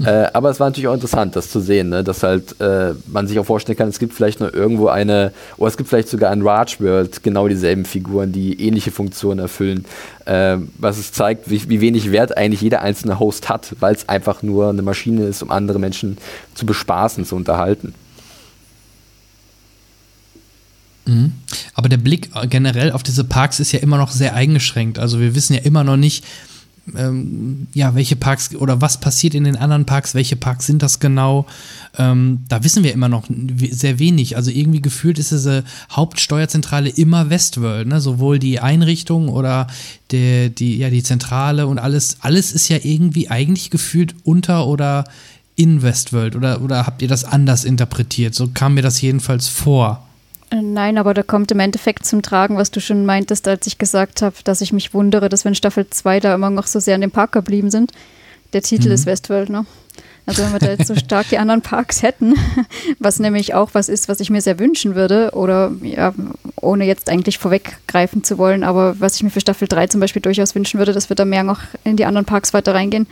[0.04, 2.04] äh, aber es war natürlich auch interessant, das zu sehen, ne?
[2.04, 5.70] dass halt äh, man sich auch vorstellen kann, es gibt vielleicht noch irgendwo eine, oder
[5.70, 9.86] es gibt vielleicht sogar in Raj World genau dieselben Figuren, die ähnliche Funktionen erfüllen,
[10.26, 14.10] äh, was es zeigt, wie, wie, wenig Wert eigentlich jeder einzelne Host hat, weil es
[14.10, 16.18] einfach nur eine Maschine ist, um andere Menschen
[16.54, 17.94] zu bespaßen, zu unterhalten.
[21.06, 21.34] Mhm.
[21.74, 25.00] Aber der Blick generell auf diese Parks ist ja immer noch sehr eingeschränkt.
[25.00, 26.26] Also wir wissen ja immer noch nicht,
[26.96, 31.00] ähm, ja, welche Parks oder was passiert in den anderen Parks, welche Parks sind das
[31.00, 31.46] genau?
[31.98, 33.26] Ähm, da wissen wir immer noch
[33.72, 34.38] sehr wenig.
[34.38, 38.02] Also irgendwie gefühlt ist diese Hauptsteuerzentrale immer Westworld, ne?
[38.02, 39.68] sowohl die Einrichtung oder
[40.12, 45.06] der, die, ja, die Zentrale und alles, alles ist ja irgendwie eigentlich gefühlt unter oder
[45.56, 48.36] in Westworld oder, oder habt ihr das anders interpretiert?
[48.36, 50.06] So kam mir das jedenfalls vor.
[50.52, 53.78] Äh, nein, aber da kommt im Endeffekt zum Tragen, was du schon meintest, als ich
[53.78, 56.96] gesagt habe, dass ich mich wundere, dass wenn Staffel 2 da immer noch so sehr
[56.96, 57.92] an dem Park geblieben sind.
[58.54, 58.94] Der Titel mhm.
[58.94, 59.66] ist Westworld, ne?
[60.28, 62.36] Also wenn wir da jetzt so stark die anderen Parks hätten,
[63.00, 66.14] was nämlich auch was ist, was ich mir sehr wünschen würde, oder ja,
[66.62, 70.22] ohne jetzt eigentlich vorweggreifen zu wollen, aber was ich mir für Staffel 3 zum Beispiel
[70.22, 73.08] durchaus wünschen würde, dass wir da mehr noch in die anderen Parks weiter reingehen,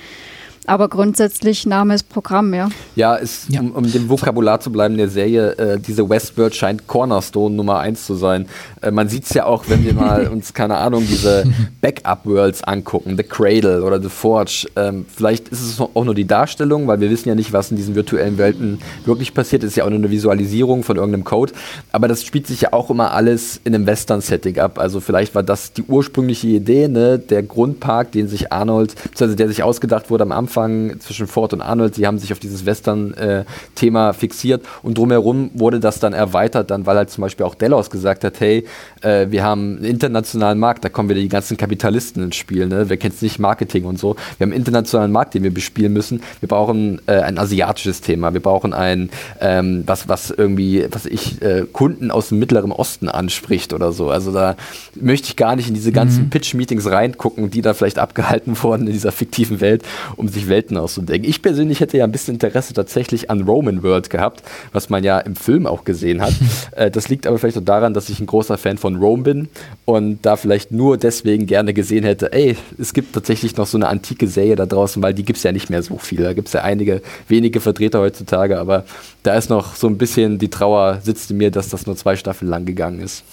[0.66, 2.70] aber grundsätzlich Name ist Programm, ja.
[2.96, 3.60] Ja, ist, ja.
[3.60, 8.06] Um, um dem Vokabular zu bleiben der Serie, äh, diese Westworld scheint Cornerstone Nummer eins
[8.06, 8.48] zu sein.
[8.82, 11.44] Äh, man sieht es ja auch, wenn wir mal uns, keine Ahnung, diese
[11.82, 14.68] Backup-Worlds angucken, The Cradle oder The Forge.
[14.76, 17.78] Ähm, vielleicht ist es auch nur die Darstellung, weil wir wissen ja nicht, was in
[17.78, 19.64] diesen virtuellen Welten wirklich passiert.
[19.64, 21.52] Es ist ja auch nur eine Visualisierung von irgendeinem Code.
[21.92, 24.80] Aber das spielt sich ja auch immer alles in einem Western-Setting ab.
[24.80, 27.20] Also vielleicht war das die ursprüngliche Idee, ne?
[27.20, 31.54] der Grundpark, den sich Arnold, beziehungsweise der sich ausgedacht wurde am Anfang Anfang zwischen Ford
[31.54, 36.14] und Arnold, sie haben sich auf dieses Western-Thema äh, fixiert und drumherum wurde das dann
[36.14, 38.66] erweitert, dann weil halt zum Beispiel auch Delos gesagt hat, hey,
[39.02, 42.88] äh, wir haben einen internationalen Markt, da kommen wieder die ganzen Kapitalisten ins Spiel, ne?
[42.88, 44.16] wer kennt es nicht, Marketing und so.
[44.38, 46.22] Wir haben einen internationalen Markt, den wir bespielen müssen.
[46.40, 49.10] Wir brauchen äh, ein asiatisches Thema, wir brauchen ein,
[49.42, 54.12] ähm, was, was irgendwie, was ich, äh, Kunden aus dem Mittleren Osten anspricht oder so.
[54.12, 54.56] Also da
[54.94, 56.30] möchte ich gar nicht in diese ganzen mhm.
[56.30, 59.84] Pitch-Meetings reingucken, die da vielleicht abgehalten wurden in dieser fiktiven Welt,
[60.16, 61.30] um sich sich Welten auszudenken.
[61.30, 65.20] Ich persönlich hätte ja ein bisschen Interesse tatsächlich an Roman World gehabt, was man ja
[65.20, 66.34] im Film auch gesehen hat.
[66.72, 69.50] äh, das liegt aber vielleicht auch daran, dass ich ein großer Fan von Rome bin
[69.86, 73.88] und da vielleicht nur deswegen gerne gesehen hätte, ey, es gibt tatsächlich noch so eine
[73.88, 76.24] antike Serie da draußen, weil die gibt es ja nicht mehr so viel.
[76.24, 78.86] Da gibt es ja einige wenige Vertreter heutzutage, aber
[79.24, 82.16] da ist noch so ein bisschen die Trauer sitzt in mir, dass das nur zwei
[82.16, 83.24] Staffeln lang gegangen ist.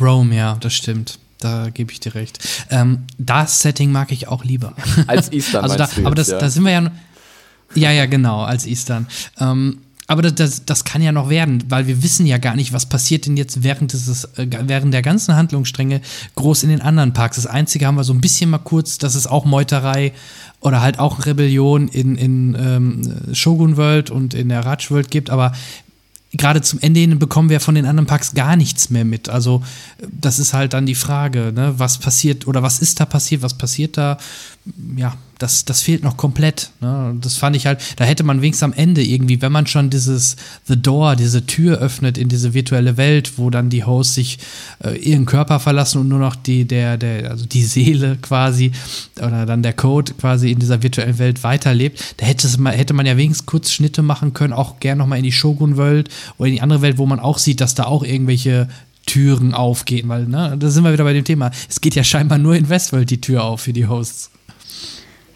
[0.00, 2.38] Rome, ja, das stimmt da gebe ich dir recht.
[2.70, 4.74] Ähm, das Setting mag ich auch lieber.
[5.06, 5.64] Als Eastern.
[5.64, 6.38] also da, aber das, ja.
[6.38, 6.90] da sind wir ja.
[7.74, 9.06] Ja, ja, genau, als Eastern.
[9.40, 12.74] Ähm, aber das, das, das, kann ja noch werden, weil wir wissen ja gar nicht,
[12.74, 16.02] was passiert denn jetzt während, dieses, äh, während der ganzen Handlungsstränge
[16.34, 17.36] groß in den anderen Parks.
[17.36, 20.12] Das Einzige haben wir so ein bisschen mal kurz, dass es auch Meuterei
[20.60, 25.30] oder halt auch Rebellion in, in ähm, Shogun World und in der Raj World gibt,
[25.30, 25.52] aber
[26.32, 29.28] gerade zum Ende hin bekommen wir von den anderen Parks gar nichts mehr mit.
[29.28, 29.62] Also
[30.10, 31.74] das ist halt dann die Frage, ne?
[31.76, 34.18] was passiert oder was ist da passiert, was passiert da?
[34.96, 36.70] Ja, das, das fehlt noch komplett.
[36.80, 37.16] Ne?
[37.20, 40.36] Das fand ich halt, da hätte man wenigstens am Ende irgendwie, wenn man schon dieses
[40.64, 44.38] The Door, diese Tür öffnet in diese virtuelle Welt, wo dann die Hosts sich
[44.84, 48.70] äh, ihren Körper verlassen und nur noch die, der, der, also die Seele quasi
[49.18, 52.94] oder dann der Code quasi in dieser virtuellen Welt weiterlebt, da hätte, es mal, hätte
[52.94, 56.54] man ja wenigstens kurz Schnitte machen können, auch gern nochmal in die Shogun-Welt oder in
[56.54, 58.68] die andere Welt, wo man auch sieht, dass da auch irgendwelche
[59.06, 61.50] Türen aufgehen, weil, ne, da sind wir wieder bei dem Thema.
[61.68, 64.30] Es geht ja scheinbar nur in Westworld die Tür auf für die Hosts.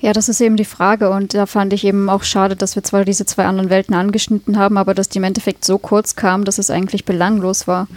[0.07, 2.85] Ja, das ist eben die Frage und da fand ich eben auch schade, dass wir
[2.85, 6.45] zwar diese zwei anderen Welten angeschnitten haben, aber dass die im Endeffekt so kurz kamen,
[6.45, 7.89] dass es eigentlich belanglos war.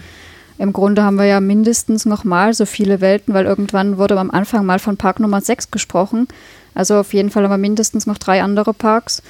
[0.58, 4.32] Im Grunde haben wir ja mindestens noch mal so viele Welten, weil irgendwann wurde am
[4.32, 6.26] Anfang mal von Park Nummer 6 gesprochen.
[6.74, 9.22] Also auf jeden Fall haben wir mindestens noch drei andere Parks.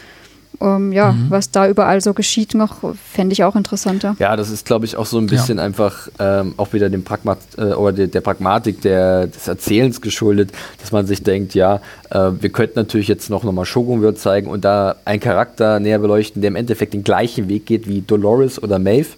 [0.62, 1.26] Ähm, ja, mhm.
[1.30, 4.14] was da überall so geschieht noch, fände ich auch interessanter.
[4.18, 5.64] Ja, das ist, glaube ich, auch so ein bisschen ja.
[5.64, 10.52] einfach ähm, auch wieder dem Pragmat äh, oder der, der, Pragmatik der, des Erzählens geschuldet,
[10.80, 11.80] dass man sich denkt, ja,
[12.10, 15.80] äh, wir könnten natürlich jetzt noch, noch mal Shogun World zeigen und da einen Charakter
[15.80, 19.08] näher beleuchten, der im Endeffekt den gleichen Weg geht wie Dolores oder Maeve,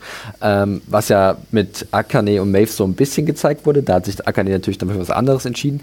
[0.40, 3.82] ähm, was ja mit Akane und Maeve so ein bisschen gezeigt wurde.
[3.82, 5.80] Da hat sich Akane natürlich dann für was anderes entschieden.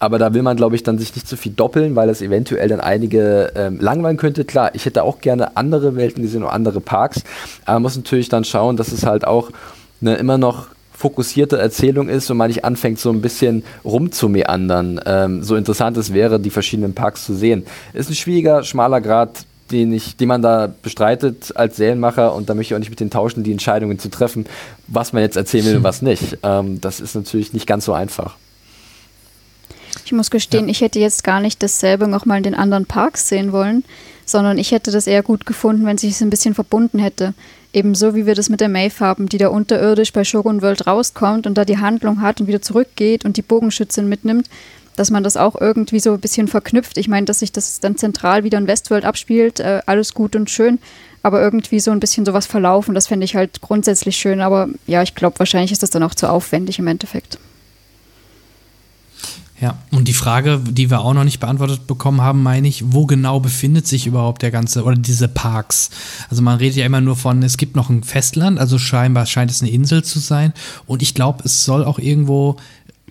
[0.00, 2.68] Aber da will man, glaube ich, dann sich nicht zu viel doppeln, weil es eventuell
[2.68, 4.44] dann einige ähm, langweilen könnte.
[4.44, 7.22] Klar, ich hätte auch gerne andere Welten gesehen und andere Parks.
[7.64, 9.50] Aber man muss natürlich dann schauen, dass es halt auch
[10.00, 10.68] eine immer noch
[10.98, 15.00] fokussierte Erzählung ist und man nicht anfängt, so ein bisschen rumzumeandern.
[15.06, 17.64] Ähm, so interessant es wäre, die verschiedenen Parks zu sehen.
[17.92, 22.54] Ist ein schwieriger, schmaler Grad, den, ich, den man da bestreitet als Serienmacher und da
[22.54, 24.46] möchte ich auch nicht mit den tauschen, die Entscheidungen zu treffen,
[24.88, 26.38] was man jetzt erzählen will und was nicht.
[26.42, 28.36] Ähm, das ist natürlich nicht ganz so einfach.
[30.04, 30.70] Ich muss gestehen, ja.
[30.70, 33.84] ich hätte jetzt gar nicht dasselbe nochmal in den anderen Parks sehen wollen,
[34.28, 37.34] sondern ich hätte das eher gut gefunden, wenn sich es ein bisschen verbunden hätte.
[37.72, 41.46] Ebenso wie wir das mit der Maeve haben, die da unterirdisch bei Shogun World rauskommt
[41.46, 44.48] und da die Handlung hat und wieder zurückgeht und die Bogenschützin mitnimmt,
[44.96, 46.98] dass man das auch irgendwie so ein bisschen verknüpft.
[46.98, 50.50] Ich meine, dass sich das dann zentral wieder in Westworld abspielt, äh, alles gut und
[50.50, 50.78] schön,
[51.22, 54.40] aber irgendwie so ein bisschen sowas verlaufen, das fände ich halt grundsätzlich schön.
[54.40, 57.38] Aber ja, ich glaube, wahrscheinlich ist das dann auch zu aufwendig im Endeffekt.
[59.60, 63.06] Ja, und die Frage, die wir auch noch nicht beantwortet bekommen haben, meine ich, wo
[63.06, 65.90] genau befindet sich überhaupt der ganze oder diese Parks?
[66.30, 69.50] Also man redet ja immer nur von, es gibt noch ein Festland, also scheinbar scheint
[69.50, 70.52] es eine Insel zu sein.
[70.86, 72.56] Und ich glaube, es soll auch irgendwo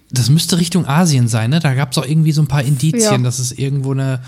[0.09, 1.59] das müsste Richtung Asien sein, ne?
[1.59, 3.17] Da gab es auch irgendwie so ein paar Indizien, ja.
[3.17, 4.21] dass es irgendwo eine.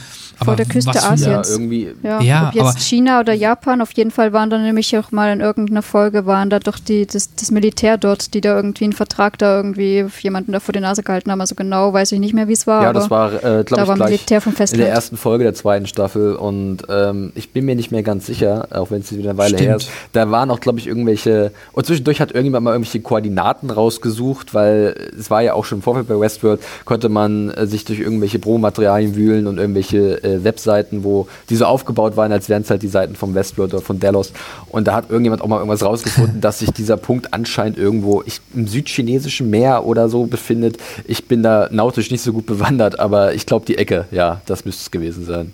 [0.44, 1.50] Vor der Küste Asiens.
[1.50, 1.90] Ja, irgendwie.
[2.04, 5.32] Ja, ja ob jetzt China oder Japan, auf jeden Fall waren da nämlich auch mal
[5.32, 8.94] in irgendeiner Folge, waren da doch die, das, das Militär dort, die da irgendwie einen
[8.94, 11.42] Vertrag da irgendwie jemanden da vor die Nase gehalten haben.
[11.42, 12.84] Also genau weiß ich nicht mehr, wie es war.
[12.84, 14.82] Ja, das war, äh, glaube ich, war Militär vom Festland.
[14.82, 18.26] in der ersten Folge der zweiten Staffel und ähm, ich bin mir nicht mehr ganz
[18.26, 19.70] sicher, auch wenn es wieder eine Weile Stimmt.
[19.70, 19.90] her ist.
[20.14, 21.52] Da waren auch, glaube ich, irgendwelche.
[21.74, 25.82] Und zwischendurch hat irgendjemand mal irgendwelche Koordinaten rausgesucht, weil es war ja auch schon im
[25.82, 31.04] Vorfeld bei Westworld konnte man äh, sich durch irgendwelche Promomaterialien wühlen und irgendwelche äh, Webseiten,
[31.04, 34.00] wo die so aufgebaut waren, als wären es halt die Seiten vom Westworld oder von
[34.00, 34.32] Delos.
[34.70, 38.42] Und da hat irgendjemand auch mal irgendwas rausgefunden, dass sich dieser Punkt anscheinend irgendwo ich,
[38.54, 40.78] im südchinesischen Meer oder so befindet.
[41.06, 44.66] Ich bin da nautisch nicht so gut bewandert, aber ich glaube die Ecke, ja, das
[44.66, 45.54] müsste es gewesen sein.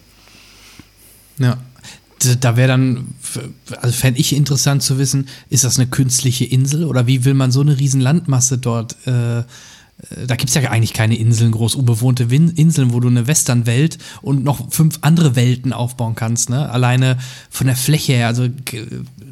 [1.38, 1.58] Ja,
[2.40, 3.08] da wäre dann,
[3.82, 7.52] also fände ich interessant zu wissen, ist das eine künstliche Insel oder wie will man
[7.52, 9.44] so eine riesen Landmasse dort äh,
[10.28, 14.44] da gibt es ja eigentlich keine Inseln, groß unbewohnte Inseln, wo du eine Westernwelt und
[14.44, 16.70] noch fünf andere Welten aufbauen kannst, ne?
[16.70, 17.18] Alleine
[17.50, 18.28] von der Fläche her.
[18.28, 18.48] Also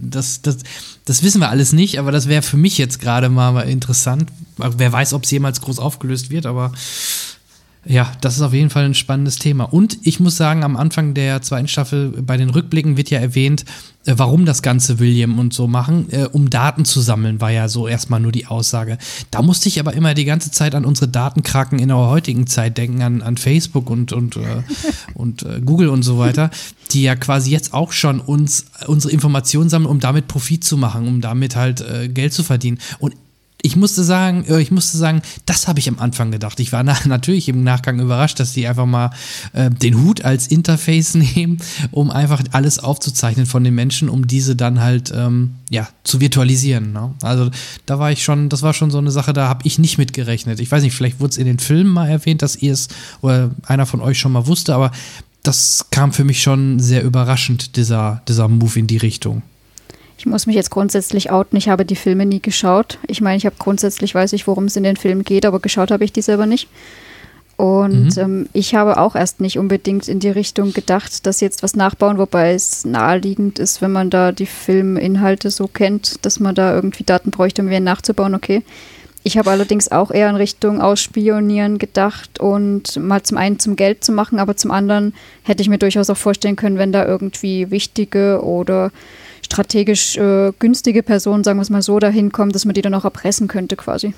[0.01, 0.57] das, das,
[1.05, 4.31] das wissen wir alles nicht, aber das wäre für mich jetzt gerade mal interessant.
[4.57, 6.71] Wer weiß, ob es jemals groß aufgelöst wird, aber
[7.85, 9.65] ja, das ist auf jeden Fall ein spannendes Thema.
[9.65, 13.65] Und ich muss sagen, am Anfang der zweiten Staffel bei den Rückblicken wird ja erwähnt,
[14.05, 17.67] äh, warum das Ganze William und so machen, äh, um Daten zu sammeln, war ja
[17.67, 18.97] so erstmal nur die Aussage.
[19.31, 22.77] Da musste ich aber immer die ganze Zeit an unsere Datenkraken in der heutigen Zeit
[22.77, 24.63] denken, an, an Facebook und, und, äh,
[25.13, 26.51] und Google und so weiter,
[26.91, 31.07] die ja quasi jetzt auch schon uns unsere Informationen sammeln, um damit Profit zu machen,
[31.07, 32.79] um damit halt Geld zu verdienen.
[32.99, 33.15] Und
[33.65, 36.59] ich musste sagen, äh, ich musste sagen, das habe ich am Anfang gedacht.
[36.59, 39.09] Ich war nach, natürlich im Nachgang überrascht, dass die einfach mal
[39.53, 41.57] äh, den Hut als Interface nehmen,
[41.91, 46.91] um einfach alles aufzuzeichnen von den Menschen, um diese dann halt ähm, ja zu virtualisieren.
[46.91, 47.13] Ne?
[47.23, 47.49] Also
[47.85, 50.13] da war ich schon, das war schon so eine Sache, da habe ich nicht mit
[50.13, 50.59] gerechnet.
[50.59, 52.89] Ich weiß nicht, vielleicht wurde es in den Filmen mal erwähnt, dass ihr es
[53.21, 54.91] oder einer von euch schon mal wusste, aber
[55.41, 59.41] das kam für mich schon sehr überraschend, dieser, dieser Move in die Richtung.
[60.17, 62.97] Ich muss mich jetzt grundsätzlich outen, ich habe die Filme nie geschaut.
[63.07, 65.91] Ich meine, ich habe grundsätzlich, weiß ich, worum es in den Filmen geht, aber geschaut
[65.91, 66.69] habe ich die selber nicht.
[67.55, 68.21] Und mhm.
[68.21, 72.17] ähm, ich habe auch erst nicht unbedingt in die Richtung gedacht, dass jetzt was nachbauen,
[72.17, 77.03] wobei es naheliegend ist, wenn man da die Filminhalte so kennt, dass man da irgendwie
[77.03, 78.63] Daten bräuchte, um wieder nachzubauen, okay.
[79.25, 84.03] Ich habe allerdings auch eher in Richtung Ausspionieren gedacht und mal zum einen zum Geld
[84.03, 87.71] zu machen, aber zum anderen hätte ich mir durchaus auch vorstellen können, wenn da irgendwie
[87.71, 88.91] wichtige oder
[89.53, 92.95] strategisch äh, günstige Personen, sagen wir es mal so, dahin kommen, dass man die dann
[92.95, 94.13] auch erpressen könnte quasi.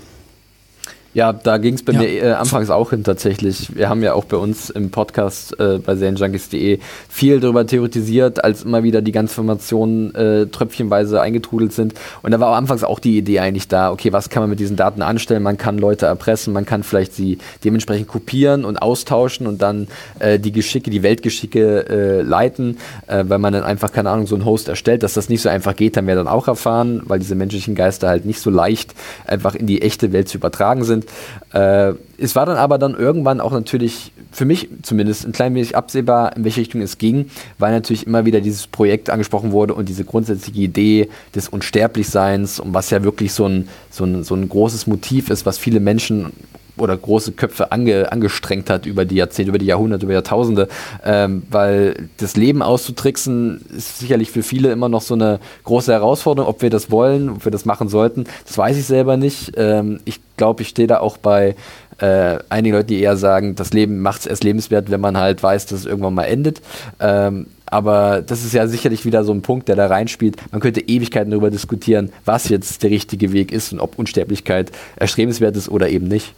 [1.16, 2.00] Ja, da ging es bei ja.
[2.00, 3.74] mir äh, anfangs auch hin tatsächlich.
[3.74, 8.64] Wir haben ja auch bei uns im Podcast äh, bei serienjunkies.de viel darüber theoretisiert, als
[8.64, 11.94] immer wieder die ganzen Informationen äh, tröpfchenweise eingetrudelt sind.
[12.22, 14.60] Und da war auch anfangs auch die Idee eigentlich da, okay, was kann man mit
[14.60, 15.42] diesen Daten anstellen?
[15.42, 19.88] Man kann Leute erpressen, man kann vielleicht sie dementsprechend kopieren und austauschen und dann
[20.20, 24.36] äh, die Geschicke, die Weltgeschicke äh, leiten, äh, weil man dann einfach, keine Ahnung, so
[24.36, 25.02] einen Host erstellt.
[25.02, 28.10] Dass das nicht so einfach geht, haben wir dann auch erfahren, weil diese menschlichen Geister
[28.10, 28.94] halt nicht so leicht
[29.26, 31.05] einfach in die echte Welt zu übertragen sind.
[31.54, 35.76] Äh, es war dann aber dann irgendwann auch natürlich, für mich zumindest, ein klein wenig
[35.76, 39.90] absehbar, in welche Richtung es ging, weil natürlich immer wieder dieses Projekt angesprochen wurde und
[39.90, 44.48] diese grundsätzliche Idee des Unsterblichseins und was ja wirklich so ein, so ein, so ein
[44.48, 46.32] großes Motiv ist, was viele Menschen
[46.78, 50.68] oder große Köpfe ange, angestrengt hat über die Jahrzehnte, über die Jahrhunderte, über Jahrtausende,
[51.04, 56.50] ähm, weil das Leben auszutricksen ist sicherlich für viele immer noch so eine große Herausforderung,
[56.50, 59.54] ob wir das wollen, ob wir das machen sollten, das weiß ich selber nicht.
[59.58, 61.56] Ähm, ich glaube, ich stehe da auch bei
[62.00, 65.42] äh, einigen Leuten, die eher sagen, das Leben macht es erst lebenswert, wenn man halt
[65.42, 66.62] weiß, dass es irgendwann mal endet.
[67.00, 70.38] Ähm, aber das ist ja sicherlich wieder so ein Punkt, der da reinspielt.
[70.52, 75.56] Man könnte Ewigkeiten darüber diskutieren, was jetzt der richtige Weg ist und ob Unsterblichkeit erstrebenswert
[75.56, 76.34] ist oder eben nicht.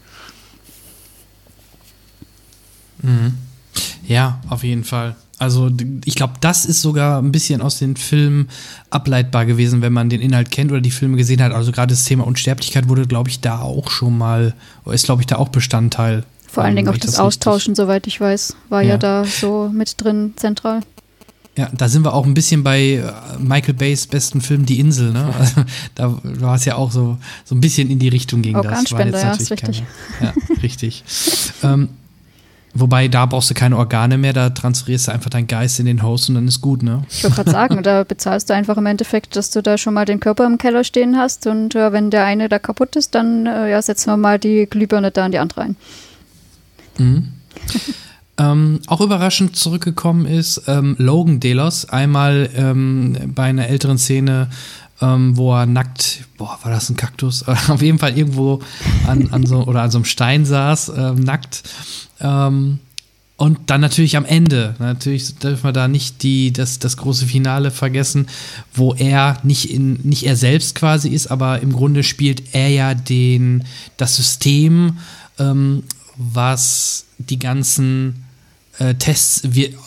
[3.01, 3.33] Mhm.
[4.07, 5.15] Ja, auf jeden Fall.
[5.39, 5.69] Also
[6.05, 8.49] ich glaube, das ist sogar ein bisschen aus den Filmen
[8.89, 11.51] ableitbar gewesen, wenn man den Inhalt kennt oder die Filme gesehen hat.
[11.51, 15.27] Also gerade das Thema Unsterblichkeit wurde, glaube ich, da auch schon mal, ist, glaube ich,
[15.27, 16.23] da auch Bestandteil.
[16.47, 18.91] Vor allen Dingen auch das, das Austauschen, soweit ich weiß, war ja.
[18.91, 20.81] ja da so mit drin zentral.
[21.55, 25.11] Ja, da sind wir auch ein bisschen bei äh, Michael Bays besten Film Die Insel,
[25.11, 25.33] ne?
[25.37, 25.63] Also,
[25.95, 28.91] da war es ja auch so, so ein bisschen in die Richtung ging das.
[28.91, 29.83] War jetzt ja, ist richtig.
[30.19, 31.03] Keine, ja, richtig.
[31.63, 31.89] ähm,
[32.79, 36.03] Wobei, da brauchst du keine Organe mehr, da transferierst du einfach deinen Geist in den
[36.03, 37.03] Host und dann ist gut, ne?
[37.09, 40.05] Ich wollte gerade sagen, da bezahlst du einfach im Endeffekt, dass du da schon mal
[40.05, 43.45] den Körper im Keller stehen hast und äh, wenn der eine da kaputt ist, dann
[43.45, 45.75] äh, ja, setzen wir mal die Glühbirne da in die andere rein.
[46.97, 47.29] Mhm.
[48.37, 54.49] ähm, auch überraschend zurückgekommen ist ähm, Logan Delos, einmal ähm, bei einer älteren Szene,
[55.01, 57.47] ähm, wo er nackt, boah, war das ein Kaktus?
[57.69, 58.61] Auf jeden Fall irgendwo
[59.07, 61.63] an, an so oder an so einem Stein saß, ähm, nackt.
[62.19, 62.79] Ähm,
[63.37, 67.69] und dann natürlich am Ende, natürlich dürfen wir da nicht die, das, das große Finale
[67.69, 68.25] vergessen,
[68.73, 72.95] wo er nicht, in, nicht er selbst quasi ist, aber im Grunde spielt er ja
[72.95, 73.63] den,
[73.97, 74.97] das System,
[75.37, 75.83] ähm,
[76.15, 78.25] was die ganzen
[78.79, 79.43] äh, Tests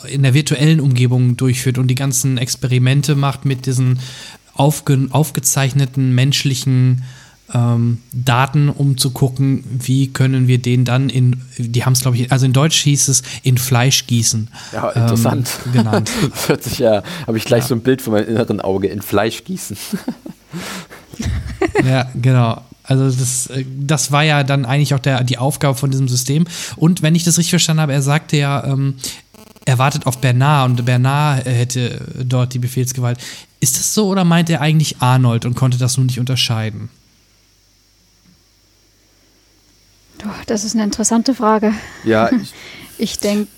[0.09, 3.99] in der virtuellen Umgebung durchführt und die ganzen Experimente macht mit diesen
[4.53, 7.03] aufge, aufgezeichneten menschlichen
[7.53, 12.17] ähm, Daten, um zu gucken, wie können wir den dann in, die haben es glaube
[12.17, 14.49] ich, also in Deutsch hieß es in Fleisch gießen.
[14.71, 15.51] Ja, interessant.
[15.65, 16.11] Ähm, genannt.
[16.31, 17.67] das hört sich ja, habe ich gleich ja.
[17.67, 19.77] so ein Bild von meinem inneren Auge, in Fleisch gießen.
[21.85, 22.61] ja, genau.
[22.83, 26.45] Also das, äh, das war ja dann eigentlich auch der, die Aufgabe von diesem System.
[26.75, 28.95] Und wenn ich das richtig verstanden habe, er sagte ja, ähm,
[29.65, 33.19] er wartet auf Bernard und Bernard hätte dort die Befehlsgewalt.
[33.59, 36.89] Ist das so oder meint er eigentlich Arnold und konnte das nun nicht unterscheiden?
[40.47, 41.73] Das ist eine interessante Frage.
[42.03, 42.53] Ja, ich,
[42.97, 43.49] ich denke,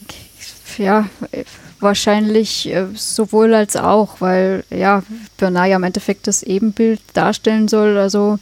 [0.77, 1.07] ja,
[1.79, 5.03] wahrscheinlich äh, sowohl als auch, weil ja,
[5.37, 7.97] Bernard ja im Endeffekt das Ebenbild darstellen soll.
[7.97, 8.39] Also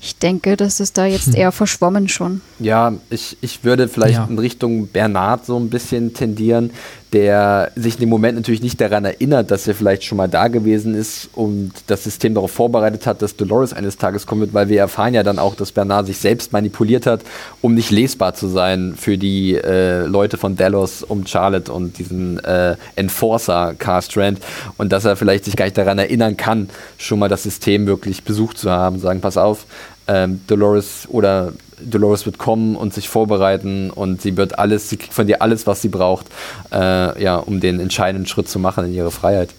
[0.00, 2.40] ich denke, das ist da jetzt eher verschwommen schon.
[2.58, 4.26] Ja, ich, ich würde vielleicht ja.
[4.26, 6.70] in Richtung Bernard so ein bisschen tendieren,
[7.12, 10.48] der sich in dem Moment natürlich nicht daran erinnert, dass er vielleicht schon mal da
[10.48, 14.68] gewesen ist und das System darauf vorbereitet hat, dass Dolores eines Tages kommen wird, weil
[14.68, 17.22] wir erfahren ja dann auch, dass Bernard sich selbst manipuliert hat,
[17.62, 22.38] um nicht lesbar zu sein für die äh, Leute von Delos um Charlotte und diesen
[22.44, 24.38] äh, Enforcer Car Strand
[24.78, 28.22] und dass er vielleicht sich gar nicht daran erinnern kann, schon mal das System wirklich
[28.22, 29.66] besucht zu haben, sagen, pass auf,
[30.06, 31.52] ähm, Dolores oder
[31.84, 35.66] Dolores wird kommen und sich vorbereiten und sie wird alles, sie kriegt von dir alles,
[35.66, 36.26] was sie braucht,
[36.72, 39.50] äh, ja, um den entscheidenden Schritt zu machen in ihre Freiheit.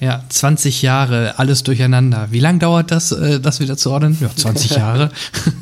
[0.00, 2.28] Ja, 20 Jahre, alles durcheinander.
[2.30, 4.18] Wie lange dauert das, äh, das wieder zu ordnen?
[4.20, 5.10] Ja, 20 Jahre.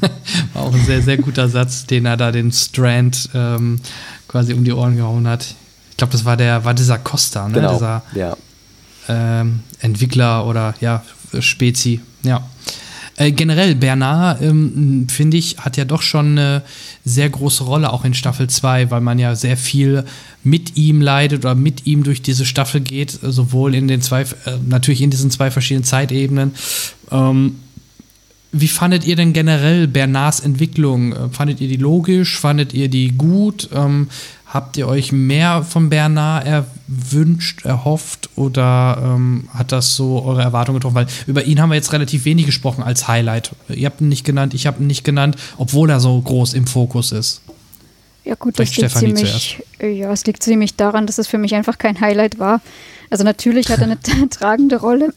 [0.54, 3.80] War auch ein sehr, sehr guter Satz, den er da den Strand ähm,
[4.28, 5.54] quasi um die Ohren gehauen hat.
[5.90, 7.54] Ich glaube, das war der, war dieser Costa, ne?
[7.54, 8.36] Genau, dieser ja.
[9.08, 11.04] ähm, Entwickler oder ja,
[11.38, 12.00] Spezi.
[12.22, 12.42] Ja.
[13.16, 16.62] Äh, generell, Bernard, ähm, finde ich, hat ja doch schon eine
[17.04, 20.04] sehr große Rolle auch in Staffel 2, weil man ja sehr viel
[20.44, 24.56] mit ihm leidet oder mit ihm durch diese Staffel geht, sowohl in den zwei, äh,
[24.66, 26.52] natürlich in diesen zwei verschiedenen Zeitebenen.
[27.10, 27.56] Ähm,
[28.54, 31.12] wie fandet ihr denn generell Bernards Entwicklung?
[31.12, 32.38] Äh, fandet ihr die logisch?
[32.38, 33.68] Fandet ihr die gut?
[33.74, 34.08] Ähm,
[34.52, 40.78] Habt ihr euch mehr von Bernard erwünscht, erhofft oder ähm, hat das so eure Erwartungen
[40.78, 40.94] getroffen?
[40.94, 43.52] Weil über ihn haben wir jetzt relativ wenig gesprochen als Highlight.
[43.70, 46.66] Ihr habt ihn nicht genannt, ich habe ihn nicht genannt, obwohl er so groß im
[46.66, 47.40] Fokus ist.
[48.24, 51.78] Ja gut, das liegt, ziemlich, ja, es liegt ziemlich daran, dass es für mich einfach
[51.78, 52.60] kein Highlight war.
[53.08, 53.98] Also natürlich hat er eine
[54.30, 55.14] tragende Rolle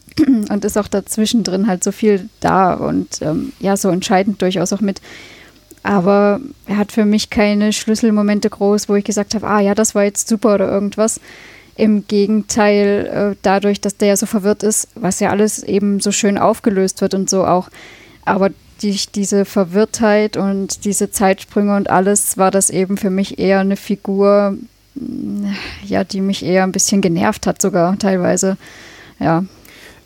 [0.48, 4.72] und ist auch dazwischen drin halt so viel da und ähm, ja, so entscheidend durchaus
[4.72, 5.02] auch mit.
[5.86, 9.94] Aber er hat für mich keine Schlüsselmomente groß, wo ich gesagt habe, ah ja, das
[9.94, 11.20] war jetzt super oder irgendwas.
[11.76, 16.10] Im Gegenteil, äh, dadurch, dass der ja so verwirrt ist, was ja alles eben so
[16.10, 17.68] schön aufgelöst wird und so auch.
[18.24, 18.50] Aber
[18.82, 23.76] durch diese Verwirrtheit und diese Zeitsprünge und alles war das eben für mich eher eine
[23.76, 24.56] Figur,
[24.96, 25.46] mm,
[25.84, 28.56] ja, die mich eher ein bisschen genervt hat, sogar teilweise.
[29.20, 29.44] Ja.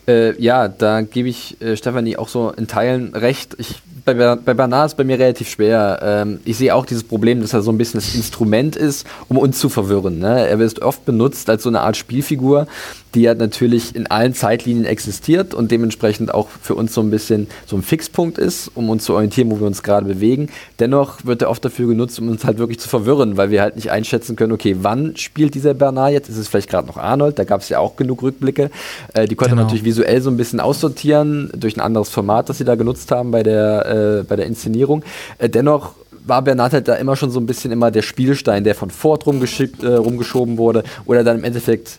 [0.06, 3.54] Äh, ja, da gebe ich äh, Stefanie auch so in Teilen recht.
[3.56, 6.00] Ich bei, bei Bernard ist bei mir relativ schwer.
[6.02, 9.38] Ähm, ich sehe auch dieses Problem, dass er so ein bisschen das Instrument ist, um
[9.38, 10.18] uns zu verwirren.
[10.18, 10.46] Ne?
[10.46, 12.66] Er wird oft benutzt als so eine Art Spielfigur,
[13.14, 17.48] die ja natürlich in allen Zeitlinien existiert und dementsprechend auch für uns so ein bisschen
[17.66, 20.48] so ein Fixpunkt ist, um uns zu orientieren, wo wir uns gerade bewegen.
[20.78, 23.76] Dennoch wird er oft dafür genutzt, um uns halt wirklich zu verwirren, weil wir halt
[23.76, 26.28] nicht einschätzen können, okay, wann spielt dieser Bernard jetzt?
[26.28, 27.38] Ist es vielleicht gerade noch Arnold?
[27.38, 28.70] Da gab es ja auch genug Rückblicke.
[29.14, 29.62] Äh, die konnte genau.
[29.62, 33.10] man natürlich visuell so ein bisschen aussortieren durch ein anderes Format, das sie da genutzt
[33.10, 35.02] haben bei der, äh, bei der Inszenierung.
[35.38, 35.94] Äh, dennoch
[36.24, 39.26] war Bernard halt da immer schon so ein bisschen immer der Spielstein, der von Ford
[39.26, 41.98] rumgeschickt, äh, rumgeschoben wurde oder dann im Endeffekt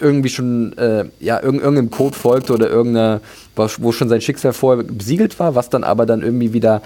[0.00, 3.20] irgendwie schon äh, ja, irg irgendeinem Code folgte oder irgendeiner,
[3.54, 6.82] wo schon sein Schicksal vorher besiegelt war, was dann aber dann irgendwie wieder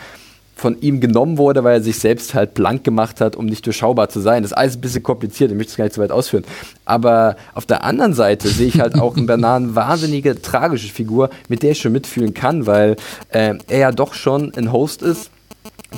[0.54, 4.08] von ihm genommen wurde, weil er sich selbst halt blank gemacht hat, um nicht durchschaubar
[4.08, 4.42] zu sein.
[4.42, 6.44] Das ist alles ein bisschen kompliziert, ich möchte es gar nicht so weit ausführen.
[6.84, 11.30] Aber auf der anderen Seite sehe ich halt auch in Bernard eine wahnsinnige, tragische Figur,
[11.48, 12.96] mit der ich schon mitfühlen kann, weil
[13.30, 15.30] äh, er ja doch schon ein Host ist,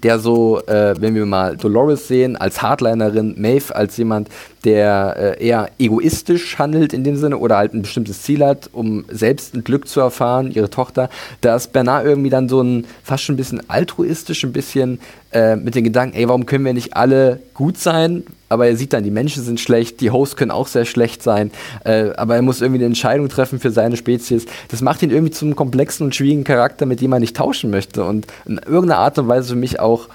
[0.02, 4.28] der so, äh, wenn wir mal Dolores sehen, als Hardlinerin, Maeve als jemand,
[4.64, 9.04] der äh, eher egoistisch handelt in dem Sinne oder halt ein bestimmtes Ziel hat, um
[9.08, 11.10] selbst ein Glück zu erfahren, ihre Tochter,
[11.40, 15.00] da ist Bernard irgendwie dann so ein fast schon ein bisschen altruistisch, ein bisschen
[15.32, 18.24] äh, mit den Gedanken, ey, warum können wir nicht alle gut sein?
[18.55, 21.50] Aber er sieht dann, die Menschen sind schlecht, die Hosts können auch sehr schlecht sein,
[21.84, 24.46] äh, aber er muss irgendwie eine Entscheidung treffen für seine Spezies.
[24.68, 28.05] Das macht ihn irgendwie zum komplexen und schwierigen Charakter, mit dem man nicht tauschen möchte
[28.05, 30.09] und in irgendeiner Art und Weise für mich auch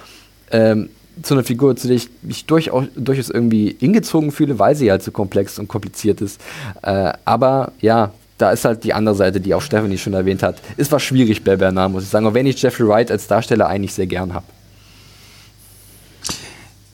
[0.52, 0.88] ähm,
[1.22, 5.04] zu einer Figur, zu der ich mich durchaus, durchaus irgendwie hingezogen fühle, weil sie halt
[5.04, 6.40] so komplex und kompliziert ist.
[6.82, 10.62] Äh, aber ja, da ist halt die andere Seite, die auch Stephanie schon erwähnt hat.
[10.78, 13.68] Ist was schwierig bei Bernard, muss ich sagen, auch wenn ich Jeffrey Wright als Darsteller
[13.68, 14.46] eigentlich sehr gern habe.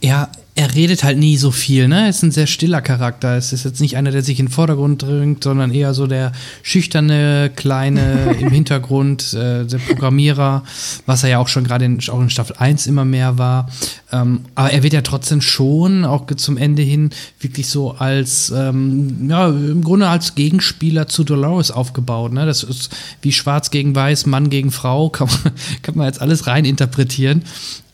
[0.01, 0.27] Ja,
[0.75, 2.03] redet halt nie so viel, ne?
[2.03, 3.37] Er ist ein sehr stiller Charakter.
[3.37, 6.31] Es ist jetzt nicht einer, der sich in den Vordergrund drängt, sondern eher so der
[6.61, 10.63] schüchterne, kleine im Hintergrund, äh, der Programmierer,
[11.05, 13.69] was er ja auch schon gerade in, auch in Staffel 1 immer mehr war.
[14.15, 17.09] Ähm, aber er wird ja trotzdem schon, auch zum Ende hin,
[17.39, 22.45] wirklich so als, ähm, ja, im Grunde als Gegenspieler zu Dolores aufgebaut, ne?
[22.45, 26.47] Das ist wie schwarz gegen weiß, Mann gegen Frau, kann man, kann man jetzt alles
[26.47, 27.43] rein interpretieren.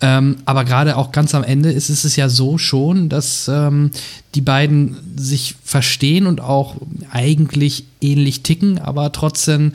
[0.02, 3.92] Ähm, aber gerade auch ganz am Ende ist es ja so schon, dass ähm,
[4.36, 6.76] die beiden sich verstehen und auch
[7.12, 9.74] eigentlich ähnlich ticken, aber trotzdem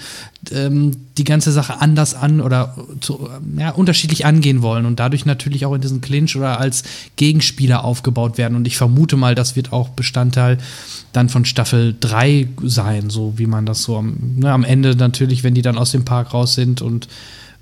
[0.51, 5.65] ähm, die ganze Sache anders an oder zu, ja, unterschiedlich angehen wollen und dadurch natürlich
[5.65, 6.83] auch in diesen Clinch oder als
[7.17, 8.57] Gegenspieler aufgebaut werden.
[8.57, 10.59] Und ich vermute mal, das wird auch Bestandteil
[11.13, 15.45] dann von Staffel 3 sein, so wie man das so am, ne, am Ende natürlich,
[15.45, 17.09] wenn die dann aus dem Park raus sind und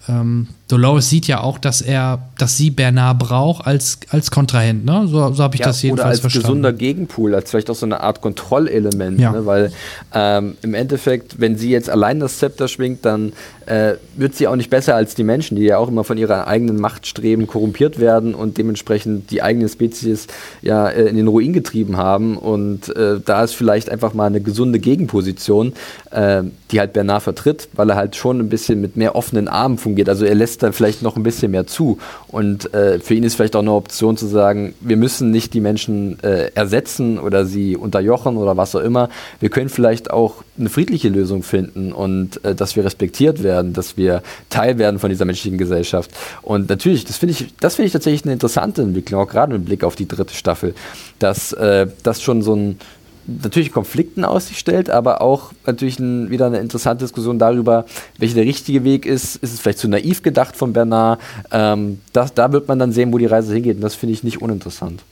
[0.09, 5.07] ähm, Dolores sieht ja auch, dass er, dass sie Bernard braucht als, als Kontrahent, ne?
[5.07, 6.47] So, so habe ich ja, das jedenfalls oder als verstanden.
[6.47, 9.33] gesunder Gegenpool, als vielleicht auch so eine Art Kontrollelement, Ja.
[9.33, 9.45] ne?
[9.45, 9.73] weil
[10.15, 13.35] ähm, im Endeffekt, wenn sie jetzt allein das Zepter schwingt, dann
[13.67, 16.47] äh, wird sie auch nicht besser als die Menschen, die ja auch immer von ihrer
[16.47, 20.29] eigenen Machtstreben korrumpiert werden und dementsprechend die eigene Spezies
[20.63, 24.41] ja äh, in den Ruin getrieben haben und äh, da ist vielleicht einfach mal eine
[24.41, 25.75] gesunde Gegenposition,
[26.11, 29.77] äh, die halt Bernard vertritt, weil er halt schon ein bisschen mit mehr offenen Armen
[29.79, 31.99] fungiert, also er lässt dann vielleicht noch ein bisschen mehr zu
[32.29, 35.61] und äh, für ihn ist vielleicht auch eine Option zu sagen, wir müssen nicht die
[35.61, 39.09] Menschen äh, ersetzen oder sie unterjochen oder was auch immer,
[39.41, 43.97] wir können vielleicht auch eine friedliche Lösung finden und äh, dass wir respektiert werden, dass
[43.97, 46.11] wir Teil werden von dieser menschlichen Gesellschaft.
[46.43, 49.65] Und natürlich, das finde ich, das finde ich tatsächlich eine interessante Entwicklung, auch gerade mit
[49.65, 50.75] Blick auf die dritte Staffel,
[51.19, 52.79] dass äh, das schon so ein
[53.27, 57.85] natürlich Konflikten aus sich stellt, aber auch natürlich ein, wieder eine interessante Diskussion darüber,
[58.19, 59.37] welcher der richtige Weg ist.
[59.37, 61.21] Ist es vielleicht zu naiv gedacht von Bernard?
[61.51, 63.77] Ähm, das, da wird man dann sehen, wo die Reise hingeht.
[63.77, 65.03] Und das finde ich nicht uninteressant.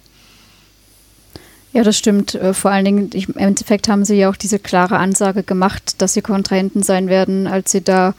[1.72, 2.34] Ja, das stimmt.
[2.34, 6.14] Äh, Vor allen Dingen, im Endeffekt haben sie ja auch diese klare Ansage gemacht, dass
[6.14, 8.14] sie Kontrahenten sein werden, als sie da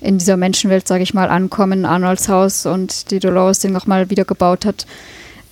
[0.00, 4.24] in dieser Menschenwelt, sage ich mal, ankommen, Arnolds Haus und die Dolores den nochmal wieder
[4.24, 4.86] gebaut hat.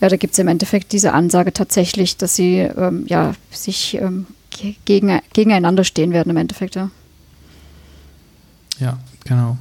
[0.01, 4.26] Ja, da gibt es im Endeffekt diese Ansage tatsächlich, dass sie ähm, ja, sich ähm,
[4.51, 6.90] ge- gegen, gegeneinander stehen werden im Endeffekt, ja.
[8.78, 9.57] Ja, genau.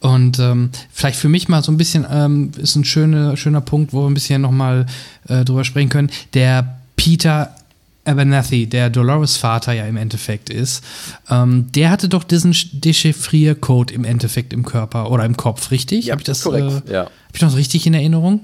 [0.00, 3.92] Und ähm, vielleicht für mich mal so ein bisschen ähm, ist ein schöner, schöner Punkt,
[3.92, 4.86] wo wir ein bisschen nochmal
[5.28, 6.10] äh, drüber sprechen können.
[6.34, 7.56] Der Peter
[8.04, 10.84] Abernathy, der Dolores Vater ja im Endeffekt ist,
[11.30, 16.10] ähm, der hatte doch diesen Dechiffriercode im Endeffekt im Körper oder im Kopf, richtig?
[16.10, 17.00] Habe ich das korrekt, Äh, ja.
[17.04, 18.40] Habe ich das richtig in Erinnerung?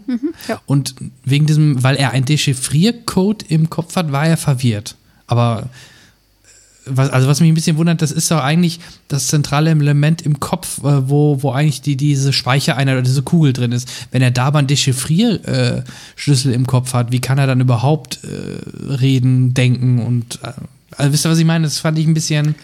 [0.49, 0.61] ja.
[0.67, 0.95] Und
[1.25, 4.97] wegen diesem, weil er ein Dechiffriercode im Kopf hat, war er verwirrt.
[5.27, 5.69] Aber
[6.97, 10.41] was, also was mich ein bisschen wundert, das ist doch eigentlich das zentrale Element im
[10.41, 13.89] Kopf, äh, wo, wo eigentlich die, diese Speichereinheit oder diese Kugel drin ist.
[14.11, 18.21] Wenn er da aber einen Dechiffrierschlüssel äh, im Kopf hat, wie kann er dann überhaupt
[18.25, 20.53] äh, reden, denken und äh,
[20.97, 21.65] also wisst ihr, was ich meine?
[21.65, 22.57] Das fand ich ein bisschen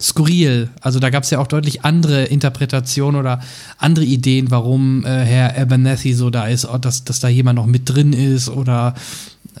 [0.00, 0.68] skurril.
[0.80, 3.40] Also da gab es ja auch deutlich andere Interpretationen oder
[3.78, 7.88] andere Ideen, warum äh, Herr Abernathy so da ist, dass, dass da jemand noch mit
[7.88, 8.94] drin ist oder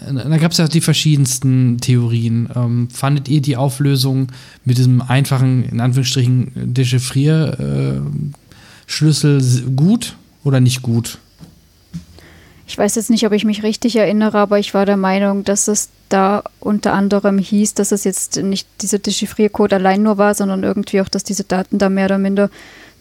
[0.00, 2.48] da gab es ja die verschiedensten Theorien.
[2.54, 4.28] Ähm, fandet ihr die Auflösung
[4.64, 9.42] mit diesem einfachen, in Anführungsstrichen, Dechiffrier-Schlüssel
[9.76, 11.18] gut oder nicht gut?
[12.66, 15.68] Ich weiß jetzt nicht, ob ich mich richtig erinnere, aber ich war der Meinung, dass
[15.68, 20.62] es da unter anderem hieß, dass es jetzt nicht dieser Dechiffriercode allein nur war, sondern
[20.62, 22.50] irgendwie auch, dass diese Daten da mehr oder minder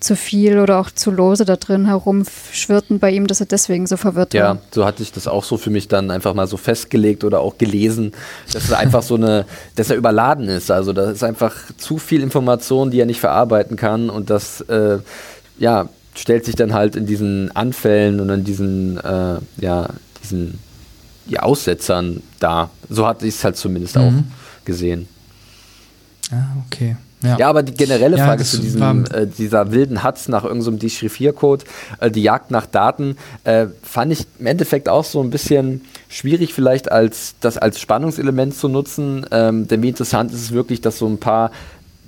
[0.03, 3.97] zu viel oder auch zu lose da drin herumschwirrten bei ihm, dass er deswegen so
[3.97, 4.57] verwirrt Ja, war.
[4.71, 7.57] so hatte ich das auch so für mich dann einfach mal so festgelegt oder auch
[7.57, 8.11] gelesen,
[8.51, 9.45] dass er einfach so eine,
[9.75, 10.69] dass er überladen ist.
[10.71, 14.99] Also da ist einfach zu viel Information, die er nicht verarbeiten kann und das, äh,
[15.57, 19.89] ja, stellt sich dann halt in diesen Anfällen und in diesen, äh, ja,
[20.21, 20.59] diesen
[21.27, 22.69] ja, Aussetzern dar.
[22.89, 24.11] So hatte ich es halt zumindest auch
[24.65, 25.07] gesehen.
[26.31, 26.97] Ah, okay.
[27.23, 27.37] Ja.
[27.37, 30.79] ja, aber die generelle Frage ja, zu diesem, äh, dieser wilden Hatz nach irgendeinem so
[30.79, 31.63] Dechiffriercode,
[31.99, 36.53] äh, die Jagd nach Daten, äh, fand ich im Endeffekt auch so ein bisschen schwierig,
[36.53, 39.25] vielleicht als das als Spannungselement zu nutzen.
[39.31, 41.51] Ähm, denn wie interessant ist es wirklich, dass so ein paar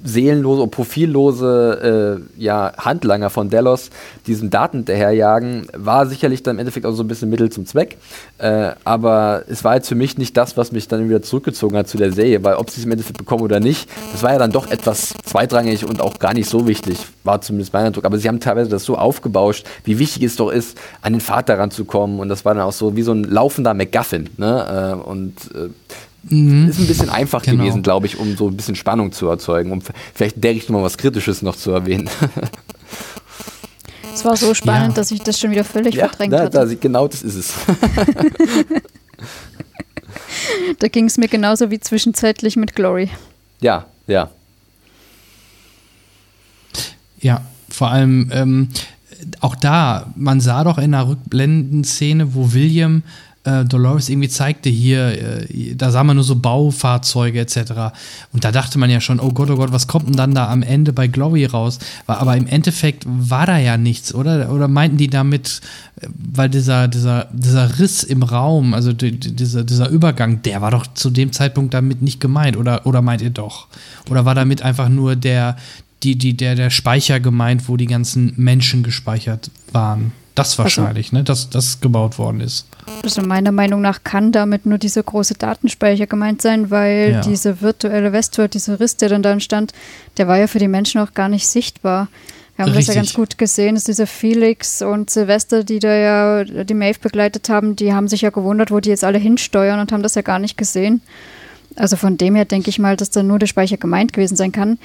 [0.05, 3.89] seelenlose und profillose äh, ja, Handlanger von Delos
[4.27, 7.97] diesen Daten hinterherjagen, war sicherlich dann im Endeffekt auch so ein bisschen Mittel zum Zweck.
[8.37, 11.87] Äh, aber es war jetzt für mich nicht das, was mich dann wieder zurückgezogen hat
[11.87, 14.39] zu der Serie, weil ob sie es im Endeffekt bekommen oder nicht, das war ja
[14.39, 18.05] dann doch etwas zweitrangig und auch gar nicht so wichtig, war zumindest mein Eindruck.
[18.05, 21.57] Aber sie haben teilweise das so aufgebauscht, wie wichtig es doch ist, an den Vater
[21.57, 22.19] ranzukommen.
[22.19, 24.29] Und das war dann auch so wie so ein laufender MacGuffin.
[24.37, 24.93] Ne?
[24.93, 25.69] Äh, und äh,
[26.27, 26.69] Mhm.
[26.69, 27.63] Ist ein bisschen einfach genau.
[27.63, 29.81] gewesen, glaube ich, um so ein bisschen Spannung zu erzeugen, um
[30.13, 32.09] vielleicht der Richtung mal was Kritisches noch zu erwähnen.
[34.13, 34.93] Es war so spannend, ja.
[34.93, 36.65] dass ich das schon wieder völlig ja, verdrängt da, hatte.
[36.65, 37.53] Da, genau das ist es.
[40.79, 43.09] da ging es mir genauso wie zwischenzeitlich mit Glory.
[43.59, 44.29] Ja, ja.
[47.19, 48.69] Ja, vor allem ähm,
[49.41, 53.03] auch da, man sah doch in einer Rückblendenszene, wo William
[53.45, 57.93] äh, Dolores irgendwie zeigte hier, äh, da sah man nur so Baufahrzeuge etc.
[58.33, 60.49] Und da dachte man ja schon, oh Gott, oh Gott, was kommt denn dann da
[60.49, 61.79] am Ende bei Glory raus?
[62.07, 64.51] Aber im Endeffekt war da ja nichts, oder?
[64.51, 65.61] Oder meinten die damit,
[66.01, 70.71] äh, weil dieser, dieser, dieser Riss im Raum, also die, dieser, dieser Übergang, der war
[70.71, 73.67] doch zu dem Zeitpunkt damit nicht gemeint, oder, oder meint ihr doch?
[74.09, 75.55] Oder war damit einfach nur der,
[76.03, 80.11] die, die, der, der Speicher gemeint, wo die ganzen Menschen gespeichert waren?
[80.35, 82.67] Das also wahrscheinlich, also, ne, dass das gebaut worden ist.
[83.03, 87.21] Also meiner Meinung nach kann damit nur dieser große Datenspeicher gemeint sein, weil ja.
[87.21, 89.73] diese virtuelle Westworld, dieser Riss, der dann da entstand,
[90.17, 92.09] der war ja für die Menschen auch gar nicht sichtbar.
[92.55, 92.87] Wir haben Richtig.
[92.87, 96.99] das ja ganz gut gesehen, dass diese Felix und Silvester, die da ja die Maeve
[96.99, 100.15] begleitet haben, die haben sich ja gewundert, wo die jetzt alle hinsteuern und haben das
[100.15, 101.01] ja gar nicht gesehen.
[101.75, 104.53] Also von dem her denke ich mal, dass da nur der Speicher gemeint gewesen sein
[104.53, 104.79] kann.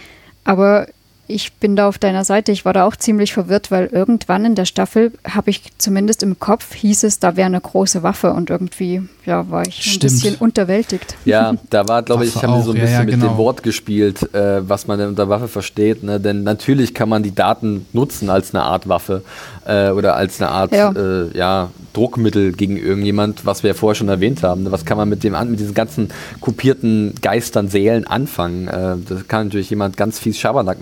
[0.44, 0.88] Aber
[1.30, 2.52] ich bin da auf deiner Seite.
[2.52, 6.38] Ich war da auch ziemlich verwirrt, weil irgendwann in der Staffel habe ich zumindest im
[6.38, 9.96] Kopf hieß es, da wäre eine große Waffe und irgendwie ja, war ich Stimmt.
[9.96, 11.14] ein bisschen unterwältigt.
[11.24, 13.04] Ja, da war, glaube ich, ich habe so ein bisschen ja, ja, genau.
[13.04, 13.38] mit dem genau.
[13.38, 16.02] Wort gespielt, äh, was man denn unter Waffe versteht.
[16.02, 16.18] Ne?
[16.18, 19.22] Denn natürlich kann man die Daten nutzen als eine Art Waffe
[19.66, 20.90] äh, oder als eine Art ja.
[20.92, 21.70] Äh, ja.
[21.92, 24.62] Druckmittel gegen irgendjemand, was wir ja vorher schon erwähnt haben.
[24.62, 24.72] Ne?
[24.72, 26.08] Was kann man mit, dem, mit diesen ganzen
[26.40, 28.68] kopierten Geistern, Seelen anfangen?
[28.68, 30.80] Äh, das kann natürlich jemand ganz fies Schabernack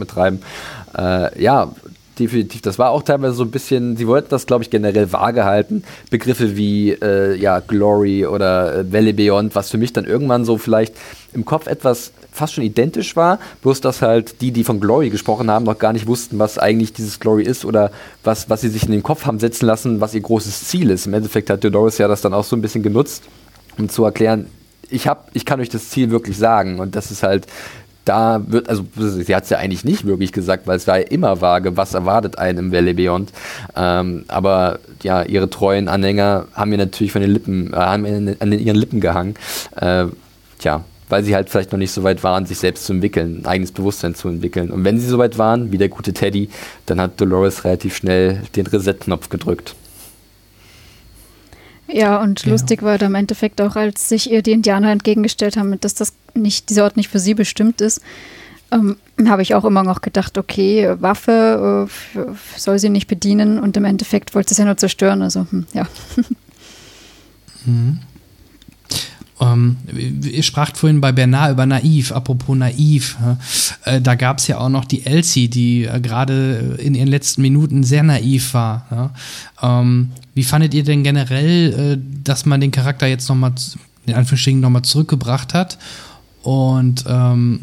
[0.96, 1.72] Äh, ja,
[2.18, 2.62] definitiv.
[2.62, 5.84] Das war auch teilweise so ein bisschen, sie wollten das, glaube ich, generell vage halten.
[6.10, 10.58] Begriffe wie äh, ja, Glory oder äh, Valley Beyond, was für mich dann irgendwann so
[10.58, 10.94] vielleicht
[11.32, 15.50] im Kopf etwas fast schon identisch war, bloß dass halt die, die von Glory gesprochen
[15.50, 17.90] haben, noch gar nicht wussten, was eigentlich dieses Glory ist oder
[18.22, 21.06] was, was sie sich in den Kopf haben setzen lassen, was ihr großes Ziel ist.
[21.06, 23.24] Im Endeffekt hat Dolores ja das dann auch so ein bisschen genutzt,
[23.76, 24.46] um zu erklären,
[24.90, 27.46] ich, hab, ich kann euch das Ziel wirklich sagen und das ist halt
[28.08, 31.06] da wird, also sie hat es ja eigentlich nicht wirklich gesagt, weil es war ja
[31.06, 33.32] immer vage, was erwartet einen im Valley Beyond.
[33.76, 38.52] Ähm, aber ja, ihre treuen Anhänger haben mir natürlich von den Lippen, äh, haben an
[38.52, 39.34] ihren Lippen gehangen.
[39.76, 40.06] Äh,
[40.58, 43.46] tja, weil sie halt vielleicht noch nicht so weit waren, sich selbst zu entwickeln, ein
[43.46, 44.70] eigenes Bewusstsein zu entwickeln.
[44.70, 46.48] Und wenn sie so weit waren, wie der gute Teddy,
[46.86, 49.74] dann hat Dolores relativ schnell den Reset-Knopf gedrückt.
[51.90, 52.52] Ja, und ja.
[52.52, 56.12] lustig war da im Endeffekt auch, als sich ihr die Indianer entgegengestellt haben, dass das
[56.34, 58.00] nicht, dieser Ort nicht für sie bestimmt ist,
[58.70, 58.96] ähm,
[59.26, 62.20] habe ich auch immer noch gedacht, okay, Waffe äh,
[62.56, 65.22] soll sie nicht bedienen und im Endeffekt wollte sie es ja nur zerstören.
[65.22, 65.86] Also, hm, ja.
[67.64, 67.98] Mhm.
[69.40, 73.16] Ähm, ihr spracht vorhin bei Bernard über naiv, apropos naiv.
[73.84, 77.42] Äh, da gab es ja auch noch die Elsie, die äh, gerade in ihren letzten
[77.42, 78.86] Minuten sehr naiv war.
[78.90, 79.80] Ja?
[79.80, 83.52] Ähm, wie fandet ihr denn generell, äh, dass man den Charakter jetzt nochmal,
[84.06, 85.78] in Anführungsstrichen, nochmal zurückgebracht hat?
[86.42, 87.62] Und ähm,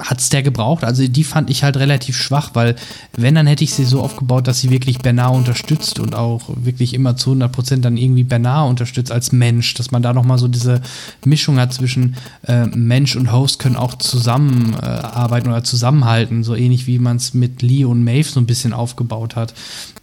[0.00, 0.82] hat es der gebraucht?
[0.82, 2.74] Also die fand ich halt relativ schwach, weil
[3.16, 6.92] wenn, dann hätte ich sie so aufgebaut, dass sie wirklich Bernard unterstützt und auch wirklich
[6.92, 10.82] immer zu 100% dann irgendwie Bernard unterstützt als Mensch, dass man da nochmal so diese
[11.24, 12.16] Mischung hat zwischen
[12.46, 17.32] äh, Mensch und Host können auch zusammenarbeiten äh, oder zusammenhalten, so ähnlich wie man es
[17.32, 19.54] mit Lee und Maeve so ein bisschen aufgebaut hat.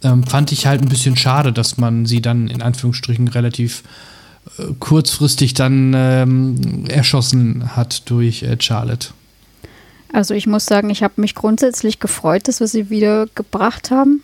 [0.02, 3.82] Ähm, fand ich halt ein bisschen schade, dass man sie dann in Anführungsstrichen relativ
[4.80, 9.08] kurzfristig dann ähm, erschossen hat durch äh, Charlotte.
[10.12, 14.22] Also ich muss sagen, ich habe mich grundsätzlich gefreut, dass wir sie wieder gebracht haben.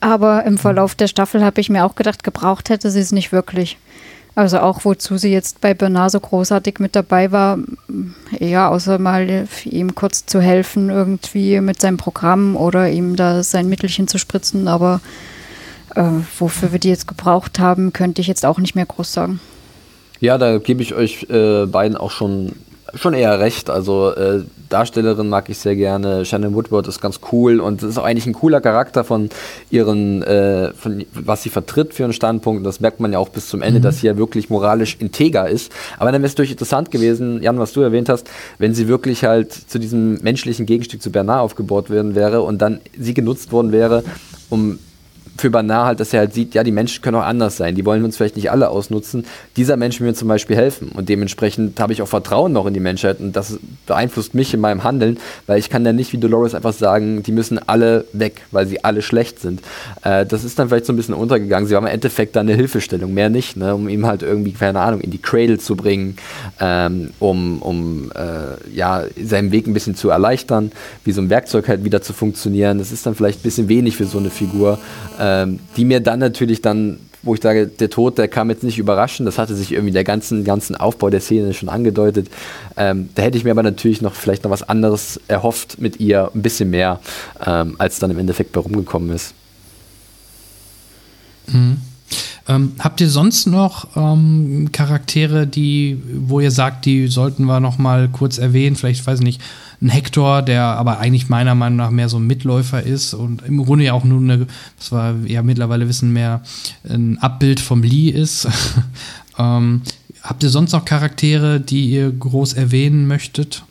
[0.00, 3.32] Aber im Verlauf der Staffel habe ich mir auch gedacht, gebraucht hätte sie es nicht
[3.32, 3.78] wirklich.
[4.34, 7.58] Also auch wozu sie jetzt bei Bernard so großartig mit dabei war,
[8.38, 13.68] ja, außer mal ihm kurz zu helfen irgendwie mit seinem Programm oder ihm da sein
[13.68, 15.00] Mittelchen zu spritzen, aber
[15.94, 16.02] äh,
[16.38, 19.40] wofür wir die jetzt gebraucht haben, könnte ich jetzt auch nicht mehr groß sagen.
[20.20, 22.52] Ja, da gebe ich euch äh, beiden auch schon
[22.94, 23.70] schon eher recht.
[23.70, 26.24] Also äh, Darstellerin mag ich sehr gerne.
[26.24, 29.28] Shannon Woodward ist ganz cool und ist auch eigentlich ein cooler Charakter von
[29.70, 32.58] ihren, äh, von was sie vertritt für einen Standpunkt.
[32.58, 33.82] Und das merkt man ja auch bis zum Ende, mhm.
[33.82, 35.72] dass sie ja wirklich moralisch integer ist.
[35.98, 38.28] Aber dann wäre es durch interessant gewesen, Jan, was du erwähnt hast,
[38.58, 42.80] wenn sie wirklich halt zu diesem menschlichen Gegenstück zu Bernard aufgebaut werden wäre und dann
[42.98, 44.02] sie genutzt worden wäre,
[44.50, 44.78] um
[45.40, 47.74] für Banar halt, dass er halt sieht, ja, die Menschen können auch anders sein.
[47.74, 49.24] Die wollen uns vielleicht nicht alle ausnutzen.
[49.56, 50.90] Dieser Mensch will mir zum Beispiel helfen.
[50.94, 53.20] Und dementsprechend habe ich auch Vertrauen noch in die Menschheit.
[53.20, 56.72] Und das beeinflusst mich in meinem Handeln, weil ich kann dann nicht wie Dolores einfach
[56.72, 59.60] sagen, die müssen alle weg, weil sie alle schlecht sind.
[60.02, 61.68] Äh, das ist dann vielleicht so ein bisschen untergegangen.
[61.68, 63.74] Sie haben im Endeffekt dann eine Hilfestellung, mehr nicht, ne?
[63.74, 66.16] um ihm halt irgendwie, keine Ahnung, in die Cradle zu bringen,
[66.60, 70.72] ähm, um, um äh, ja, seinen Weg ein bisschen zu erleichtern,
[71.04, 72.78] wie so ein Werkzeug halt wieder zu funktionieren.
[72.78, 74.78] Das ist dann vielleicht ein bisschen wenig für so eine Figur.
[75.18, 78.62] Äh, ähm, die mir dann natürlich dann, wo ich sage, der Tod, der kam jetzt
[78.62, 82.28] nicht überraschend, das hatte sich irgendwie der ganzen, ganzen Aufbau der Szene schon angedeutet.
[82.76, 86.30] Ähm, da hätte ich mir aber natürlich noch vielleicht noch was anderes erhofft mit ihr,
[86.34, 87.00] ein bisschen mehr,
[87.44, 89.34] ähm, als dann im Endeffekt bei rumgekommen ist.
[91.48, 91.78] Mhm.
[92.48, 97.76] Ähm, habt ihr sonst noch ähm, Charaktere, die, wo ihr sagt, die sollten wir noch
[97.76, 98.74] mal kurz erwähnen?
[98.74, 99.42] Vielleicht, weiß ich nicht,
[99.82, 103.64] ein Hector, der aber eigentlich meiner Meinung nach mehr so ein Mitläufer ist und im
[103.64, 104.46] Grunde ja auch nur eine,
[104.78, 106.42] was wir ja mittlerweile wissen, mehr
[106.88, 108.48] ein Abbild vom Lee ist.
[109.38, 109.82] ähm,
[110.22, 113.62] habt ihr sonst noch Charaktere, die ihr groß erwähnen möchtet?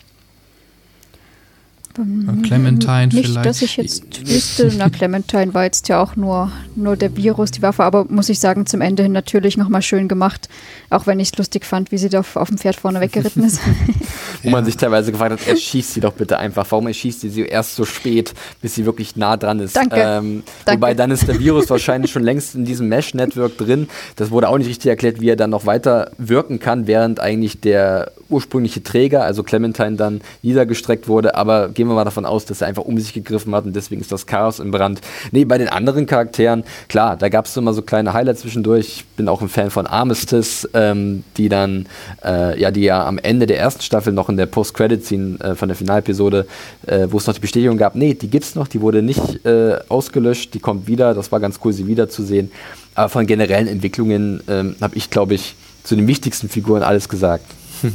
[2.43, 3.45] Clementine Nicht, vielleicht.
[3.45, 7.61] dass ich jetzt wüsste, na Clementine war jetzt ja auch nur, nur der Virus, die
[7.61, 10.49] Waffe, aber muss ich sagen, zum Ende hin natürlich nochmal schön gemacht,
[10.89, 13.43] auch wenn ich es lustig fand, wie sie da auf, auf dem Pferd vorne weggeritten
[13.43, 13.59] ist.
[14.43, 16.65] Wo man sich teilweise gefragt hat, erschießt sie doch bitte einfach.
[16.69, 19.75] Warum erschießt sie sie erst so spät, bis sie wirklich nah dran ist?
[19.75, 19.95] Danke.
[19.97, 20.81] Ähm, Danke.
[20.81, 23.87] Wobei dann ist der Virus wahrscheinlich schon längst in diesem Mesh-Network drin.
[24.15, 27.59] Das wurde auch nicht richtig erklärt, wie er dann noch weiter wirken kann, während eigentlich
[27.59, 31.35] der ursprüngliche Träger, also Clementine, dann niedergestreckt wurde.
[31.35, 34.01] Aber gehen wir mal davon aus, dass er einfach um sich gegriffen hat und deswegen
[34.01, 35.01] ist das Chaos im Brand.
[35.31, 38.87] Nee, bei den anderen Charakteren, klar, da gab es immer so kleine Highlights zwischendurch.
[38.87, 41.87] Ich bin auch ein Fan von Armistice, ähm, die dann,
[42.23, 45.69] äh, ja, die ja am Ende der ersten Staffel noch in der Post-Credit-Scene äh, von
[45.69, 46.47] der Finalepisode,
[46.85, 49.79] äh, wo es noch die Bestätigung gab, nee, die gibt's noch, die wurde nicht äh,
[49.89, 51.13] ausgelöscht, die kommt wieder.
[51.13, 52.51] Das war ganz cool, sie wiederzusehen.
[52.95, 57.45] Aber von generellen Entwicklungen ähm, habe ich, glaube ich, zu den wichtigsten Figuren alles gesagt.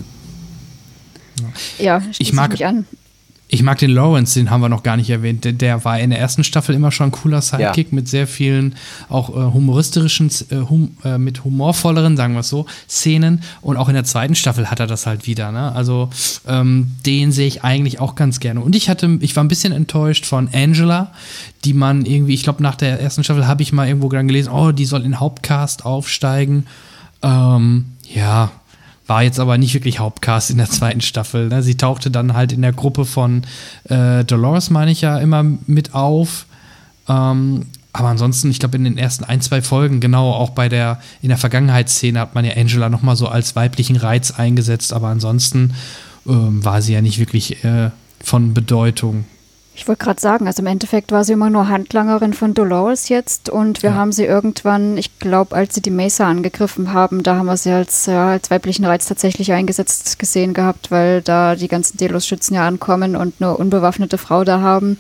[1.78, 2.86] Ja, ich mag mich an.
[3.54, 5.44] Ich mag den Lawrence, den haben wir noch gar nicht erwähnt.
[5.44, 7.94] Der, der war in der ersten Staffel immer schon ein cooler Sidekick ja.
[7.94, 8.76] mit sehr vielen
[9.10, 13.42] auch äh, humoristischen, äh, hum, äh, mit humorvolleren, sagen wir es so, Szenen.
[13.60, 15.52] Und auch in der zweiten Staffel hat er das halt wieder.
[15.52, 15.70] Ne?
[15.70, 16.08] Also
[16.48, 18.62] ähm, den sehe ich eigentlich auch ganz gerne.
[18.62, 21.12] Und ich hatte, ich war ein bisschen enttäuscht von Angela,
[21.66, 24.72] die man irgendwie, ich glaube, nach der ersten Staffel habe ich mal irgendwo gelesen, oh,
[24.72, 26.64] die soll in Hauptcast aufsteigen.
[27.22, 27.84] Ähm,
[28.14, 28.50] ja,
[29.06, 31.48] war jetzt aber nicht wirklich Hauptcast in der zweiten Staffel.
[31.48, 31.62] Ne?
[31.62, 33.42] Sie tauchte dann halt in der Gruppe von
[33.84, 36.46] äh, Dolores, meine ich ja, immer mit auf.
[37.08, 41.00] Ähm, aber ansonsten, ich glaube, in den ersten ein, zwei Folgen, genau, auch bei der,
[41.20, 45.74] in der Vergangenheitsszene hat man ja Angela nochmal so als weiblichen Reiz eingesetzt, aber ansonsten
[46.26, 47.90] ähm, war sie ja nicht wirklich äh,
[48.22, 49.24] von Bedeutung.
[49.74, 53.48] Ich wollte gerade sagen, also im Endeffekt war sie immer nur Handlangerin von Dolores jetzt
[53.48, 53.96] und wir ja.
[53.96, 57.70] haben sie irgendwann, ich glaube, als sie die Mesa angegriffen haben, da haben wir sie
[57.70, 62.66] als, ja, als weiblichen Reiz tatsächlich eingesetzt gesehen gehabt, weil da die ganzen Delos-Schützen ja
[62.66, 64.98] ankommen und eine unbewaffnete Frau da haben.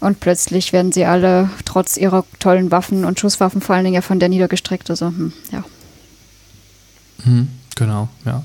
[0.00, 4.00] Und plötzlich werden sie alle trotz ihrer tollen Waffen und Schusswaffen vor allen Dingen ja
[4.00, 4.90] von der niedergestreckt.
[4.90, 5.62] Also, hm, ja.
[7.22, 7.46] Hm,
[7.76, 8.42] genau, ja.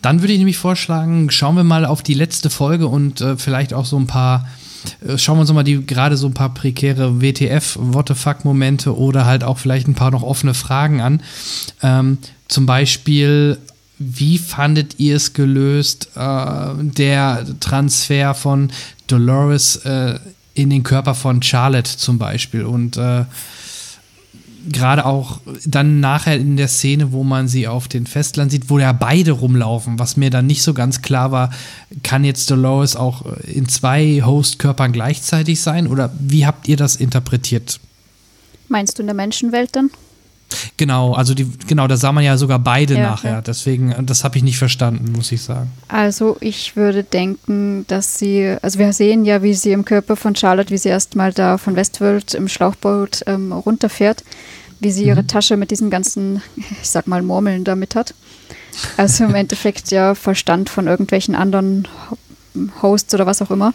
[0.00, 3.74] Dann würde ich nämlich vorschlagen, schauen wir mal auf die letzte Folge und äh, vielleicht
[3.74, 4.48] auch so ein paar
[5.16, 8.96] schauen wir uns mal die gerade so ein paar prekäre WTF, What the fuck Momente
[8.96, 11.22] oder halt auch vielleicht ein paar noch offene Fragen an.
[11.82, 12.18] Ähm,
[12.48, 13.58] zum Beispiel,
[13.98, 18.70] wie fandet ihr es gelöst, äh, der Transfer von
[19.06, 20.18] Dolores äh,
[20.54, 23.24] in den Körper von Charlotte zum Beispiel und äh,
[24.66, 28.78] gerade auch dann nachher in der Szene, wo man sie auf den Festland sieht, wo
[28.78, 31.50] ja beide rumlaufen, was mir dann nicht so ganz klar war,
[32.02, 37.80] kann jetzt Dolores auch in zwei Host-Körpern gleichzeitig sein oder wie habt ihr das interpretiert?
[38.68, 39.90] Meinst du in der Menschenwelt dann?
[40.76, 43.32] Genau, also die, genau, da sah man ja sogar beide ja, nachher.
[43.32, 43.40] Ja.
[43.42, 45.70] Deswegen, das habe ich nicht verstanden, muss ich sagen.
[45.88, 50.34] Also ich würde denken, dass sie, also wir sehen ja, wie sie im Körper von
[50.34, 54.24] Charlotte, wie sie erstmal da von Westworld im Schlauchboot ähm, runterfährt
[54.80, 55.28] wie sie ihre mhm.
[55.28, 58.14] Tasche mit diesen ganzen, ich sag mal, Murmeln damit hat.
[58.96, 61.88] Also im Endeffekt ja Verstand von irgendwelchen anderen
[62.82, 63.74] Hosts oder was auch immer.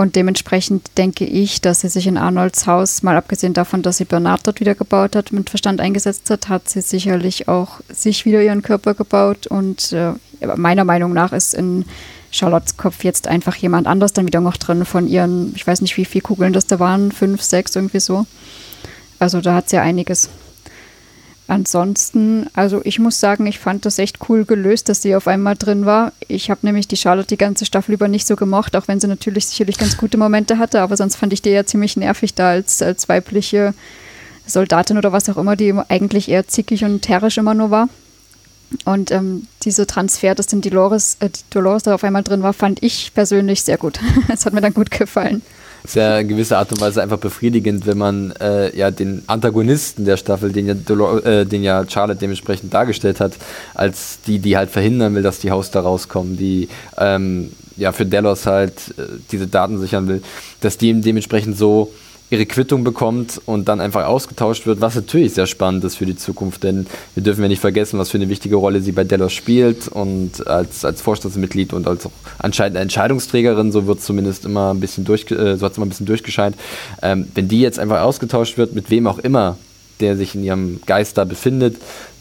[0.00, 4.06] Und dementsprechend denke ich, dass sie sich in Arnolds Haus, mal abgesehen davon, dass sie
[4.06, 8.42] Bernard dort wieder gebaut hat, mit Verstand eingesetzt hat, hat sie sicherlich auch sich wieder
[8.42, 10.14] ihren Körper gebaut und äh,
[10.56, 11.84] meiner Meinung nach ist in
[12.30, 15.98] Charlottes Kopf jetzt einfach jemand anders dann wieder noch drin von ihren, ich weiß nicht,
[15.98, 18.24] wie viele Kugeln das da waren, fünf, sechs, irgendwie so.
[19.18, 20.30] Also da hat sie ja einiges.
[21.50, 25.56] Ansonsten, also ich muss sagen, ich fand das echt cool gelöst, dass sie auf einmal
[25.56, 26.12] drin war.
[26.28, 29.08] Ich habe nämlich die Charlotte die ganze Staffel über nicht so gemocht, auch wenn sie
[29.08, 32.50] natürlich sicherlich ganz gute Momente hatte, aber sonst fand ich die ja ziemlich nervig da
[32.50, 33.74] als, als weibliche
[34.46, 37.88] Soldatin oder was auch immer, die eigentlich eher zickig und terrisch immer nur war.
[38.84, 42.80] Und ähm, dieser Transfer, dass dann Dolores, äh, Dolores da auf einmal drin war, fand
[42.80, 43.98] ich persönlich sehr gut.
[44.32, 45.42] Es hat mir dann gut gefallen.
[45.86, 50.16] Sehr in gewisser Art und Weise einfach befriedigend, wenn man äh, ja den Antagonisten der
[50.16, 53.32] Staffel, den ja, Dolor äh, den ja Charlotte dementsprechend dargestellt hat,
[53.74, 58.06] als die, die halt verhindern will, dass die Haus da rauskommen, die ähm, ja für
[58.06, 59.02] Delos halt äh,
[59.32, 60.22] diese Daten sichern will,
[60.60, 61.90] dass die dementsprechend so
[62.30, 66.16] ihre Quittung bekommt und dann einfach ausgetauscht wird, was natürlich sehr spannend ist für die
[66.16, 69.32] Zukunft, denn wir dürfen ja nicht vergessen, was für eine wichtige Rolle sie bei Delos
[69.32, 74.80] spielt und als, als Vorstandsmitglied und als auch anscheinend Entscheidungsträgerin, so wird zumindest immer ein
[74.80, 76.56] bisschen durch, äh, so hat es immer ein bisschen durchgescheint.
[77.02, 79.58] Ähm, wenn die jetzt einfach ausgetauscht wird, mit wem auch immer,
[79.98, 81.76] der sich in ihrem Geist da befindet,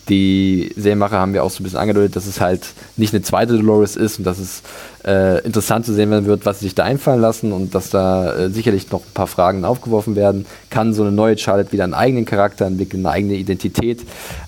[0.09, 2.67] die Serienmacher haben ja auch so ein bisschen angedeutet, dass es halt
[2.97, 4.63] nicht eine zweite Dolores ist und dass es
[5.05, 8.33] äh, interessant zu sehen werden wird, was sie sich da einfallen lassen und dass da
[8.33, 10.45] äh, sicherlich noch ein paar Fragen aufgeworfen werden.
[10.69, 14.01] Kann so eine neue Charlotte wieder einen eigenen Charakter entwickeln, eine eigene Identität?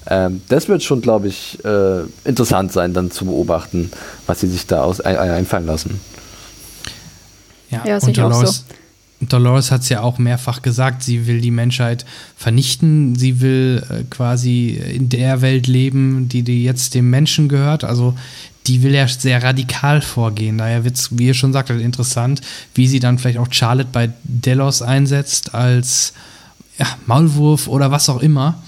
[0.08, 3.92] Ähm, das wird schon, glaube ich, äh, interessant sein, dann zu beobachten,
[4.26, 6.02] was sie sich da aus, ein, einfallen lassen.
[7.70, 8.81] Ja, ja und Dolores, so.
[9.30, 14.04] Dolores hat es ja auch mehrfach gesagt, sie will die Menschheit vernichten, sie will äh,
[14.10, 17.84] quasi in der Welt leben, die, die jetzt dem Menschen gehört.
[17.84, 18.16] Also
[18.68, 20.58] die will ja sehr radikal vorgehen.
[20.58, 22.42] Daher wird es, wie ihr schon sagt, halt interessant,
[22.76, 26.14] wie sie dann vielleicht auch Charlotte bei Delos einsetzt als
[26.78, 28.62] ja, Maulwurf oder was auch immer.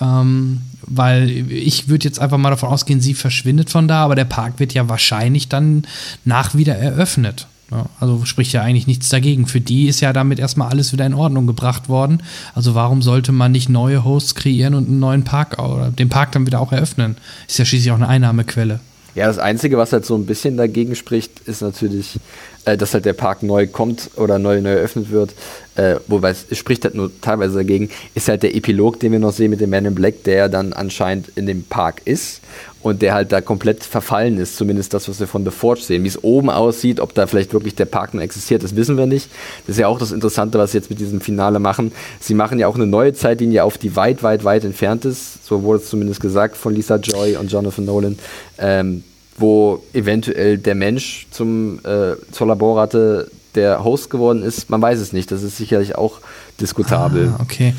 [0.00, 4.24] Ähm, weil ich würde jetzt einfach mal davon ausgehen, sie verschwindet von da, aber der
[4.24, 5.84] Park wird ja wahrscheinlich dann
[6.24, 7.46] nach wieder eröffnet.
[7.70, 9.46] Ja, also spricht ja eigentlich nichts dagegen.
[9.46, 12.22] Für die ist ja damit erstmal alles wieder in Ordnung gebracht worden.
[12.54, 16.32] Also warum sollte man nicht neue Hosts kreieren und einen neuen Park oder den Park
[16.32, 17.16] dann wieder auch eröffnen?
[17.48, 18.80] Ist ja schließlich auch eine Einnahmequelle.
[19.16, 22.20] Ja, das Einzige, was halt so ein bisschen dagegen spricht, ist natürlich,
[22.66, 25.34] äh, dass halt der Park neu kommt oder neu, neu eröffnet wird.
[25.76, 29.32] Äh, wobei es spricht halt nur teilweise dagegen, ist halt der Epilog, den wir noch
[29.32, 32.40] sehen mit dem Man in Black, der dann anscheinend in dem Park ist
[32.82, 36.04] und der halt da komplett verfallen ist, zumindest das, was wir von The Forge sehen.
[36.04, 39.06] Wie es oben aussieht, ob da vielleicht wirklich der Park noch existiert, das wissen wir
[39.06, 39.28] nicht.
[39.66, 41.92] Das ist ja auch das Interessante, was sie jetzt mit diesem Finale machen.
[42.20, 45.44] Sie machen ja auch eine neue Zeitlinie auf, die weit, weit, weit entfernt ist.
[45.46, 48.18] So wurde es zumindest gesagt von Lisa Joy und Jonathan Nolan.
[48.58, 49.02] Ähm,
[49.38, 54.70] wo eventuell der Mensch zum, äh, zur Laborratte der Host geworden ist.
[54.70, 55.30] Man weiß es nicht.
[55.32, 56.20] Das ist sicherlich auch
[56.60, 57.34] diskutabel.
[57.36, 57.74] Ah, okay.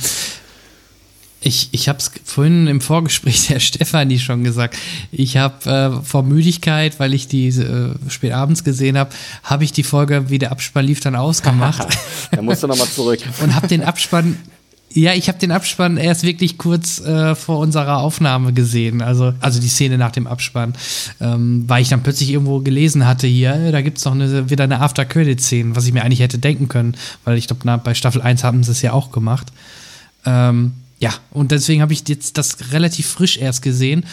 [1.39, 4.77] Ich, ich habe es vorhin im Vorgespräch der Stefanie schon gesagt.
[5.11, 9.11] Ich habe äh, vor Müdigkeit, weil ich die äh, spät abends gesehen habe,
[9.43, 11.87] habe ich die Folge, wie der Abspann lief, dann ausgemacht.
[12.31, 13.19] da musst du nochmal zurück.
[13.41, 14.37] und habe den Abspann
[14.93, 19.59] ja, ich habe den Abspann erst wirklich kurz äh, vor unserer Aufnahme gesehen, also, also
[19.59, 20.73] die Szene nach dem Abspann,
[21.19, 24.49] ähm, weil ich dann plötzlich irgendwo gelesen hatte, hier, äh, da gibt es noch eine,
[24.49, 26.95] wieder eine After-Credit-Szene, was ich mir eigentlich hätte denken können,
[27.25, 29.47] weil ich glaube, bei Staffel 1 haben sie es ja auch gemacht.
[30.25, 34.03] Ähm, ja, und deswegen habe ich jetzt das relativ frisch erst gesehen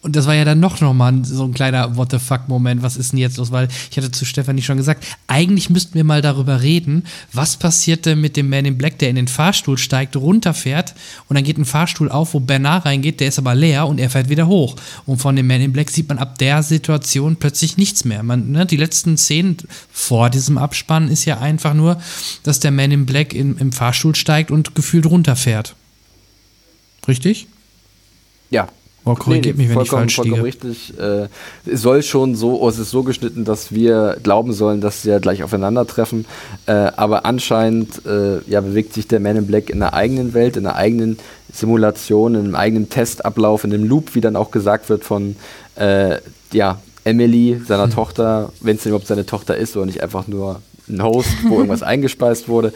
[0.00, 2.82] und das war ja dann noch, noch mal so ein kleiner What the fuck-Moment.
[2.82, 3.50] Was ist denn jetzt los?
[3.50, 8.06] Weil ich hatte zu Stefanie schon gesagt, eigentlich müssten wir mal darüber reden, was passiert
[8.06, 10.94] denn mit dem Man in Black, der in den Fahrstuhl steigt, runterfährt
[11.28, 14.08] und dann geht ein Fahrstuhl auf, wo Bernard reingeht, der ist aber leer und er
[14.08, 14.76] fährt wieder hoch.
[15.04, 18.22] Und von dem Man in Black sieht man ab der Situation plötzlich nichts mehr.
[18.22, 19.56] Man, ne, die letzten Szenen
[19.90, 22.00] vor diesem Abspann ist ja einfach nur,
[22.44, 25.74] dass der Man in Black in, im Fahrstuhl steigt und gefühlt runterfährt.
[27.08, 27.48] Richtig?
[28.50, 28.68] Ja,
[29.04, 30.98] Oh, korrigiert nee, mich, wenn ich falsch vollkommen richtig.
[30.98, 31.28] Äh,
[31.64, 35.10] es soll schon so, oh, es ist so geschnitten, dass wir glauben sollen, dass sie
[35.10, 36.26] ja gleich aufeinandertreffen.
[36.66, 40.56] Äh, aber anscheinend äh, ja, bewegt sich der Man in Black in einer eigenen Welt,
[40.56, 41.18] in einer eigenen
[41.52, 45.36] Simulation, in einem eigenen Testablauf, in einem Loop, wie dann auch gesagt wird von
[45.76, 46.18] äh,
[46.52, 47.90] ja, Emily, seiner hm.
[47.94, 51.56] Tochter, wenn es denn überhaupt seine Tochter ist oder nicht einfach nur ein Host, wo
[51.56, 52.72] irgendwas eingespeist wurde.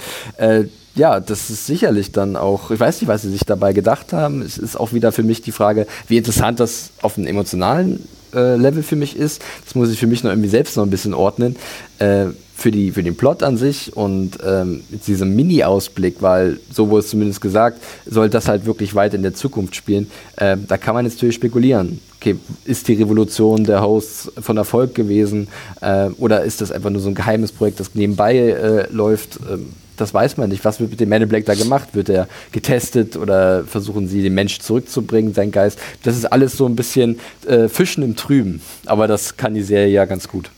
[0.94, 4.42] Ja, das ist sicherlich dann auch, ich weiß nicht, was sie sich dabei gedacht haben.
[4.42, 8.56] Es ist auch wieder für mich die Frage, wie interessant das auf einem emotionalen äh,
[8.56, 9.40] Level für mich ist.
[9.64, 11.56] Das muss ich für mich noch irgendwie selbst noch ein bisschen ordnen.
[11.98, 17.00] Äh, für, die, für den Plot an sich und ähm, diesem Mini-Ausblick, weil so wurde
[17.00, 20.08] es zumindest gesagt, soll das halt wirklich weit in der Zukunft spielen.
[20.36, 22.00] Äh, da kann man jetzt natürlich spekulieren.
[22.20, 25.48] Okay, ist die Revolution der Hosts von Erfolg gewesen
[25.80, 29.40] äh, oder ist das einfach nur so ein geheimes Projekt, das nebenbei äh, läuft?
[29.50, 30.64] Ähm, das weiß man nicht.
[30.64, 31.90] Was wird mit dem Man in Black da gemacht?
[31.92, 35.78] Wird er getestet oder versuchen sie, den Mensch zurückzubringen, seinen Geist?
[36.02, 38.60] Das ist alles so ein bisschen äh, Fischen im Trüben.
[38.86, 40.50] Aber das kann die Serie ja ganz gut.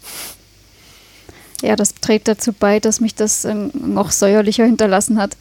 [1.63, 5.37] Ja, das trägt dazu bei, dass mich das äh, noch säuerlicher hinterlassen hat.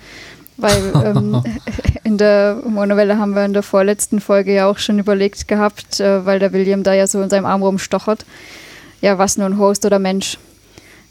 [0.58, 1.44] Weil ähm,
[2.04, 6.26] in der Monovelle haben wir in der vorletzten Folge ja auch schon überlegt gehabt, äh,
[6.26, 8.26] weil der William da ja so in seinem Arm rumstochert.
[9.02, 10.38] Ja, was nun Host oder Mensch?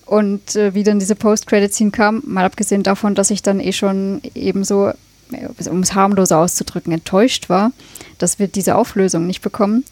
[0.07, 4.21] Und äh, wie dann diese Post-Credit-Scene kam, mal abgesehen davon, dass ich dann eh schon
[4.35, 7.73] ebenso, äh, um es harmloser auszudrücken, enttäuscht war,
[8.19, 9.85] dass wir diese Auflösung nicht bekommen,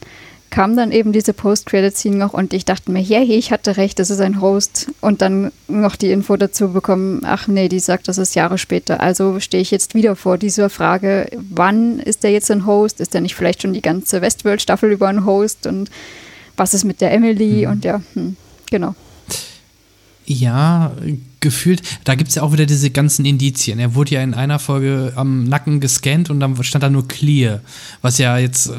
[0.51, 4.11] kam dann eben diese Post-Credit-Scene noch und ich dachte mir, hey, ich hatte recht, das
[4.11, 4.91] ist ein Host.
[5.01, 9.01] Und dann noch die Info dazu bekommen, ach nee, die sagt, das ist Jahre später.
[9.01, 13.01] Also stehe ich jetzt wieder vor dieser Frage, wann ist der jetzt ein Host?
[13.01, 15.67] Ist der nicht vielleicht schon die ganze Westworld-Staffel über ein Host?
[15.67, 15.89] Und
[16.57, 17.65] was ist mit der Emily?
[17.65, 17.73] Mhm.
[17.73, 18.37] Und ja, hm,
[18.71, 18.95] genau.
[20.33, 20.93] Ja,
[21.41, 23.81] gefühlt, da gibt es ja auch wieder diese ganzen Indizien.
[23.81, 27.63] Er wurde ja in einer Folge am Nacken gescannt und dann stand da nur clear,
[28.01, 28.75] was ja jetzt äh,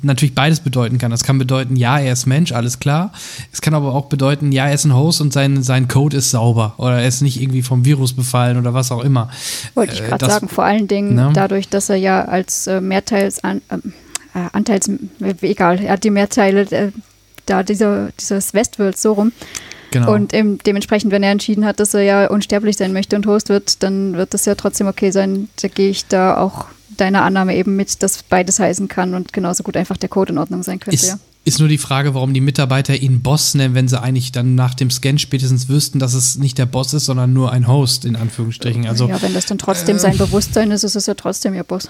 [0.00, 1.10] natürlich beides bedeuten kann.
[1.10, 3.12] Das kann bedeuten, ja, er ist Mensch, alles klar.
[3.52, 6.30] Es kann aber auch bedeuten, ja, er ist ein Host und sein, sein Code ist
[6.30, 9.28] sauber oder er ist nicht irgendwie vom Virus befallen oder was auch immer.
[9.74, 11.32] Wollte ich gerade äh, sagen, vor allen Dingen ne?
[11.34, 13.92] dadurch, dass er ja als äh, Mehrteils, an, ähm,
[14.34, 14.88] äh, Anteils,
[15.42, 16.92] egal, er hat die Mehrteile äh,
[17.44, 19.32] da dieser, dieses Westworld so rum
[19.94, 20.12] Genau.
[20.12, 23.48] Und eben dementsprechend, wenn er entschieden hat, dass er ja unsterblich sein möchte und Host
[23.48, 25.48] wird, dann wird das ja trotzdem okay sein.
[25.62, 26.66] Da gehe ich da auch
[26.96, 30.38] deiner Annahme eben mit, dass beides heißen kann und genauso gut einfach der Code in
[30.38, 31.18] Ordnung sein könnte, ist, ja.
[31.44, 34.74] Ist nur die Frage, warum die Mitarbeiter ihn Boss nennen, wenn sie eigentlich dann nach
[34.74, 38.16] dem Scan spätestens wüssten, dass es nicht der Boss ist, sondern nur ein Host, in
[38.16, 38.88] Anführungsstrichen.
[38.88, 41.62] Also, ja, wenn das dann trotzdem äh, sein Bewusstsein ist, ist es ja trotzdem ihr
[41.62, 41.88] Boss.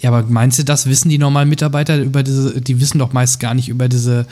[0.00, 3.40] Ja, aber meinst du, das wissen die normalen Mitarbeiter über diese, die wissen doch meist
[3.40, 4.26] gar nicht über diese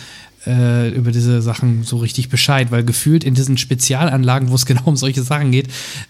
[0.47, 4.83] äh, über diese Sachen so richtig Bescheid, weil gefühlt in diesen Spezialanlagen, wo es genau
[4.85, 5.69] um solche Sachen geht,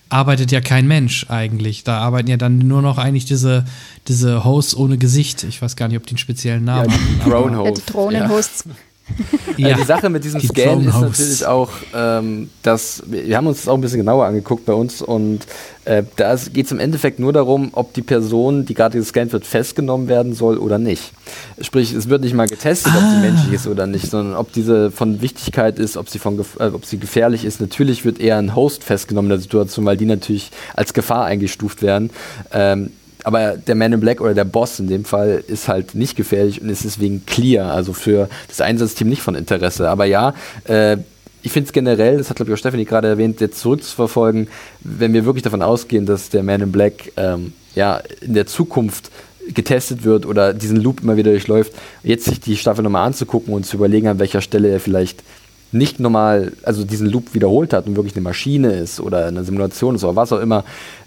[0.09, 1.85] arbeitet ja kein Mensch eigentlich.
[1.85, 3.65] Da arbeiten ja dann nur noch eigentlich diese,
[4.09, 5.45] diese Hosts ohne Gesicht.
[5.45, 7.31] Ich weiß gar nicht, ob die einen speziellen Namen ja, haben.
[7.31, 7.85] Drone Hosts.
[7.87, 8.65] Ja, Drohnenhosts.
[9.57, 9.69] Ja.
[9.69, 13.59] Also die Sache mit diesem die Scan ist natürlich auch, ähm, dass wir haben uns
[13.59, 15.47] das auch ein bisschen genauer angeguckt bei uns und
[15.87, 19.47] äh, da geht es im Endeffekt nur darum, ob die Person, die gerade gescannt wird,
[19.47, 21.13] festgenommen werden soll oder nicht.
[21.61, 22.99] Sprich, es wird nicht mal getestet, ah.
[22.99, 23.21] ob sie ah.
[23.21, 26.85] menschlich ist oder nicht, sondern ob diese von Wichtigkeit ist, ob sie, von, äh, ob
[26.85, 27.61] sie gefährlich ist.
[27.61, 31.81] Natürlich wird eher ein Host festgenommen in der Situation, weil die natürlich als Gefahr eingestuft
[31.81, 32.11] werden.
[32.53, 32.91] Ähm,
[33.27, 36.63] aber der Man in Black oder der Boss in dem Fall ist halt nicht gefährlich
[36.63, 39.91] und ist deswegen clear, also für das Einsatzteam nicht von Interesse.
[39.91, 40.33] Aber ja,
[40.63, 40.99] äh,
[41.43, 44.47] ich finde es generell, das hat glaube ich auch Stephanie gerade erwähnt, jetzt zurückzuverfolgen,
[44.79, 49.11] wenn wir wirklich davon ausgehen, dass der Man in Black ähm, ja, in der Zukunft
[49.53, 51.73] getestet wird oder diesen Loop immer wieder durchläuft,
[52.05, 55.25] jetzt sich die Staffel nochmal anzugucken und zu überlegen, an welcher Stelle er vielleicht
[55.73, 59.97] nicht normal, also diesen Loop wiederholt hat und wirklich eine Maschine ist oder eine Simulation
[59.97, 60.65] ist oder was auch immer,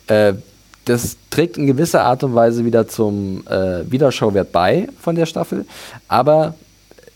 [0.08, 0.34] äh,
[0.86, 5.66] das trägt in gewisser Art und Weise wieder zum äh, Wiederschauwert bei von der Staffel.
[6.08, 6.56] Aber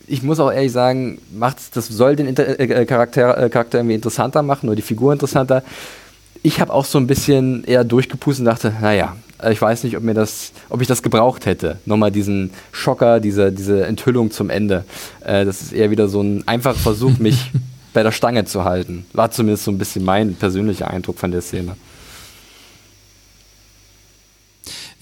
[0.07, 3.79] ich muss auch ehrlich sagen, macht's, das soll den Inter äh, äh Charakter, äh, Charakter
[3.79, 5.63] irgendwie interessanter machen oder die Figur interessanter.
[6.41, 9.15] Ich habe auch so ein bisschen eher durchgepustet und dachte, naja,
[9.49, 11.77] ich weiß nicht, ob mir das, ob ich das gebraucht hätte.
[11.85, 14.85] Nochmal diesen Schocker, diese, diese Enthüllung zum Ende.
[15.21, 17.51] Äh, das ist eher wieder so ein einfacher Versuch, mich
[17.93, 19.05] bei der Stange zu halten.
[19.13, 21.75] War zumindest so ein bisschen mein persönlicher Eindruck von der Szene.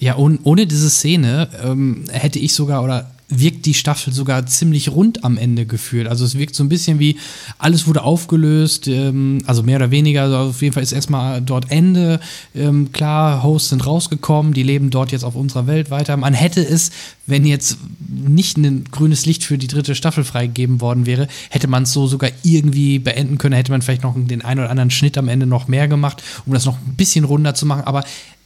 [0.02, 4.90] Ja, ohne, ohne diese Szene ähm, hätte ich sogar oder wirkt die Staffel sogar ziemlich
[4.90, 6.08] rund am Ende gefühlt.
[6.08, 7.18] Also es wirkt so ein bisschen wie,
[7.56, 11.70] alles wurde aufgelöst, ähm, also mehr oder weniger, also auf jeden Fall ist erstmal dort
[11.70, 12.18] Ende.
[12.52, 16.16] Ähm, klar, Hosts sind rausgekommen, die leben dort jetzt auf unserer Welt weiter.
[16.16, 16.90] Man hätte es,
[17.26, 21.84] wenn jetzt nicht ein grünes Licht für die dritte Staffel freigegeben worden wäre, hätte man
[21.84, 25.16] es so sogar irgendwie beenden können, hätte man vielleicht noch den einen oder anderen Schnitt
[25.16, 27.84] am Ende noch mehr gemacht, um das noch ein bisschen runder zu machen.
[27.84, 28.02] Aber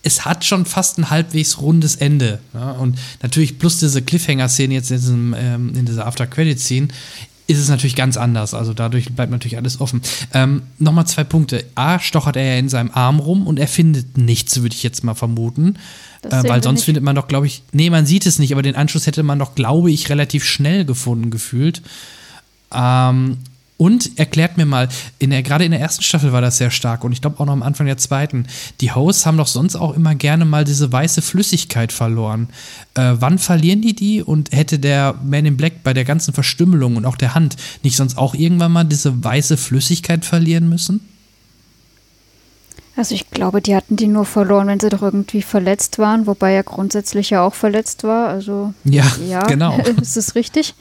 [0.06, 2.38] es hat schon fast ein halbwegs rundes Ende.
[2.54, 2.70] Ja?
[2.72, 6.88] Und natürlich plus diese Cliffhanger-Szene jetzt in, diesem, ähm, in dieser After-Credit-Scene
[7.48, 8.54] ist es natürlich ganz anders.
[8.54, 10.00] Also dadurch bleibt natürlich alles offen.
[10.32, 11.64] Ähm, Nochmal zwei Punkte.
[11.74, 15.02] A, stochert er ja in seinem Arm rum und er findet nichts, würde ich jetzt
[15.02, 15.76] mal vermuten.
[16.22, 18.76] Äh, weil sonst findet man doch, glaube ich, nee, man sieht es nicht, aber den
[18.76, 21.82] Anschluss hätte man doch, glaube ich, relativ schnell gefunden gefühlt.
[22.72, 23.38] Ähm,
[23.78, 24.88] und erklärt mir mal,
[25.18, 27.46] in der, gerade in der ersten Staffel war das sehr stark und ich glaube auch
[27.46, 28.46] noch am Anfang der zweiten.
[28.80, 32.48] Die Hosts haben doch sonst auch immer gerne mal diese weiße Flüssigkeit verloren.
[32.94, 34.22] Äh, wann verlieren die die?
[34.22, 37.96] Und hätte der Man in Black bei der ganzen Verstümmelung und auch der Hand nicht
[37.96, 41.00] sonst auch irgendwann mal diese weiße Flüssigkeit verlieren müssen?
[42.96, 46.54] Also ich glaube, die hatten die nur verloren, wenn sie doch irgendwie verletzt waren, wobei
[46.54, 48.28] er grundsätzlich ja auch verletzt war.
[48.28, 49.78] Also ja, ja genau.
[50.00, 50.74] ist es richtig.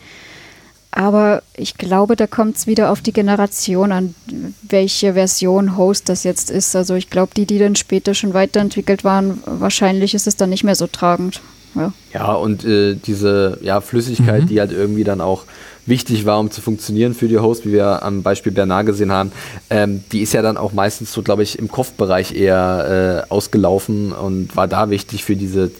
[0.95, 4.15] Aber ich glaube, da kommt es wieder auf die Generation an,
[4.61, 6.73] welche Version Host das jetzt ist.
[6.73, 10.63] Also ich glaube, die, die dann später schon weiterentwickelt waren, wahrscheinlich ist es dann nicht
[10.63, 11.41] mehr so tragend.
[11.76, 14.47] Ja, ja und äh, diese ja, Flüssigkeit, mhm.
[14.47, 15.43] die halt irgendwie dann auch
[15.85, 19.34] wichtig war, um zu funktionieren für die Host, wie wir am Beispiel Bernard gesehen haben,
[19.69, 24.13] ähm, die ist ja dann auch meistens so, glaube ich, im Kopfbereich eher äh, ausgelaufen
[24.13, 25.72] und war da wichtig für diese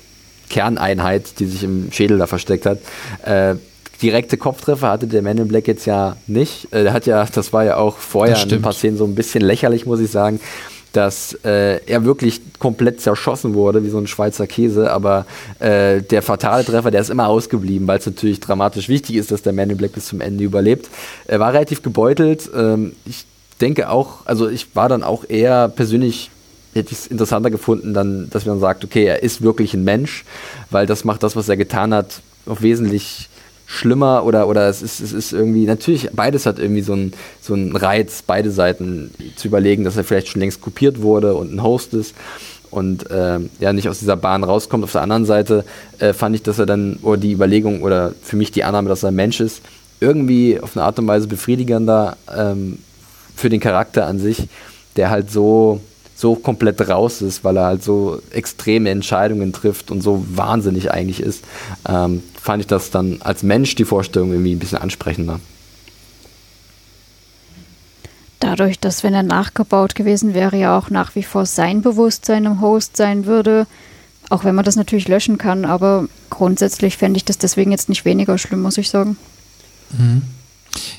[0.50, 2.80] Kerneinheit, die sich im Schädel da versteckt hat.
[3.24, 3.56] Äh,
[4.02, 6.72] direkte Kopftreffer hatte der Man in Black jetzt ja nicht.
[6.74, 9.16] Äh, der hat ja, das war ja auch vorher in ein paar Szenen so ein
[9.16, 10.40] bisschen lächerlich, muss ich sagen
[10.96, 15.26] dass äh, er wirklich komplett zerschossen wurde, wie so ein Schweizer Käse, aber
[15.60, 19.42] äh, der fatale Treffer, der ist immer ausgeblieben, weil es natürlich dramatisch wichtig ist, dass
[19.42, 20.90] der Man in Black bis zum Ende überlebt.
[21.26, 22.50] Er war relativ gebeutelt.
[22.56, 23.26] Ähm, ich
[23.60, 26.32] denke auch, also ich war dann auch eher persönlich
[26.74, 30.26] hätte ich es interessanter gefunden, dann, dass man sagt, okay, er ist wirklich ein Mensch,
[30.72, 33.30] weil das macht das, was er getan hat, auch wesentlich
[33.66, 37.54] schlimmer oder, oder es, ist, es ist irgendwie, natürlich, beides hat irgendwie so einen so
[37.54, 41.64] einen Reiz, beide Seiten zu überlegen, dass er vielleicht schon längst kopiert wurde und ein
[41.64, 42.14] Host ist
[42.70, 44.84] und äh, ja nicht aus dieser Bahn rauskommt.
[44.84, 45.66] Auf der anderen Seite
[46.00, 49.04] äh, fand ich, dass er dann, oder die Überlegung oder für mich die Annahme, dass
[49.04, 49.62] er ein Mensch ist,
[50.00, 52.80] irgendwie auf eine Art und Weise befriedigender ähm,
[53.36, 54.48] für den Charakter an sich,
[54.96, 55.80] der halt so
[56.16, 61.20] so komplett raus ist, weil er halt so extreme Entscheidungen trifft und so wahnsinnig eigentlich
[61.20, 61.44] ist,
[61.88, 65.40] ähm, fand ich das dann als Mensch die Vorstellung irgendwie ein bisschen ansprechender.
[68.40, 72.62] Dadurch, dass wenn er nachgebaut gewesen wäre, ja auch nach wie vor sein Bewusstsein im
[72.62, 73.68] Host sein würde,
[74.30, 78.06] auch wenn man das natürlich löschen kann, aber grundsätzlich fände ich das deswegen jetzt nicht
[78.06, 79.18] weniger schlimm, muss ich sagen.
[79.92, 80.22] Mhm.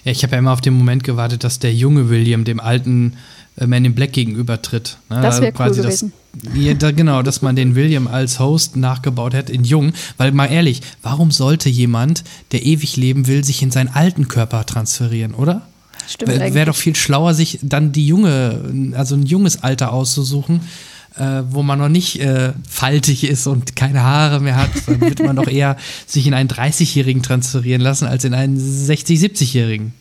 [0.04, 3.12] Ja, ich habe ja immer auf den Moment gewartet, dass der junge William dem alten
[3.12, 3.16] äh,
[3.64, 4.98] Man in Black gegenübertritt.
[5.08, 5.22] Ne?
[5.22, 6.12] Das wäre cool gewesen.
[6.34, 9.92] Das, ja, da, genau, dass man den William als Host nachgebaut hätte in Jung.
[10.18, 12.22] Weil mal ehrlich, warum sollte jemand,
[12.52, 15.62] der ewig leben will, sich in seinen alten Körper transferieren, oder?
[16.06, 16.38] Stimmt.
[16.38, 20.60] Wäre doch viel schlauer, sich dann die junge, also ein junges Alter auszusuchen,
[21.16, 24.70] äh, wo man noch nicht äh, faltig ist und keine Haare mehr hat.
[24.86, 25.76] Dann wird man doch eher
[26.06, 29.94] sich in einen 30-Jährigen transferieren lassen, als in einen 60-, 70-Jährigen.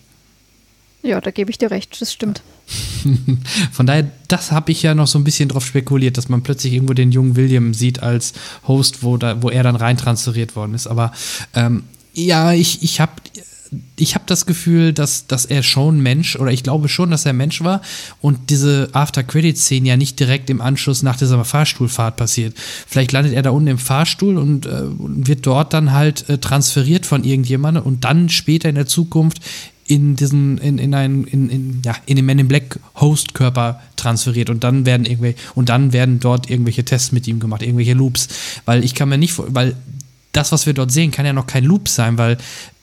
[1.01, 2.41] Ja, da gebe ich dir recht, das stimmt.
[3.71, 6.73] Von daher, das habe ich ja noch so ein bisschen drauf spekuliert, dass man plötzlich
[6.73, 8.33] irgendwo den jungen William sieht als
[8.67, 10.87] Host, wo, da, wo er dann rein transferiert worden ist.
[10.87, 11.11] Aber
[11.53, 11.83] ähm,
[12.13, 13.13] ja, ich, ich habe
[13.97, 17.33] ich hab das Gefühl, dass, dass er schon Mensch, oder ich glaube schon, dass er
[17.33, 17.81] Mensch war
[18.21, 22.55] und diese After-Credit-Szene ja nicht direkt im Anschluss nach dieser Fahrstuhlfahrt passiert.
[22.87, 27.05] Vielleicht landet er da unten im Fahrstuhl und äh, wird dort dann halt äh, transferiert
[27.05, 29.39] von irgendjemandem und dann später in der Zukunft
[29.87, 34.49] in diesen, in, in einen, in, in, ja, in den Men in Black Host-Körper transferiert
[34.49, 38.27] und dann werden irgendwelche, und dann werden dort irgendwelche Tests mit ihm gemacht, irgendwelche Loops.
[38.65, 39.75] Weil ich kann mir nicht, weil
[40.31, 42.37] das, was wir dort sehen, kann ja noch kein Loop sein, weil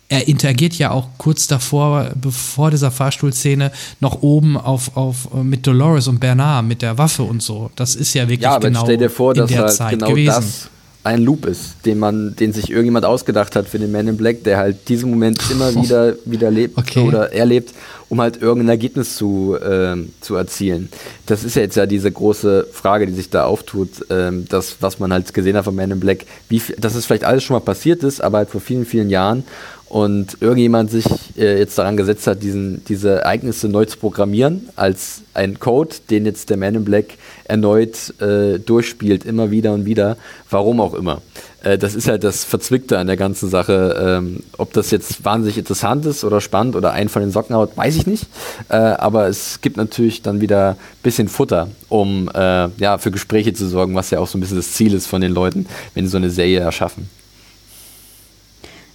[0.09, 6.07] er interagiert ja auch kurz davor, bevor dieser Fahrstuhlszene, noch oben auf, auf mit Dolores
[6.07, 7.71] und Bernard mit der Waffe und so.
[7.77, 10.09] Das ist ja wirklich ja, aber genau stell dir vor, in der halt Zeit genau
[10.09, 10.27] gewesen.
[10.27, 10.69] Das
[11.05, 14.45] ein Loop ist, den man, den sich irgendjemand ausgedacht hat für den Man in Black,
[14.45, 17.01] der halt diesen Moment immer wieder wieder lebt okay.
[17.01, 17.73] oder erlebt,
[18.09, 20.91] um halt irgendein Ergebnis zu, äh, zu erzielen.
[21.27, 25.01] Das ist ja jetzt ja diese große Frage, die sich da auftut, ähm, das, was
[25.01, 27.61] man halt gesehen hat von Man in Black, wie, dass es vielleicht alles schon mal
[27.61, 29.43] passiert ist, aber halt vor vielen, vielen Jahren
[29.93, 31.05] und irgendjemand sich
[31.37, 36.25] äh, jetzt daran gesetzt hat, diesen, diese Ereignisse neu zu programmieren als ein Code, den
[36.25, 40.17] jetzt der Man in Black erneut äh, durchspielt, immer wieder und wieder,
[40.49, 41.21] warum auch immer.
[41.63, 43.95] Äh, das ist halt das Verzwickte an der ganzen Sache.
[44.03, 47.77] Ähm, ob das jetzt wahnsinnig interessant ist oder spannend oder einen von den Socken haut,
[47.77, 48.29] weiß ich nicht.
[48.71, 53.53] Äh, aber es gibt natürlich dann wieder ein bisschen Futter, um äh, ja, für Gespräche
[53.53, 56.07] zu sorgen, was ja auch so ein bisschen das Ziel ist von den Leuten, wenn
[56.07, 57.11] sie so eine Serie erschaffen.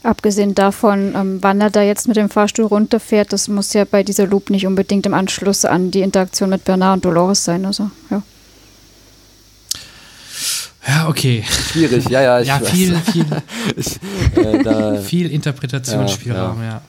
[0.07, 4.03] Abgesehen davon, ähm, wann er da jetzt mit dem Fahrstuhl runterfährt, das muss ja bei
[4.03, 7.65] dieser Loop nicht unbedingt im Anschluss an die Interaktion mit Bernard und Dolores sein.
[7.65, 8.23] Also, ja.
[10.87, 11.43] Ja, okay.
[11.73, 12.39] Schwierig, ja, ja.
[12.39, 13.25] Ich ja, viel, viel,
[13.75, 13.99] ich,
[14.37, 16.81] äh, viel Interpretationsspielraum, ja.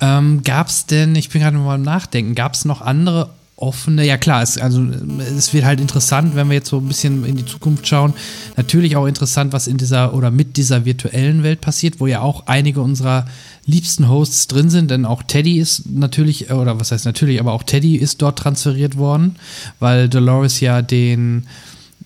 [0.00, 0.18] ja.
[0.18, 4.04] Ähm, gab es denn, ich bin gerade mal am Nachdenken, gab es noch andere offene,
[4.06, 4.84] ja klar, es, also
[5.36, 8.14] es wird halt interessant, wenn wir jetzt so ein bisschen in die Zukunft schauen.
[8.56, 12.46] Natürlich auch interessant, was in dieser oder mit dieser virtuellen Welt passiert, wo ja auch
[12.46, 13.26] einige unserer
[13.66, 17.62] liebsten Hosts drin sind, denn auch Teddy ist natürlich, oder was heißt natürlich, aber auch
[17.62, 19.36] Teddy ist dort transferiert worden,
[19.78, 21.46] weil Dolores ja den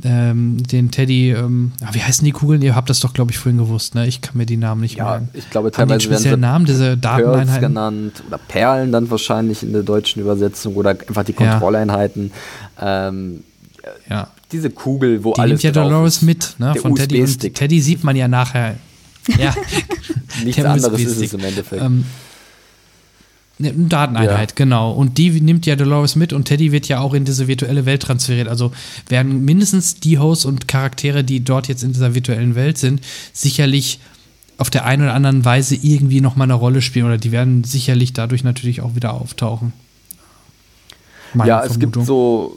[0.04, 2.60] ähm, den Teddy, ähm, wie heißen die Kugeln?
[2.62, 4.06] Ihr habt das doch, glaube ich, vorhin gewusst, ne?
[4.06, 5.28] Ich kann mir die Namen nicht ja, merken.
[5.32, 9.82] Ich glaube, teilweise werden sie Namen, diese Dateneinheiten genannt oder Perlen dann wahrscheinlich in der
[9.82, 12.32] deutschen Übersetzung oder einfach die Kontrolleinheiten.
[12.80, 13.08] Ja.
[13.08, 13.44] Ähm,
[14.08, 14.28] ja.
[14.52, 16.74] Diese Kugel, wo die alles nimmt ja Dolores mit, ne?
[16.74, 17.22] Von Teddy.
[17.22, 18.76] Und Teddy sieht man ja nachher.
[19.38, 19.54] ja,
[20.44, 21.82] nichts anderes ist es im Endeffekt.
[21.82, 22.04] Ähm,
[23.58, 24.54] Dateneinheit, ja.
[24.56, 24.92] genau.
[24.92, 28.02] Und die nimmt ja Dolores mit und Teddy wird ja auch in diese virtuelle Welt
[28.02, 28.48] transferiert.
[28.48, 28.72] Also
[29.08, 33.00] werden mindestens die Hosts und Charaktere, die dort jetzt in dieser virtuellen Welt sind,
[33.32, 34.00] sicherlich
[34.58, 38.12] auf der einen oder anderen Weise irgendwie nochmal eine Rolle spielen oder die werden sicherlich
[38.12, 39.72] dadurch natürlich auch wieder auftauchen.
[41.32, 41.74] Meine ja, Vermutung.
[41.74, 42.56] es gibt so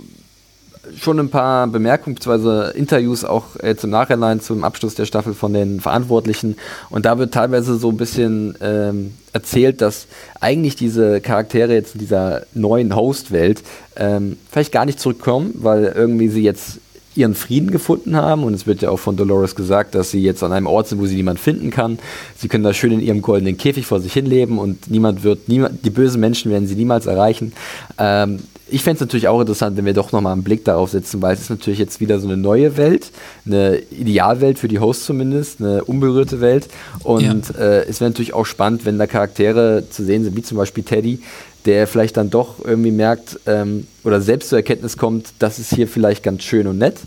[0.99, 2.77] schon ein paar Bemerkungen bzw.
[2.77, 6.55] Interviews auch jetzt im Nachhinein zum Abschluss der Staffel von den Verantwortlichen.
[6.89, 10.07] Und da wird teilweise so ein bisschen ähm, erzählt, dass
[10.39, 13.63] eigentlich diese Charaktere jetzt in dieser neuen Host-Welt
[13.95, 16.79] ähm, vielleicht gar nicht zurückkommen, weil irgendwie sie jetzt
[17.17, 18.43] ihren Frieden gefunden haben.
[18.43, 20.99] Und es wird ja auch von Dolores gesagt, dass sie jetzt an einem Ort sind,
[20.99, 21.99] wo sie niemand finden kann.
[22.37, 25.83] Sie können da schön in ihrem goldenen Käfig vor sich hinleben und niemand wird, niemand,
[25.83, 27.53] die bösen Menschen werden sie niemals erreichen.
[27.97, 28.39] Ähm,
[28.69, 31.33] ich fände es natürlich auch interessant, wenn wir doch nochmal einen Blick darauf setzen, weil
[31.33, 33.11] es ist natürlich jetzt wieder so eine neue Welt,
[33.45, 36.67] eine Idealwelt für die Hosts zumindest, eine unberührte Welt.
[37.03, 37.55] Und ja.
[37.59, 40.83] äh, es wäre natürlich auch spannend, wenn da Charaktere zu sehen sind, wie zum Beispiel
[40.83, 41.19] Teddy,
[41.65, 45.87] der vielleicht dann doch irgendwie merkt ähm, oder selbst zur Erkenntnis kommt, das ist hier
[45.87, 46.97] vielleicht ganz schön und nett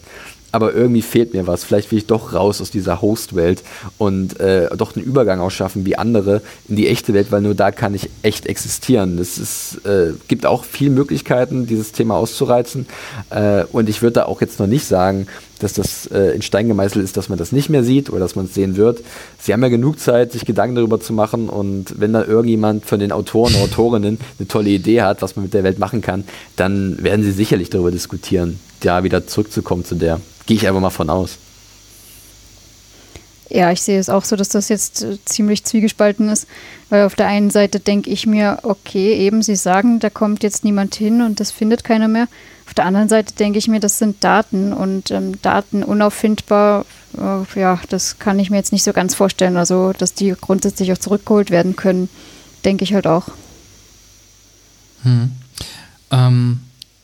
[0.52, 1.64] aber irgendwie fehlt mir was.
[1.64, 3.62] Vielleicht will ich doch raus aus dieser Host-Welt
[3.98, 7.70] und äh, doch einen Übergang ausschaffen wie andere in die echte Welt, weil nur da
[7.70, 9.18] kann ich echt existieren.
[9.18, 12.86] Es äh, gibt auch viele Möglichkeiten, dieses Thema auszureizen.
[13.30, 15.26] Äh, und ich würde da auch jetzt noch nicht sagen,
[15.60, 18.34] dass das äh, in Stein gemeißelt ist, dass man das nicht mehr sieht oder dass
[18.34, 19.02] man es sehen wird.
[19.38, 22.98] Sie haben ja genug Zeit, sich Gedanken darüber zu machen und wenn da irgendjemand von
[22.98, 26.24] den Autoren, Autorinnen eine tolle Idee hat, was man mit der Welt machen kann,
[26.56, 30.20] dann werden sie sicherlich darüber diskutieren, da wieder zurückzukommen zu der.
[30.46, 31.38] Gehe ich einfach mal von aus.
[33.52, 36.46] Ja, ich sehe es auch so, dass das jetzt äh, ziemlich zwiegespalten ist,
[36.88, 40.64] weil auf der einen Seite denke ich mir, okay, eben Sie sagen, da kommt jetzt
[40.64, 42.28] niemand hin und das findet keiner mehr.
[42.70, 46.84] Auf der anderen Seite denke ich mir, das sind Daten und ähm, Daten unauffindbar,
[47.18, 49.56] äh, ja, das kann ich mir jetzt nicht so ganz vorstellen.
[49.56, 52.08] Also, dass die grundsätzlich auch zurückgeholt werden können,
[52.64, 53.26] denke ich halt auch.
[55.02, 55.32] Hm.
[56.12, 56.60] Ähm,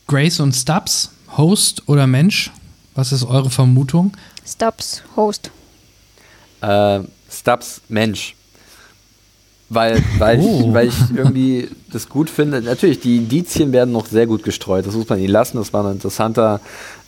[0.07, 2.49] Grace und Stubbs, Host oder Mensch?
[2.95, 4.15] Was ist eure Vermutung?
[4.47, 5.51] Stubbs, Host.
[6.61, 8.36] Äh, Stubbs, Mensch.
[9.69, 10.65] Weil, weil, oh.
[10.65, 12.61] ich, weil ich irgendwie das gut finde.
[12.61, 14.87] Natürlich, die Indizien werden noch sehr gut gestreut.
[14.87, 15.57] Das muss man ihn lassen.
[15.57, 16.61] Das war ein interessanter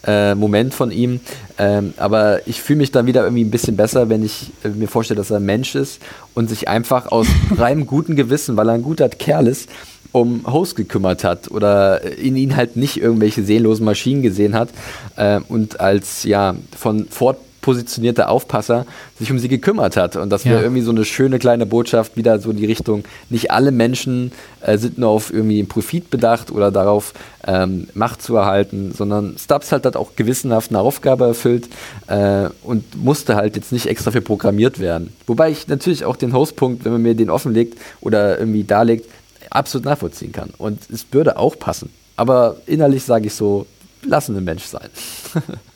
[0.06, 1.22] äh, Moment von ihm.
[1.57, 4.88] Ähm, aber ich fühle mich dann wieder irgendwie ein bisschen besser, wenn ich äh, mir
[4.88, 6.02] vorstelle, dass er ein Mensch ist
[6.34, 7.27] und sich einfach aus
[7.57, 9.69] reinem guten Gewissen, weil er ein guter Kerl ist,
[10.11, 14.69] um Host gekümmert hat oder in ihn halt nicht irgendwelche seelenlosen Maschinen gesehen hat
[15.15, 18.86] äh, und als ja von Ford positionierter Aufpasser
[19.18, 20.15] sich um sie gekümmert hat.
[20.15, 20.61] Und das wäre ja.
[20.61, 24.31] irgendwie so eine schöne kleine Botschaft, wieder so in die Richtung, nicht alle Menschen
[24.61, 27.14] äh, sind nur auf irgendwie Profit bedacht oder darauf
[27.45, 31.69] ähm, Macht zu erhalten, sondern Stubbs halt hat auch gewissenhaft eine Aufgabe erfüllt
[32.07, 35.14] äh, und musste halt jetzt nicht extra für programmiert werden.
[35.27, 39.10] Wobei ich natürlich auch den Hostpunkt, wenn man mir den offenlegt oder irgendwie darlegt,
[39.49, 40.52] absolut nachvollziehen kann.
[40.57, 41.90] Und es würde auch passen.
[42.15, 43.65] Aber innerlich sage ich so,
[44.03, 44.90] lassen ein Mensch sein.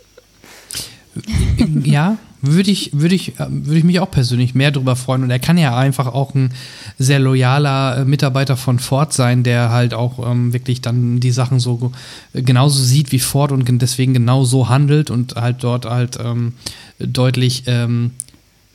[1.84, 5.24] ja, würde ich, würde ich, würde ich mich auch persönlich mehr darüber freuen.
[5.24, 6.52] Und er kann ja einfach auch ein
[7.00, 11.60] sehr loyaler äh, Mitarbeiter von Ford sein, der halt auch ähm, wirklich dann die Sachen
[11.60, 11.92] so
[12.34, 16.54] genauso sieht wie Ford und deswegen genau so handelt und halt dort halt ähm,
[17.00, 18.12] deutlich ähm,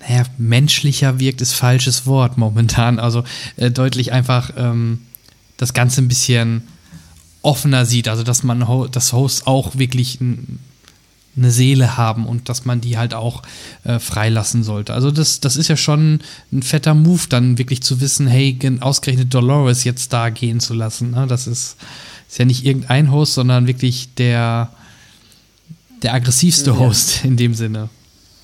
[0.01, 2.99] naja, menschlicher wirkt, ist falsches Wort momentan.
[2.99, 3.25] Also
[3.57, 5.01] äh, deutlich einfach ähm,
[5.57, 6.63] das Ganze ein bisschen
[7.43, 8.09] offener sieht.
[8.09, 10.19] Also, dass man Ho das Host auch wirklich
[11.39, 13.43] eine Seele haben und dass man die halt auch
[13.85, 14.93] äh, freilassen sollte.
[14.93, 16.21] Also das, das ist ja schon
[16.53, 21.13] ein fetter Move, dann wirklich zu wissen, hey, ausgerechnet Dolores jetzt da gehen zu lassen.
[21.13, 21.27] Ne?
[21.29, 21.77] Das ist,
[22.29, 24.71] ist ja nicht irgendein Host, sondern wirklich der,
[26.03, 26.79] der aggressivste ja.
[26.79, 27.89] Host in dem Sinne.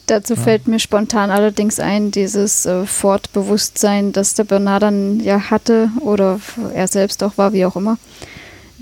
[0.06, 0.40] Dazu ja.
[0.40, 6.40] fällt mir spontan allerdings ein, dieses äh, Fortbewusstsein, das der Bernard dann ja hatte oder
[6.74, 7.96] er selbst auch war, wie auch immer.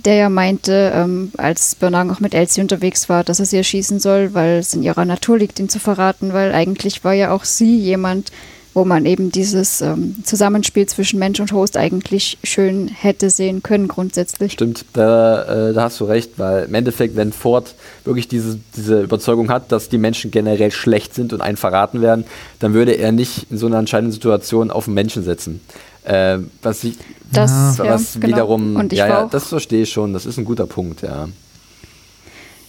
[0.04, 4.00] Der ja meinte, ähm, als Bernard auch mit Elsie unterwegs war, dass er sie erschießen
[4.00, 7.44] soll, weil es in ihrer Natur liegt, ihn zu verraten, weil eigentlich war ja auch
[7.44, 8.32] sie jemand,
[8.74, 13.86] wo man eben dieses ähm, Zusammenspiel zwischen Mensch und Host eigentlich schön hätte sehen können
[13.86, 14.52] grundsätzlich.
[14.52, 17.74] Stimmt, da, äh, da hast du recht, weil im Endeffekt, wenn Ford
[18.04, 22.24] wirklich diese, diese Überzeugung hat, dass die Menschen generell schlecht sind und einen verraten werden,
[22.60, 25.60] dann würde er nicht in so einer entscheidenden Situation auf den Menschen setzen.
[26.04, 26.94] Äh, was ich,
[27.32, 28.94] das, was ja, wiederum, genau.
[28.94, 31.28] ja, ja, das verstehe ich schon, das ist ein guter Punkt, ja.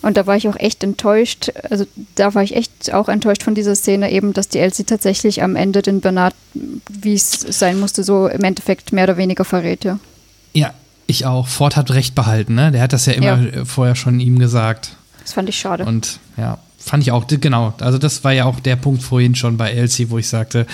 [0.04, 1.50] Und da war ich auch echt enttäuscht.
[1.70, 1.86] Also
[2.16, 5.56] da war ich echt auch enttäuscht von dieser Szene eben, dass die Elsie tatsächlich am
[5.56, 9.86] Ende den Bernard, wie es sein musste, so im Endeffekt mehr oder weniger verrät.
[9.86, 10.00] Ja,
[10.52, 10.74] ja
[11.08, 11.48] ich auch.
[11.48, 12.72] Ford hat recht behalten, ne?
[12.72, 13.64] Der hat das ja immer ja.
[13.64, 14.98] vorher schon ihm gesagt.
[15.22, 15.86] Das fand ich schade.
[15.86, 17.74] Und ja, fand ich auch, genau.
[17.80, 20.68] Also das war ja auch der Punkt vorhin schon bei Elsie, wo ich sagte,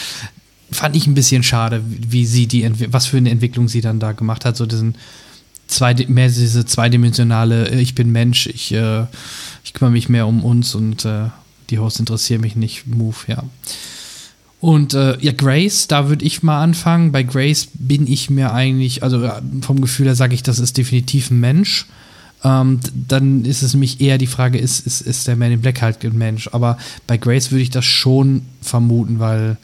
[0.72, 4.12] fand ich ein bisschen schade, wie sie die, was für eine Entwicklung sie dann da
[4.12, 4.96] gemacht hat, so diesen
[5.68, 9.06] zwei, mehr diese zweidimensionale, äh, ich bin Mensch, ich, äh,
[9.64, 11.26] ich kümmere mich mehr um uns und äh,
[11.70, 13.44] die Hosts interessieren mich nicht, Move, ja.
[14.60, 17.14] Und äh, ja, Grace, da würde ich mal anfangen.
[17.14, 19.30] Bei Grace bin ich mir eigentlich, also
[19.62, 21.86] vom Gefühl her sage ich, das ist definitiv ein Mensch.
[22.44, 25.82] Ähm, dann ist es nämlich eher die Frage, ist, ist, ist der Man in Black
[25.82, 26.50] halt ein Mensch?
[26.52, 26.78] Aber
[27.08, 29.56] bei Grace würde ich das schon vermuten, weil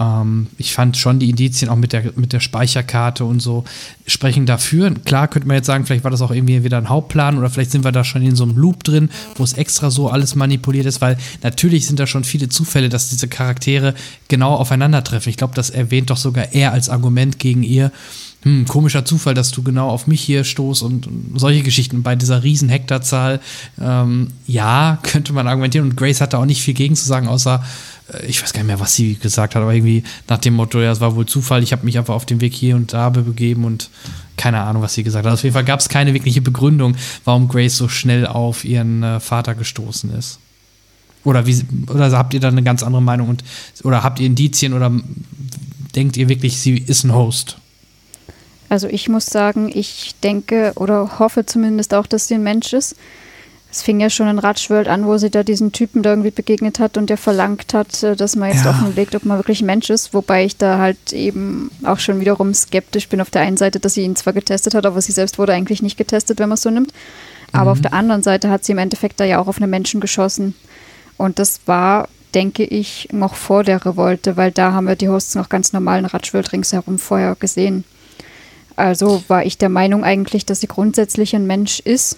[0.00, 3.64] ähm, ich fand schon die Indizien auch mit der, mit der Speicherkarte und so
[4.06, 4.92] sprechen dafür.
[5.04, 7.70] Klar könnte man jetzt sagen, vielleicht war das auch irgendwie wieder ein Hauptplan oder vielleicht
[7.70, 10.86] sind wir da schon in so einem Loop drin, wo es extra so alles manipuliert
[10.86, 13.94] ist, weil natürlich sind da schon viele Zufälle, dass diese Charaktere
[14.28, 15.28] genau aufeinandertreffen.
[15.30, 17.92] Ich glaube, das erwähnt doch sogar er als Argument gegen ihr.
[18.42, 22.16] Hm, komischer Zufall, dass du genau auf mich hier stoßt und, und solche Geschichten bei
[22.16, 23.40] dieser riesen Hektarzahl.
[23.78, 27.28] Ähm, ja, könnte man argumentieren und Grace hat da auch nicht viel gegen zu sagen,
[27.28, 27.62] außer
[28.12, 30.80] äh, ich weiß gar nicht mehr, was sie gesagt hat, aber irgendwie nach dem Motto,
[30.80, 33.10] ja, es war wohl Zufall, ich habe mich einfach auf den Weg hier und da
[33.10, 33.90] begeben und
[34.38, 35.34] keine Ahnung, was sie gesagt hat.
[35.34, 36.96] Auf jeden Fall gab es keine wirkliche Begründung,
[37.26, 40.38] warum Grace so schnell auf ihren äh, Vater gestoßen ist.
[41.24, 43.44] Oder, wie, oder habt ihr da eine ganz andere Meinung und
[43.84, 44.90] oder habt ihr Indizien oder
[45.94, 47.59] denkt ihr wirklich, sie ist ein Host?
[48.70, 52.94] Also ich muss sagen, ich denke oder hoffe zumindest auch, dass sie ein Mensch ist.
[53.72, 56.78] Es fing ja schon in Ratschworld an, wo sie da diesen Typen da irgendwie begegnet
[56.78, 58.70] hat und der verlangt hat, äh, dass man jetzt ja.
[58.70, 60.14] offenlegt, ob man wirklich ein Mensch ist.
[60.14, 63.94] Wobei ich da halt eben auch schon wiederum skeptisch bin auf der einen Seite, dass
[63.94, 66.62] sie ihn zwar getestet hat, aber sie selbst wurde eigentlich nicht getestet, wenn man es
[66.62, 66.92] so nimmt.
[67.52, 67.70] Aber mhm.
[67.72, 70.54] auf der anderen Seite hat sie im Endeffekt da ja auch auf einen Menschen geschossen.
[71.16, 75.34] Und das war, denke ich, noch vor der Revolte, weil da haben wir die Hosts
[75.34, 77.84] noch ganz normalen Ratschworld ringsherum vorher gesehen.
[78.80, 82.16] Also war ich der Meinung eigentlich, dass sie grundsätzlich ein Mensch ist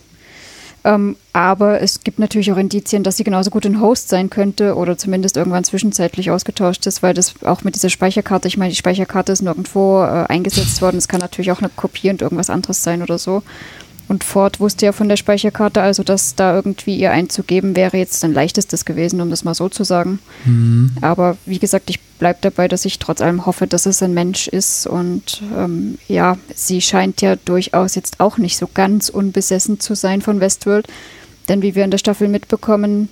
[0.85, 4.75] ähm, aber es gibt natürlich auch Indizien, dass sie genauso gut ein Host sein könnte
[4.75, 8.77] oder zumindest irgendwann zwischenzeitlich ausgetauscht ist, weil das auch mit dieser Speicherkarte, ich meine, die
[8.77, 10.97] Speicherkarte ist nirgendwo äh, eingesetzt worden.
[10.97, 13.43] Es kann natürlich auch eine Kopie und irgendwas anderes sein oder so.
[14.09, 18.25] Und Ford wusste ja von der Speicherkarte, also dass da irgendwie ihr einzugeben wäre jetzt
[18.25, 20.19] ein leichtestes gewesen, um das mal so zu sagen.
[20.45, 20.93] Mhm.
[21.01, 24.49] Aber wie gesagt, ich bleibe dabei, dass ich trotz allem hoffe, dass es ein Mensch
[24.49, 24.87] ist.
[24.87, 30.21] Und ähm, ja, sie scheint ja durchaus jetzt auch nicht so ganz unbesessen zu sein
[30.21, 30.89] von Westworld.
[31.49, 33.09] Denn wie wir in der Staffel mitbekommen,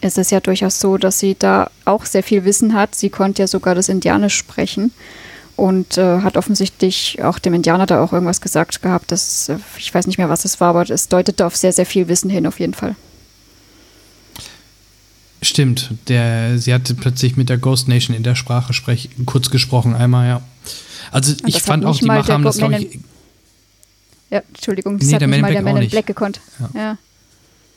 [0.00, 2.94] ist es ja durchaus so, dass sie da auch sehr viel Wissen hat.
[2.94, 4.92] Sie konnte ja sogar das Indianisch sprechen
[5.56, 9.12] und äh, hat offensichtlich auch dem Indianer da auch irgendwas gesagt gehabt.
[9.12, 11.86] Das, äh, ich weiß nicht mehr, was es war, aber es deutete auf sehr, sehr
[11.86, 12.96] viel Wissen hin, auf jeden Fall.
[15.42, 19.94] Stimmt, der, sie hatte plötzlich mit der Ghost Nation in der Sprache sprech, kurz gesprochen,
[19.94, 20.42] einmal, ja.
[21.10, 22.98] Also ich fand auch, die Macher haben das, glaube ich.
[24.30, 26.40] Ja, Entschuldigung, das nee, hat nicht mal der Man in Black gekonnt.
[26.58, 26.80] Ja.
[26.80, 26.98] ja.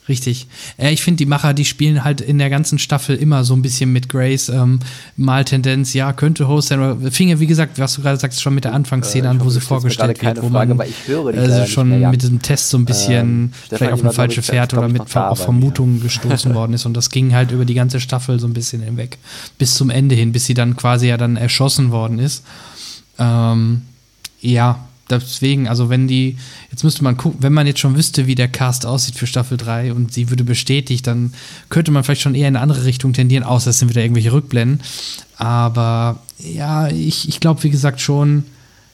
[0.08, 0.46] Richtig.
[0.78, 3.62] Äh, ich finde, die Macher, die spielen halt in der ganzen Staffel immer so ein
[3.62, 4.48] bisschen mit Grace.
[4.48, 4.80] Ähm,
[5.16, 7.10] mal Tendenz, ja, könnte Host sein.
[7.10, 9.50] Fing ja, wie gesagt, was du gerade sagst, schon mit der Anfangsszene äh, an, wo
[9.50, 12.10] sie vorgestellt wird, wo man also schon mehr, ja.
[12.10, 15.38] mit diesem Test so ein bisschen ähm, vielleicht auf eine falsche Pferd oder mit auf
[15.38, 16.86] Vermutungen gestoßen worden ist.
[16.86, 19.18] Und das ging halt über die ganze Staffel so ein bisschen hinweg.
[19.58, 22.44] Bis zum Ende hin, bis sie dann quasi ja dann erschossen worden ist.
[23.18, 23.82] Ähm,
[24.40, 26.36] ja, deswegen, also wenn die,
[26.70, 29.56] jetzt müsste man gucken, wenn man jetzt schon wüsste, wie der Cast aussieht für Staffel
[29.56, 31.32] 3 und sie würde bestätigt, dann
[31.68, 34.32] könnte man vielleicht schon eher in eine andere Richtung tendieren, außer es sind wieder irgendwelche
[34.32, 34.80] Rückblenden.
[35.36, 38.44] Aber ja, ich, ich glaube, wie gesagt, schon,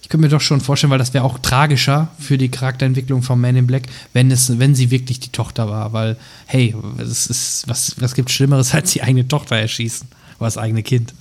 [0.03, 3.41] ich könnte mir doch schon vorstellen, weil das wäre auch tragischer für die Charakterentwicklung von
[3.41, 6.17] Man in Black, wenn es, wenn sie wirklich die Tochter war, weil,
[6.47, 10.09] hey, es ist, was, was gibt Schlimmeres, als die eigene Tochter erschießen?
[10.39, 11.15] Oder das eigene Kind.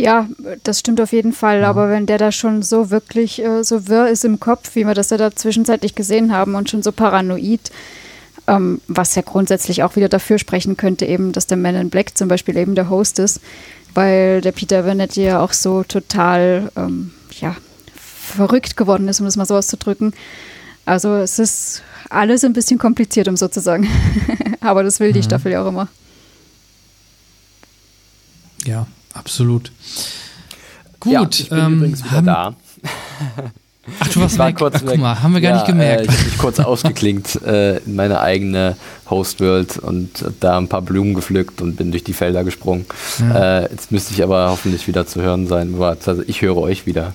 [0.00, 0.28] Ja,
[0.64, 1.60] das stimmt auf jeden Fall.
[1.60, 1.68] Ja.
[1.68, 4.94] Aber wenn der da schon so wirklich äh, so wirr ist im Kopf, wie wir
[4.94, 7.70] das ja da zwischenzeitlich gesehen haben und schon so paranoid,
[8.46, 12.16] ähm, was ja grundsätzlich auch wieder dafür sprechen könnte, eben, dass der Man in Black
[12.16, 13.40] zum Beispiel eben der Host ist,
[13.94, 17.54] weil der Peter Burnett ja auch so total, ähm, ja,
[17.94, 20.14] verrückt geworden ist, um das mal so auszudrücken.
[20.86, 23.86] Also es ist alles ein bisschen kompliziert, um so zu sagen.
[24.60, 25.24] Aber das will die mhm.
[25.24, 25.88] Staffel ja auch immer.
[28.64, 29.72] Ja, Absolut.
[31.00, 31.12] Gut.
[31.12, 32.54] Ja, ich bin ähm, übrigens wieder haben, da.
[33.98, 34.56] Ach, du warst war weg.
[34.56, 36.02] Kurz Ach, guck mal, haben wir gar ja, nicht gemerkt.
[36.02, 38.76] Äh, ich habe mich kurz ausgeklinkt äh, in meine eigene
[39.08, 42.86] Hostworld und da ein paar Blumen gepflückt und bin durch die Felder gesprungen.
[43.18, 43.60] Ja.
[43.60, 45.74] Äh, jetzt müsste ich aber hoffentlich wieder zu hören sein.
[45.80, 47.14] Also ich höre euch wieder.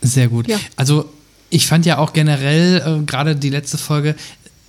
[0.00, 0.46] Sehr gut.
[0.46, 0.58] Ja.
[0.76, 1.10] Also
[1.50, 4.14] ich fand ja auch generell, äh, gerade die letzte Folge,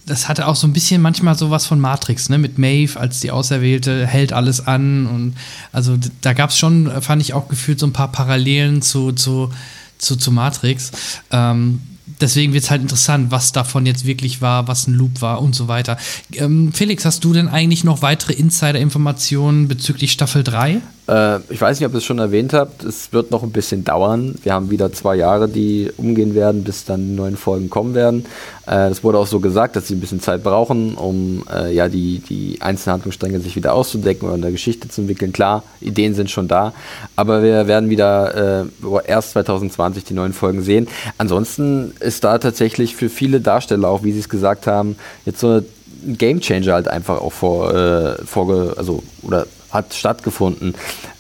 [0.10, 2.38] das hatte auch so ein bisschen manchmal sowas von Matrix, ne?
[2.38, 5.36] Mit Maeve als die Auserwählte, hält alles an und
[5.72, 9.52] also da gab es schon, fand ich auch gefühlt so ein paar Parallelen zu, zu,
[9.98, 10.92] zu, zu Matrix.
[11.32, 11.82] Ähm,
[12.20, 15.56] deswegen wird es halt interessant, was davon jetzt wirklich war, was ein Loop war und
[15.56, 15.98] so weiter.
[16.34, 20.82] Ähm, Felix, hast du denn eigentlich noch weitere Insider-Informationen bezüglich Staffel 3?
[21.10, 23.84] Äh, ich weiß nicht, ob ihr es schon erwähnt habt, es wird noch ein bisschen
[23.84, 24.36] dauern.
[24.44, 28.26] Wir haben wieder zwei Jahre, die umgehen werden, bis dann die neuen Folgen kommen werden.
[28.68, 31.90] Äh, es wurde auch so gesagt, dass sie ein bisschen Zeit brauchen, um äh, ja
[31.90, 35.34] die, die einzelnen Handlungsstränge sich wieder auszudecken oder in der Geschichte zu entwickeln.
[35.34, 36.74] Klar, Ideen sind schon da,
[37.16, 38.66] aber wir werden wieder äh,
[39.08, 40.88] erst 2020 die neuen Folgen sehen.
[41.18, 44.96] Ansonsten ist da tatsächlich für viele Darsteller, auch wie sie es gesagt haben,
[45.26, 45.64] jetzt so
[46.06, 50.76] ein Gamechanger halt einfach auch vor, äh, vorge also oder hat stattgefunden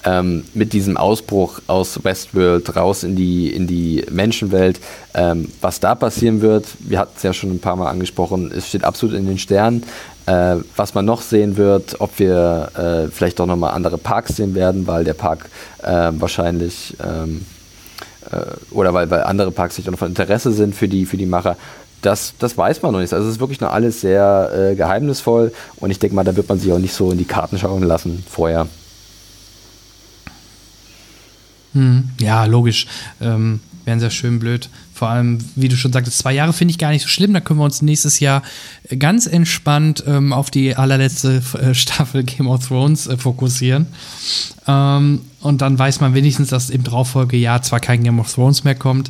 [0.05, 4.79] ähm, mit diesem Ausbruch aus Westworld raus in die, in die Menschenwelt.
[5.13, 8.67] Ähm, was da passieren wird, wir hatten es ja schon ein paar Mal angesprochen, es
[8.67, 9.83] steht absolut in den Sternen.
[10.25, 14.53] Äh, was man noch sehen wird, ob wir äh, vielleicht auch nochmal andere Parks sehen
[14.53, 15.49] werden, weil der Park
[15.81, 17.45] äh, wahrscheinlich ähm,
[18.31, 18.37] äh,
[18.71, 21.25] oder weil, weil andere Parks sich auch noch von Interesse sind für die, für die
[21.25, 21.57] Macher
[22.01, 23.13] das, das weiß man noch nicht.
[23.13, 26.49] Also es ist wirklich noch alles sehr äh, geheimnisvoll und ich denke mal, da wird
[26.49, 28.67] man sich auch nicht so in die Karten schauen lassen vorher.
[31.73, 32.87] Hm, ja, logisch.
[33.21, 34.69] Ähm, Wären sehr schön blöd.
[34.99, 37.31] Vor allem, wie du schon sagtest, zwei Jahre finde ich gar nicht so schlimm.
[37.31, 38.43] Da können wir uns nächstes Jahr
[38.99, 43.87] ganz entspannt ähm, auf die allerletzte äh, Staffel Game of Thrones äh, fokussieren.
[44.67, 48.75] Ähm, und dann weiß man wenigstens, dass im Darauffolgejahr zwar kein Game of Thrones mehr
[48.75, 49.09] kommt,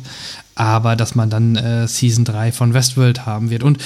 [0.54, 3.64] aber dass man dann äh, Season 3 von Westworld haben wird.
[3.64, 3.78] Und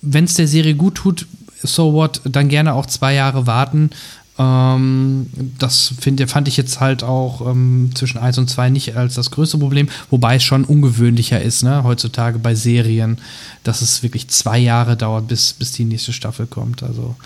[0.00, 1.28] wenn es der Serie gut tut,
[1.62, 3.90] so what, dann gerne auch zwei Jahre warten.
[4.38, 5.26] Ähm,
[5.58, 9.30] das find, fand ich jetzt halt auch ähm, zwischen 1 und 2 nicht als das
[9.30, 13.18] größte Problem, wobei es schon ungewöhnlicher ist, ne, heutzutage bei Serien,
[13.62, 16.82] dass es wirklich zwei Jahre dauert, bis, bis die nächste Staffel kommt.
[16.82, 17.16] Also,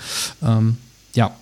[0.42, 0.76] ähm,
[1.14, 1.32] ja.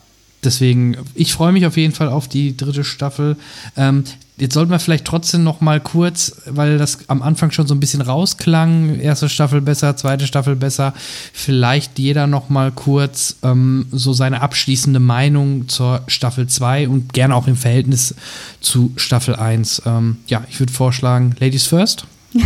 [0.43, 3.39] Deswegen, ich freue mich auf jeden Fall auf die dritte Staffel.
[3.78, 4.05] Ähm,
[4.36, 7.78] Jetzt sollten wir vielleicht trotzdem noch mal kurz, weil das am Anfang schon so ein
[7.78, 10.93] bisschen rausklang, erste Staffel besser, zweite Staffel besser,
[11.32, 17.36] vielleicht jeder noch mal kurz ähm, so seine abschließende Meinung zur Staffel 2 und gerne
[17.36, 18.16] auch im Verhältnis
[18.61, 19.82] zu Staffel 1.
[19.86, 22.05] Ähm, ja, ich würde vorschlagen, Ladies first.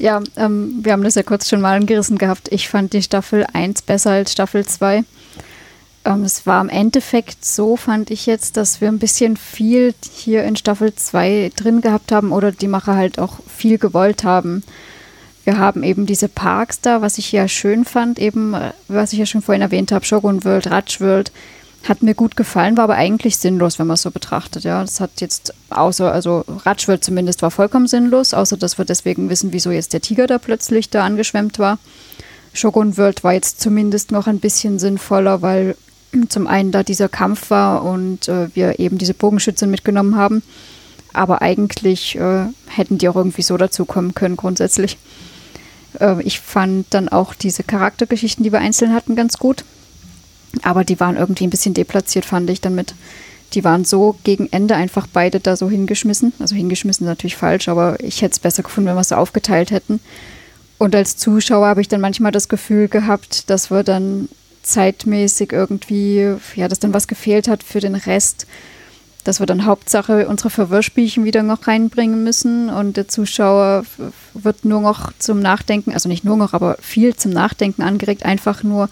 [0.00, 2.48] ja, ähm, wir haben das ja kurz schon mal angerissen gehabt.
[2.50, 5.04] Ich fand die Staffel 1 besser als Staffel 2.
[6.04, 10.44] Ähm, es war im Endeffekt so, fand ich jetzt, dass wir ein bisschen viel hier
[10.44, 14.62] in Staffel 2 drin gehabt haben oder die Macher halt auch viel gewollt haben.
[15.44, 19.18] Wir haben eben diese Parks da, was ich ja schön fand, eben, äh, was ich
[19.18, 21.32] ja schon vorhin erwähnt habe, Shogun World, Ratch World,
[21.88, 24.64] hat mir gut gefallen, war aber eigentlich sinnlos, wenn man es so betrachtet.
[24.64, 28.84] Ja, das hat jetzt außer, also Ratch World zumindest war vollkommen sinnlos, außer dass wir
[28.84, 31.78] deswegen wissen, wieso jetzt der Tiger da plötzlich da angeschwemmt war.
[32.52, 35.74] Shogun World war jetzt zumindest noch ein bisschen sinnvoller, weil
[36.28, 40.42] zum einen da dieser Kampf war und äh, wir eben diese Bogenschützen mitgenommen haben.
[41.12, 44.98] Aber eigentlich äh, hätten die auch irgendwie so dazukommen können, grundsätzlich.
[45.98, 49.64] Äh, ich fand dann auch diese Charaktergeschichten, die wir einzeln hatten, ganz gut.
[50.62, 52.94] Aber die waren irgendwie ein bisschen deplatziert, fand ich damit.
[53.54, 56.32] Die waren so gegen Ende einfach beide da so hingeschmissen.
[56.38, 59.16] Also hingeschmissen ist natürlich falsch, aber ich hätte es besser gefunden, wenn wir es so
[59.16, 60.00] aufgeteilt hätten.
[60.78, 64.28] Und als Zuschauer habe ich dann manchmal das Gefühl gehabt, dass wir dann
[64.62, 68.46] zeitmäßig irgendwie, ja, dass dann was gefehlt hat für den Rest,
[69.24, 73.84] dass wir dann Hauptsache unsere Verwirrspielchen wieder noch reinbringen müssen und der Zuschauer
[74.34, 78.62] wird nur noch zum Nachdenken, also nicht nur noch, aber viel zum Nachdenken angeregt, einfach
[78.62, 78.88] nur,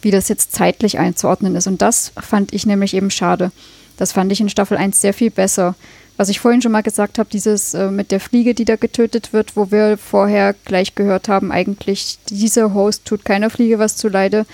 [0.00, 1.66] wie das jetzt zeitlich einzuordnen ist.
[1.66, 3.50] Und das fand ich nämlich eben schade.
[3.96, 5.74] Das fand ich in Staffel 1 sehr viel besser.
[6.16, 9.32] Was ich vorhin schon mal gesagt habe, dieses äh, mit der Fliege, die da getötet
[9.32, 14.46] wird, wo wir vorher gleich gehört haben, eigentlich dieser Host tut keiner Fliege was zuleide,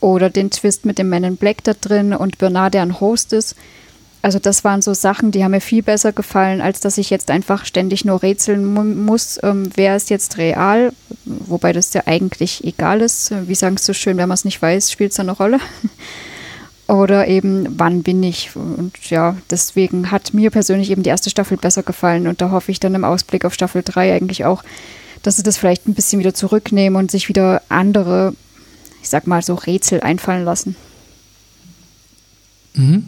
[0.00, 3.32] oder den Twist mit dem Man in Black da drin und Bernard, der ein Host
[3.32, 3.54] ist.
[4.22, 7.30] Also das waren so Sachen, die haben mir viel besser gefallen, als dass ich jetzt
[7.30, 10.92] einfach ständig nur rätseln mu muss, ähm, wer ist jetzt real,
[11.24, 13.32] wobei das ja eigentlich egal ist.
[13.48, 15.58] Wie sagen es so schön, wenn man es nicht weiß, spielt es eine Rolle.
[16.86, 18.50] Oder eben, wann bin ich?
[18.56, 22.72] Und ja, deswegen hat mir persönlich eben die erste Staffel besser gefallen und da hoffe
[22.72, 24.64] ich dann im Ausblick auf Staffel 3 eigentlich auch,
[25.22, 28.34] dass sie das vielleicht ein bisschen wieder zurücknehmen und sich wieder andere
[29.02, 30.76] ich sag mal, so Rätsel einfallen lassen.
[32.74, 33.06] Mhm.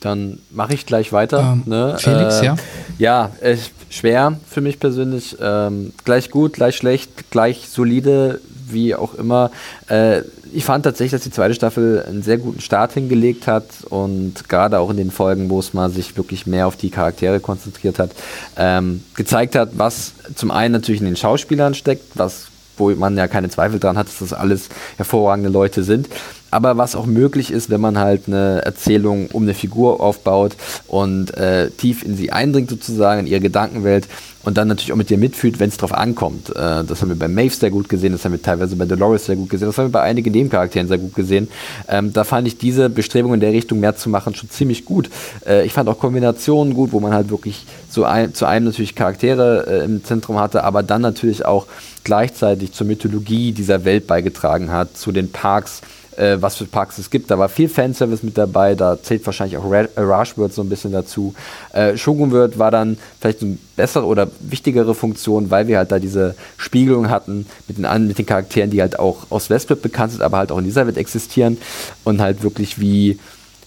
[0.00, 1.52] Dann mache ich gleich weiter.
[1.52, 1.96] Ähm, ne?
[1.98, 2.56] Felix, äh, ja.
[2.98, 3.56] Ja, äh,
[3.88, 5.36] schwer für mich persönlich.
[5.40, 9.52] Ähm, gleich gut, gleich schlecht, gleich solide, wie auch immer.
[9.88, 14.48] Äh, ich fand tatsächlich, dass die zweite Staffel einen sehr guten Start hingelegt hat und
[14.48, 17.98] gerade auch in den Folgen, wo es mal sich wirklich mehr auf die Charaktere konzentriert
[17.98, 18.10] hat,
[18.56, 22.48] ähm, gezeigt hat, was zum einen natürlich in den Schauspielern steckt, was
[22.82, 26.08] wo man ja keine Zweifel dran hat, dass das alles hervorragende Leute sind.
[26.52, 30.54] Aber was auch möglich ist, wenn man halt eine Erzählung um eine Figur aufbaut
[30.86, 34.06] und äh, tief in sie eindringt sozusagen, in ihre Gedankenwelt
[34.44, 36.50] und dann natürlich auch mit dir mitfühlt, wenn es drauf ankommt.
[36.50, 39.24] Äh, das haben wir bei Maeve sehr gut gesehen, das haben wir teilweise bei Dolores
[39.24, 41.48] sehr gut gesehen, das haben wir bei einigen Nebencharakteren sehr gut gesehen.
[41.88, 45.08] Ähm, da fand ich diese Bestrebung in der Richtung mehr zu machen schon ziemlich gut.
[45.46, 48.94] Äh, ich fand auch Kombinationen gut, wo man halt wirklich zu, ein, zu einem natürlich
[48.94, 51.66] Charaktere äh, im Zentrum hatte, aber dann natürlich auch
[52.04, 55.80] gleichzeitig zur Mythologie dieser Welt beigetragen hat, zu den Parks,
[56.16, 57.30] äh, was für Parks es gibt.
[57.30, 60.92] Da war viel Fanservice mit dabei, da zählt wahrscheinlich auch äh, Rushworld so ein bisschen
[60.92, 61.34] dazu.
[61.72, 65.98] Äh, Shogun World war dann vielleicht eine bessere oder wichtigere Funktion, weil wir halt da
[65.98, 70.22] diese Spiegelung hatten mit den, mit den Charakteren, die halt auch aus Westworld bekannt sind,
[70.22, 71.58] aber halt auch in dieser Welt existieren
[72.04, 73.18] und halt wirklich wie,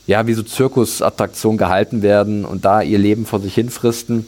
[0.07, 4.25] ja, wie so Zirkusattraktionen gehalten werden und da ihr Leben vor sich hin fristen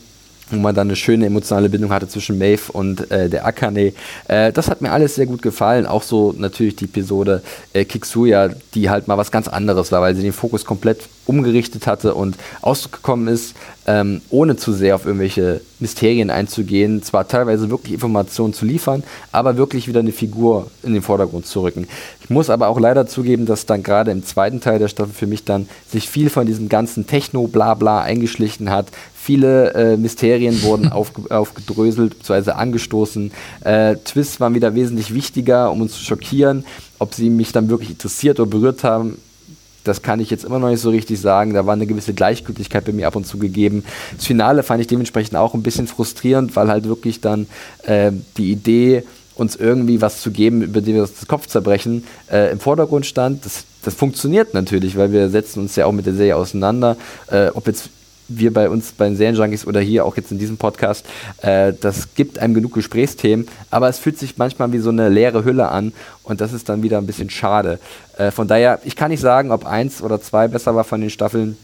[0.50, 3.94] wo man dann eine schöne emotionale Bindung hatte zwischen Maeve und äh, der Akane.
[4.28, 5.86] Äh, das hat mir alles sehr gut gefallen.
[5.86, 7.42] Auch so natürlich die Episode
[7.74, 11.88] äh, Kiksuya, die halt mal was ganz anderes war, weil sie den Fokus komplett umgerichtet
[11.88, 13.56] hatte und ausgekommen ist,
[13.86, 19.58] ähm, ohne zu sehr auf irgendwelche Mysterien einzugehen, zwar teilweise wirklich Informationen zu liefern, aber
[19.58, 21.88] wirklich wieder eine Figur in den Vordergrund zu rücken.
[22.22, 25.28] Ich muss aber auch leider zugeben, dass dann gerade im zweiten Teil der Staffel für
[25.28, 28.88] mich dann sich viel von diesem ganzen Techno-Blabla eingeschlichen hat.
[29.28, 32.52] Viele äh, Mysterien wurden aufge aufgedröselt bzw.
[32.52, 33.30] angestoßen.
[33.60, 36.64] Äh, Twists waren wieder wesentlich wichtiger, um uns zu schockieren.
[36.98, 39.18] Ob sie mich dann wirklich interessiert oder berührt haben,
[39.84, 41.54] das kann ich jetzt immer noch nicht so richtig sagen.
[41.54, 43.84] Da war eine gewisse Gleichgültigkeit bei mir ab und zu gegeben.
[44.16, 47.48] Das Finale fand ich dementsprechend auch ein bisschen frustrierend, weil halt wirklich dann
[47.84, 49.04] äh, die Idee,
[49.36, 53.46] uns irgendwie was zu geben, über die wir das Kopf zerbrechen, äh, im Vordergrund stand.
[53.46, 56.96] Das, das funktioniert natürlich, weil wir setzen uns ja auch mit der Serie auseinander.
[57.30, 57.90] Äh, ob jetzt
[58.28, 61.06] wir bei uns bei den Serienjunkies oder hier auch jetzt in diesem Podcast,
[61.42, 65.44] äh, das gibt einem genug Gesprächsthemen, aber es fühlt sich manchmal wie so eine leere
[65.44, 65.94] Hülle an
[66.24, 67.80] und das ist dann wieder ein bisschen schade.
[68.18, 71.10] Äh, von daher, ich kann nicht sagen, ob eins oder zwei besser war von den
[71.10, 71.58] Staffeln.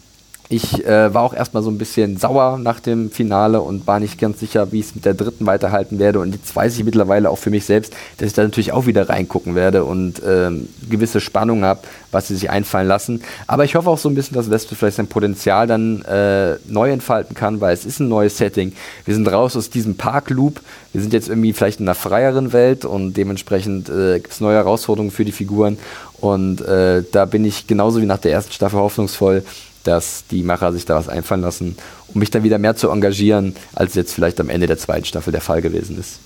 [0.49, 4.19] Ich äh, war auch erstmal so ein bisschen sauer nach dem Finale und war nicht
[4.19, 6.19] ganz sicher, wie ich es mit der dritten weiterhalten werde.
[6.19, 9.07] Und jetzt weiß ich mittlerweile auch für mich selbst, dass ich da natürlich auch wieder
[9.09, 13.23] reingucken werde und ähm, gewisse Spannung habe, was sie sich einfallen lassen.
[13.47, 16.91] Aber ich hoffe auch so ein bisschen, dass Westwood vielleicht sein Potenzial dann äh, neu
[16.91, 18.73] entfalten kann, weil es ist ein neues Setting.
[19.05, 20.59] Wir sind raus aus diesem Park-Loop.
[20.91, 24.57] Wir sind jetzt irgendwie vielleicht in einer freieren Welt und dementsprechend äh, gibt es neue
[24.57, 25.79] Herausforderungen für die Figuren.
[26.19, 29.43] Und äh, da bin ich genauso wie nach der ersten Staffel hoffnungsvoll,
[29.83, 31.77] dass die Macher sich da was einfallen lassen,
[32.07, 35.31] um mich dann wieder mehr zu engagieren, als jetzt vielleicht am Ende der zweiten Staffel
[35.31, 36.19] der Fall gewesen ist.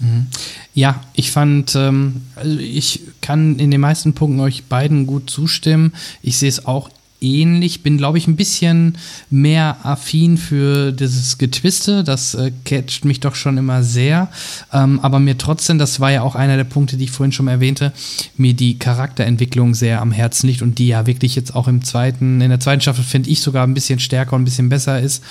[0.00, 0.26] Mhm.
[0.74, 5.92] Ja, ich fand, ähm, also ich kann in den meisten Punkten euch beiden gut zustimmen.
[6.20, 6.90] Ich sehe es auch
[7.24, 8.98] ähnlich, bin, glaube ich, ein bisschen
[9.30, 12.04] mehr affin für dieses Getwiste.
[12.04, 14.28] Das äh, catcht mich doch schon immer sehr.
[14.72, 17.48] Ähm, aber mir trotzdem, das war ja auch einer der Punkte, die ich vorhin schon
[17.48, 17.92] erwähnte,
[18.36, 22.40] mir die Charakterentwicklung sehr am Herzen liegt und die ja wirklich jetzt auch im zweiten,
[22.40, 25.22] in der zweiten Staffel finde ich sogar ein bisschen stärker und ein bisschen besser ist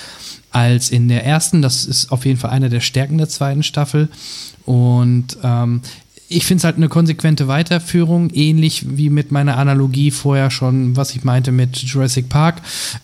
[0.52, 1.62] als in der ersten.
[1.62, 4.10] Das ist auf jeden Fall einer der Stärken der zweiten Staffel.
[4.66, 5.82] Und ähm,
[6.34, 11.16] ich finde es halt eine konsequente Weiterführung, ähnlich wie mit meiner Analogie vorher schon, was
[11.16, 12.62] ich meinte mit Jurassic Park.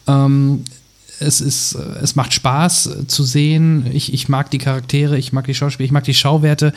[0.07, 0.63] Ähm,
[1.19, 3.85] es ist, es macht Spaß zu sehen.
[3.91, 6.73] Ich, ich mag die Charaktere, ich mag die Schauspieler, ich mag die Schauwerte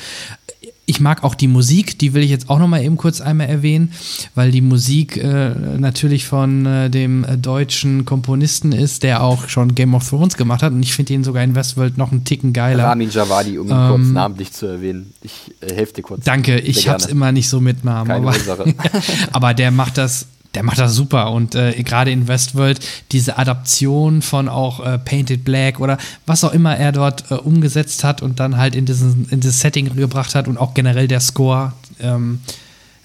[0.84, 3.48] ich mag auch die Musik, die will ich jetzt auch noch mal eben kurz einmal
[3.48, 3.92] erwähnen,
[4.34, 9.74] weil die Musik äh, natürlich von äh, dem äh, deutschen Komponisten ist, der auch schon
[9.74, 12.52] Game of Thrones gemacht hat und ich finde ihn sogar in Westworld noch einen Ticken
[12.52, 12.84] geiler.
[12.84, 15.12] Ramin Javadi, um ihn ähm, kurz namentlich zu erwähnen.
[15.22, 16.24] Ich äh, helfe dir kurz.
[16.24, 18.08] Danke, ich hab's immer nicht so mit Namen.
[18.08, 18.64] Keine aber,
[19.32, 22.80] aber der macht das der macht das super und äh, gerade in Westworld
[23.10, 28.04] diese Adaption von auch äh, Painted Black oder was auch immer er dort äh, umgesetzt
[28.04, 31.20] hat und dann halt in, diesen, in dieses Setting gebracht hat und auch generell der
[31.20, 32.40] Score ähm,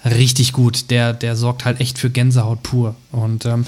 [0.04, 0.90] richtig gut.
[0.90, 2.94] Der, der sorgt halt echt für Gänsehaut pur.
[3.12, 3.64] Und ähm,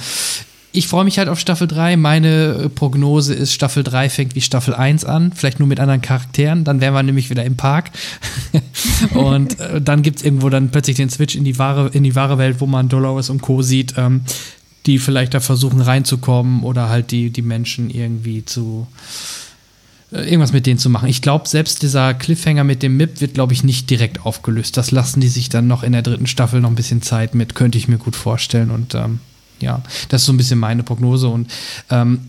[0.73, 1.97] ich freue mich halt auf Staffel 3.
[1.97, 6.01] Meine äh, Prognose ist, Staffel 3 fängt wie Staffel 1 an, vielleicht nur mit anderen
[6.01, 6.65] Charakteren.
[6.65, 7.91] Dann wären wir nämlich wieder im Park.
[9.15, 12.15] und äh, dann gibt es irgendwo dann plötzlich den Switch in die wahre, in die
[12.15, 13.63] wahre Welt, wo man Dolores und Co.
[13.63, 14.23] sieht, ähm,
[14.87, 18.87] die vielleicht da versuchen reinzukommen oder halt die, die Menschen irgendwie zu
[20.13, 21.09] äh, irgendwas mit denen zu machen.
[21.09, 24.77] Ich glaube, selbst dieser Cliffhanger mit dem MIP wird, glaube ich, nicht direkt aufgelöst.
[24.77, 27.57] Das lassen die sich dann noch in der dritten Staffel noch ein bisschen Zeit mit,
[27.57, 28.71] könnte ich mir gut vorstellen.
[28.71, 29.19] Und ähm,
[29.61, 31.51] Ja, das ist so ein bisschen meine Prognose und
[31.91, 32.21] ähm,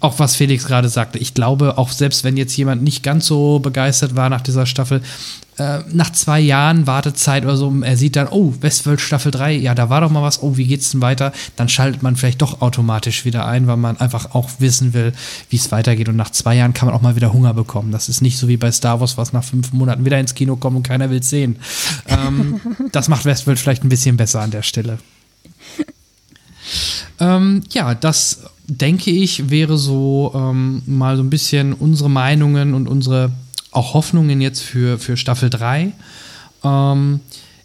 [0.00, 3.58] auch was Felix gerade sagte, ich glaube, auch selbst wenn jetzt jemand nicht ganz so
[3.58, 5.00] begeistert war nach dieser Staffel,
[5.58, 9.74] äh, nach zwei Jahren Wartezeit oder so, er sieht dann, oh, Westworld Staffel 3, ja,
[9.74, 11.32] da war doch mal was, oh, wie geht's denn weiter?
[11.56, 15.12] Dann schaltet man vielleicht doch automatisch wieder ein, weil man einfach auch wissen will,
[15.48, 16.08] wie es weitergeht.
[16.08, 17.92] Und nach zwei Jahren kann man auch mal wieder Hunger bekommen.
[17.92, 20.56] Das ist nicht so wie bei Star Wars, was nach fünf Monaten wieder ins Kino
[20.56, 21.56] kommt und keiner will es sehen.
[22.08, 22.60] ähm,
[22.92, 24.98] das macht Westworld vielleicht ein bisschen besser an der Stelle.
[27.20, 32.88] Ähm, ja, das denke ich, wäre so ähm, mal so ein bisschen unsere Meinungen und
[32.88, 33.32] unsere
[33.70, 35.92] auch Hoffnungen jetzt für, für Staffel 3.
[36.64, 37.20] Ähm,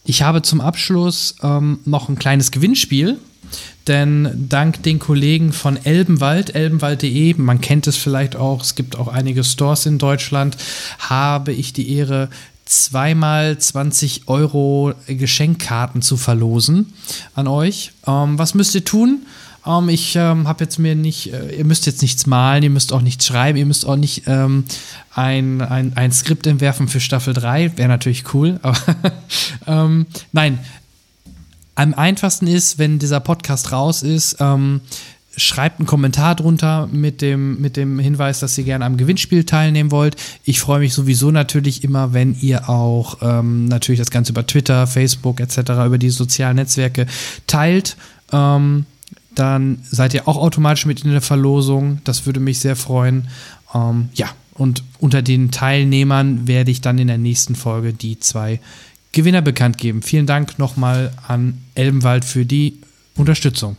[0.05, 3.17] ich habe zum Abschluss ähm, noch ein kleines Gewinnspiel,
[3.87, 9.09] denn dank den Kollegen von Elbenwald, elbenwald.de, man kennt es vielleicht auch, es gibt auch
[9.09, 10.57] einige Stores in Deutschland,
[10.99, 12.29] habe ich die Ehre,
[12.67, 16.93] zweimal 20 Euro Geschenkkarten zu verlosen
[17.35, 17.91] an euch.
[18.05, 19.25] Ähm, was müsst ihr tun?
[19.65, 22.93] Ähm, ich ähm, habe jetzt mir nicht, äh, ihr müsst jetzt nichts malen, ihr müsst
[22.93, 24.63] auch nichts schreiben, ihr müsst auch nicht ähm,
[25.13, 27.77] ein, ein, ein Skript entwerfen für Staffel 3.
[27.77, 28.77] Wäre natürlich cool, aber
[29.65, 30.59] ähm, nein.
[31.75, 34.81] Am einfachsten ist, wenn dieser Podcast raus ist, ähm,
[35.37, 39.91] schreibt einen Kommentar drunter mit dem, mit dem Hinweis, dass ihr gerne am Gewinnspiel teilnehmen
[39.91, 40.15] wollt.
[40.43, 44.87] Ich freue mich sowieso natürlich immer, wenn ihr auch ähm, natürlich das Ganze über Twitter,
[44.87, 47.05] Facebook etc., über die sozialen Netzwerke
[47.45, 47.95] teilt.
[48.33, 48.85] Ähm,
[49.35, 52.01] dann seid ihr auch automatisch mit in der Verlosung.
[52.03, 53.27] Das würde mich sehr freuen.
[53.73, 58.59] Ähm, ja, und unter den Teilnehmern werde ich dann in der nächsten Folge die zwei
[59.11, 60.01] Gewinner bekannt geben.
[60.01, 62.79] Vielen Dank nochmal an Elbenwald für die
[63.15, 63.77] Unterstützung.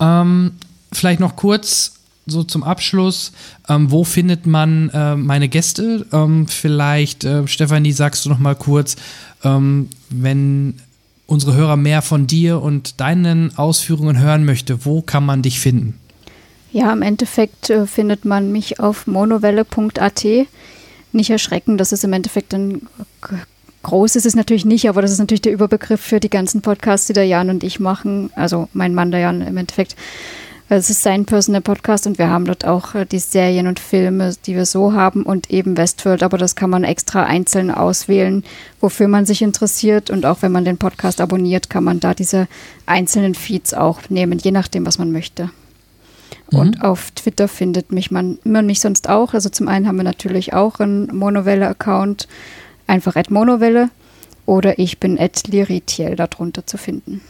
[0.00, 0.52] Ähm,
[0.92, 1.94] vielleicht noch kurz
[2.26, 3.32] so zum Abschluss,
[3.68, 6.06] ähm, wo findet man äh, meine Gäste?
[6.12, 8.96] Ähm, vielleicht, äh, Stefanie, sagst du noch mal kurz,
[9.44, 10.80] ähm, wenn
[11.26, 15.98] unsere Hörer mehr von dir und deinen Ausführungen hören möchte, wo kann man dich finden?
[16.72, 20.24] Ja, im Endeffekt äh, findet man mich auf monowelle.at.
[21.12, 22.82] Nicht erschrecken, das ist im Endeffekt ein
[23.82, 27.06] groß ist es natürlich nicht, aber das ist natürlich der Überbegriff für die ganzen Podcasts,
[27.06, 28.30] die der Jan und ich machen.
[28.34, 29.96] Also mein Mann, der Jan im Endeffekt.
[30.72, 34.34] Es ist sein Personal Podcast und wir haben dort auch äh, die Serien und Filme,
[34.46, 38.44] die wir so haben und eben Westworld, aber das kann man extra einzeln auswählen,
[38.80, 42.46] wofür man sich interessiert und auch wenn man den Podcast abonniert, kann man da diese
[42.86, 45.50] einzelnen Feeds auch nehmen, je nachdem, was man möchte.
[46.52, 46.58] Mhm.
[46.58, 49.34] Und auf Twitter findet mich man, man mich sonst auch.
[49.34, 52.28] Also zum einen haben wir natürlich auch einen Monowelle-Account,
[52.90, 53.90] einfach at Monowelle
[54.46, 57.22] oder ich bin at Liritiel darunter zu finden.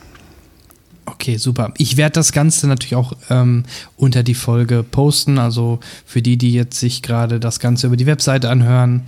[1.07, 1.73] Okay, super.
[1.77, 3.65] Ich werde das Ganze natürlich auch ähm,
[3.97, 5.39] unter die Folge posten.
[5.39, 9.03] Also für die, die jetzt sich gerade das Ganze über die Webseite anhören,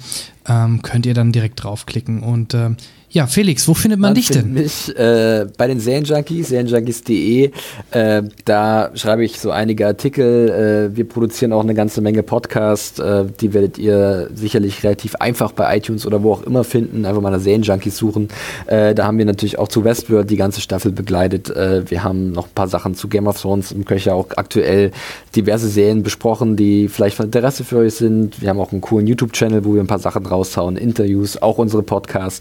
[0.47, 2.23] ähm, könnt ihr dann direkt draufklicken.
[2.23, 2.77] Und ähm,
[3.13, 4.55] ja, Felix, wo findet man, man dich denn?
[4.55, 7.51] Mich äh, bei den Serienjunkies, serienjunkies.de.
[7.91, 10.91] Äh, da schreibe ich so einige Artikel.
[10.93, 12.99] Äh, wir produzieren auch eine ganze Menge Podcasts.
[12.99, 17.05] Äh, die werdet ihr sicherlich relativ einfach bei iTunes oder wo auch immer finden.
[17.05, 18.29] Einfach mal nach Serienjunkies suchen.
[18.67, 21.51] Äh, da haben wir natürlich auch zu Westworld die ganze Staffel begleitet.
[21.51, 24.91] Äh, wir haben noch ein paar Sachen zu Game of Thrones im Köcher auch aktuell
[25.37, 28.41] diverse Serien besprochen, die vielleicht von Interesse für euch sind.
[28.41, 31.83] Wir haben auch einen coolen YouTube-Channel, wo wir ein paar Sachen raushauen, Interviews, auch unsere
[31.83, 32.41] Podcasts.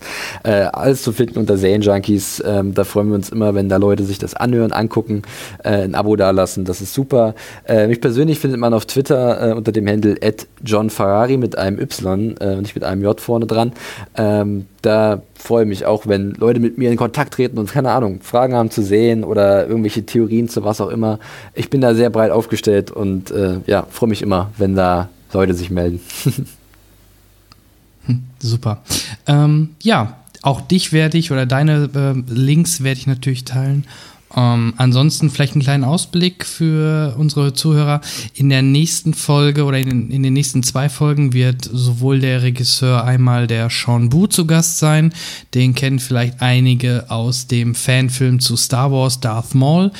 [0.61, 2.43] Äh, alles zu finden unter Serienjunkies.
[2.45, 5.23] Ähm, da freuen wir uns immer, wenn da Leute sich das anhören, angucken,
[5.63, 6.65] äh, ein Abo dalassen.
[6.65, 7.33] Das ist super.
[7.67, 10.17] Äh, mich persönlich findet man auf Twitter äh, unter dem Handle
[10.63, 13.71] @johnferrari mit einem Y, äh, nicht mit einem J vorne dran.
[14.15, 17.91] Ähm, da freue ich mich auch, wenn Leute mit mir in Kontakt treten und keine
[17.91, 21.17] Ahnung, Fragen haben zu sehen oder irgendwelche Theorien zu was auch immer.
[21.55, 25.55] Ich bin da sehr breit aufgestellt und äh, ja, freue mich immer, wenn da Leute
[25.55, 25.99] sich melden.
[28.07, 28.81] Hm, super.
[29.27, 33.85] Ähm, ja, auch dich werde ich oder deine äh, Links werde ich natürlich teilen.
[34.35, 38.01] Ähm, ansonsten vielleicht einen kleinen Ausblick für unsere Zuhörer.
[38.33, 43.03] In der nächsten Folge oder in, in, den nächsten zwei Folgen wird sowohl der Regisseur
[43.03, 45.13] einmal der Sean Bu zu Gast sein.
[45.53, 49.91] Den kennen vielleicht einige aus dem Fanfilm zu Star Wars Darth Maul.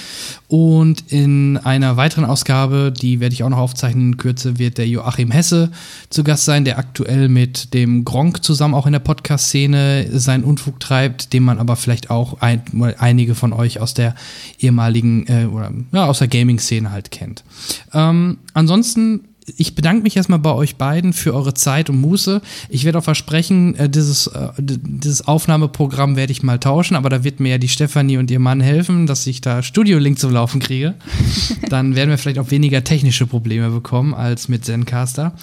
[0.51, 4.85] Und in einer weiteren Ausgabe, die werde ich auch noch aufzeichnen in Kürze, wird der
[4.85, 5.71] Joachim Hesse
[6.09, 10.81] zu Gast sein, der aktuell mit dem Gronk zusammen auch in der Podcast-Szene seinen Unfug
[10.81, 12.63] treibt, den man aber vielleicht auch ein,
[12.97, 14.13] einige von euch aus der
[14.59, 17.45] ehemaligen äh, oder ja, aus der Gaming-Szene halt kennt.
[17.93, 22.41] Ähm, ansonsten ich bedanke mich erstmal bei euch beiden für eure Zeit und Muße.
[22.69, 27.23] Ich werde auch versprechen, äh, dieses, äh, dieses Aufnahmeprogramm werde ich mal tauschen, aber da
[27.23, 30.59] wird mir ja die Stefanie und ihr Mann helfen, dass ich da Studio-Link zum Laufen
[30.59, 30.93] kriege.
[31.69, 35.34] Dann werden wir vielleicht auch weniger technische Probleme bekommen als mit Zencaster.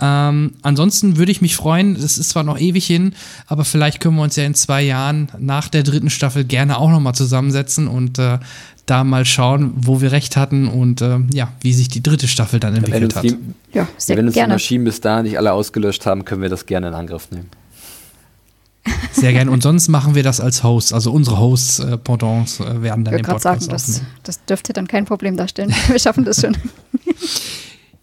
[0.00, 3.14] Ähm, ansonsten würde ich mich freuen, das ist zwar noch ewig hin,
[3.46, 6.90] aber vielleicht können wir uns ja in zwei Jahren nach der dritten Staffel gerne auch
[6.90, 8.38] nochmal zusammensetzen und äh,
[8.90, 12.60] da mal schauen, wo wir recht hatten und äh, ja, wie sich die dritte Staffel
[12.60, 13.24] dann entwickelt hat.
[13.24, 13.36] Die,
[13.72, 14.52] ja, sehr wenn uns gerne.
[14.52, 17.50] die Maschinen bis dahin nicht alle ausgelöscht haben, können wir das gerne in Angriff nehmen.
[19.12, 19.50] Sehr gerne.
[19.50, 20.92] Und sonst machen wir das als Host.
[20.92, 24.72] Also unsere Hosts, äh, Pendants, äh, werden dann Ich den Podcast sagen, das, das dürfte
[24.72, 25.74] dann kein Problem darstellen.
[25.88, 26.56] Wir schaffen das schon.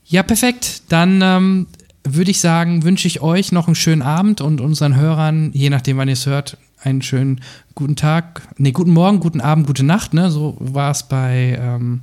[0.06, 0.84] Ja, perfekt.
[0.90, 1.68] Dann ähm,
[2.03, 5.98] würde ich sagen, wünsche ich euch noch einen schönen Abend und unseren Hörern, je nachdem,
[5.98, 7.41] wann ihr es hört, einen schönen
[7.74, 10.30] guten Tag, nee, guten Morgen, guten Abend, gute Nacht, ne?
[10.32, 12.02] So war es bei, ähm,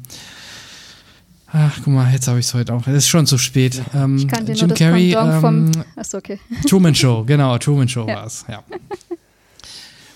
[1.53, 2.87] ach, guck mal, jetzt habe ich es heute auch.
[2.87, 3.81] Es ist schon zu spät.
[3.95, 5.67] Ähm, Ich kannte nur Jim das Carrey, vom.
[5.67, 6.39] ähm, Achso, okay.
[6.69, 8.17] Truman Show, genau, Truman Show Ja.
[8.17, 8.63] war es, ja.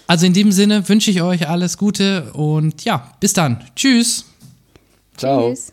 [0.09, 3.65] Also in dem Sinne wünsche ich euch alles Gute und ja, bis dann.
[3.75, 4.25] Tschüss.
[5.17, 5.51] Ciao.
[5.51, 5.73] Tschüss.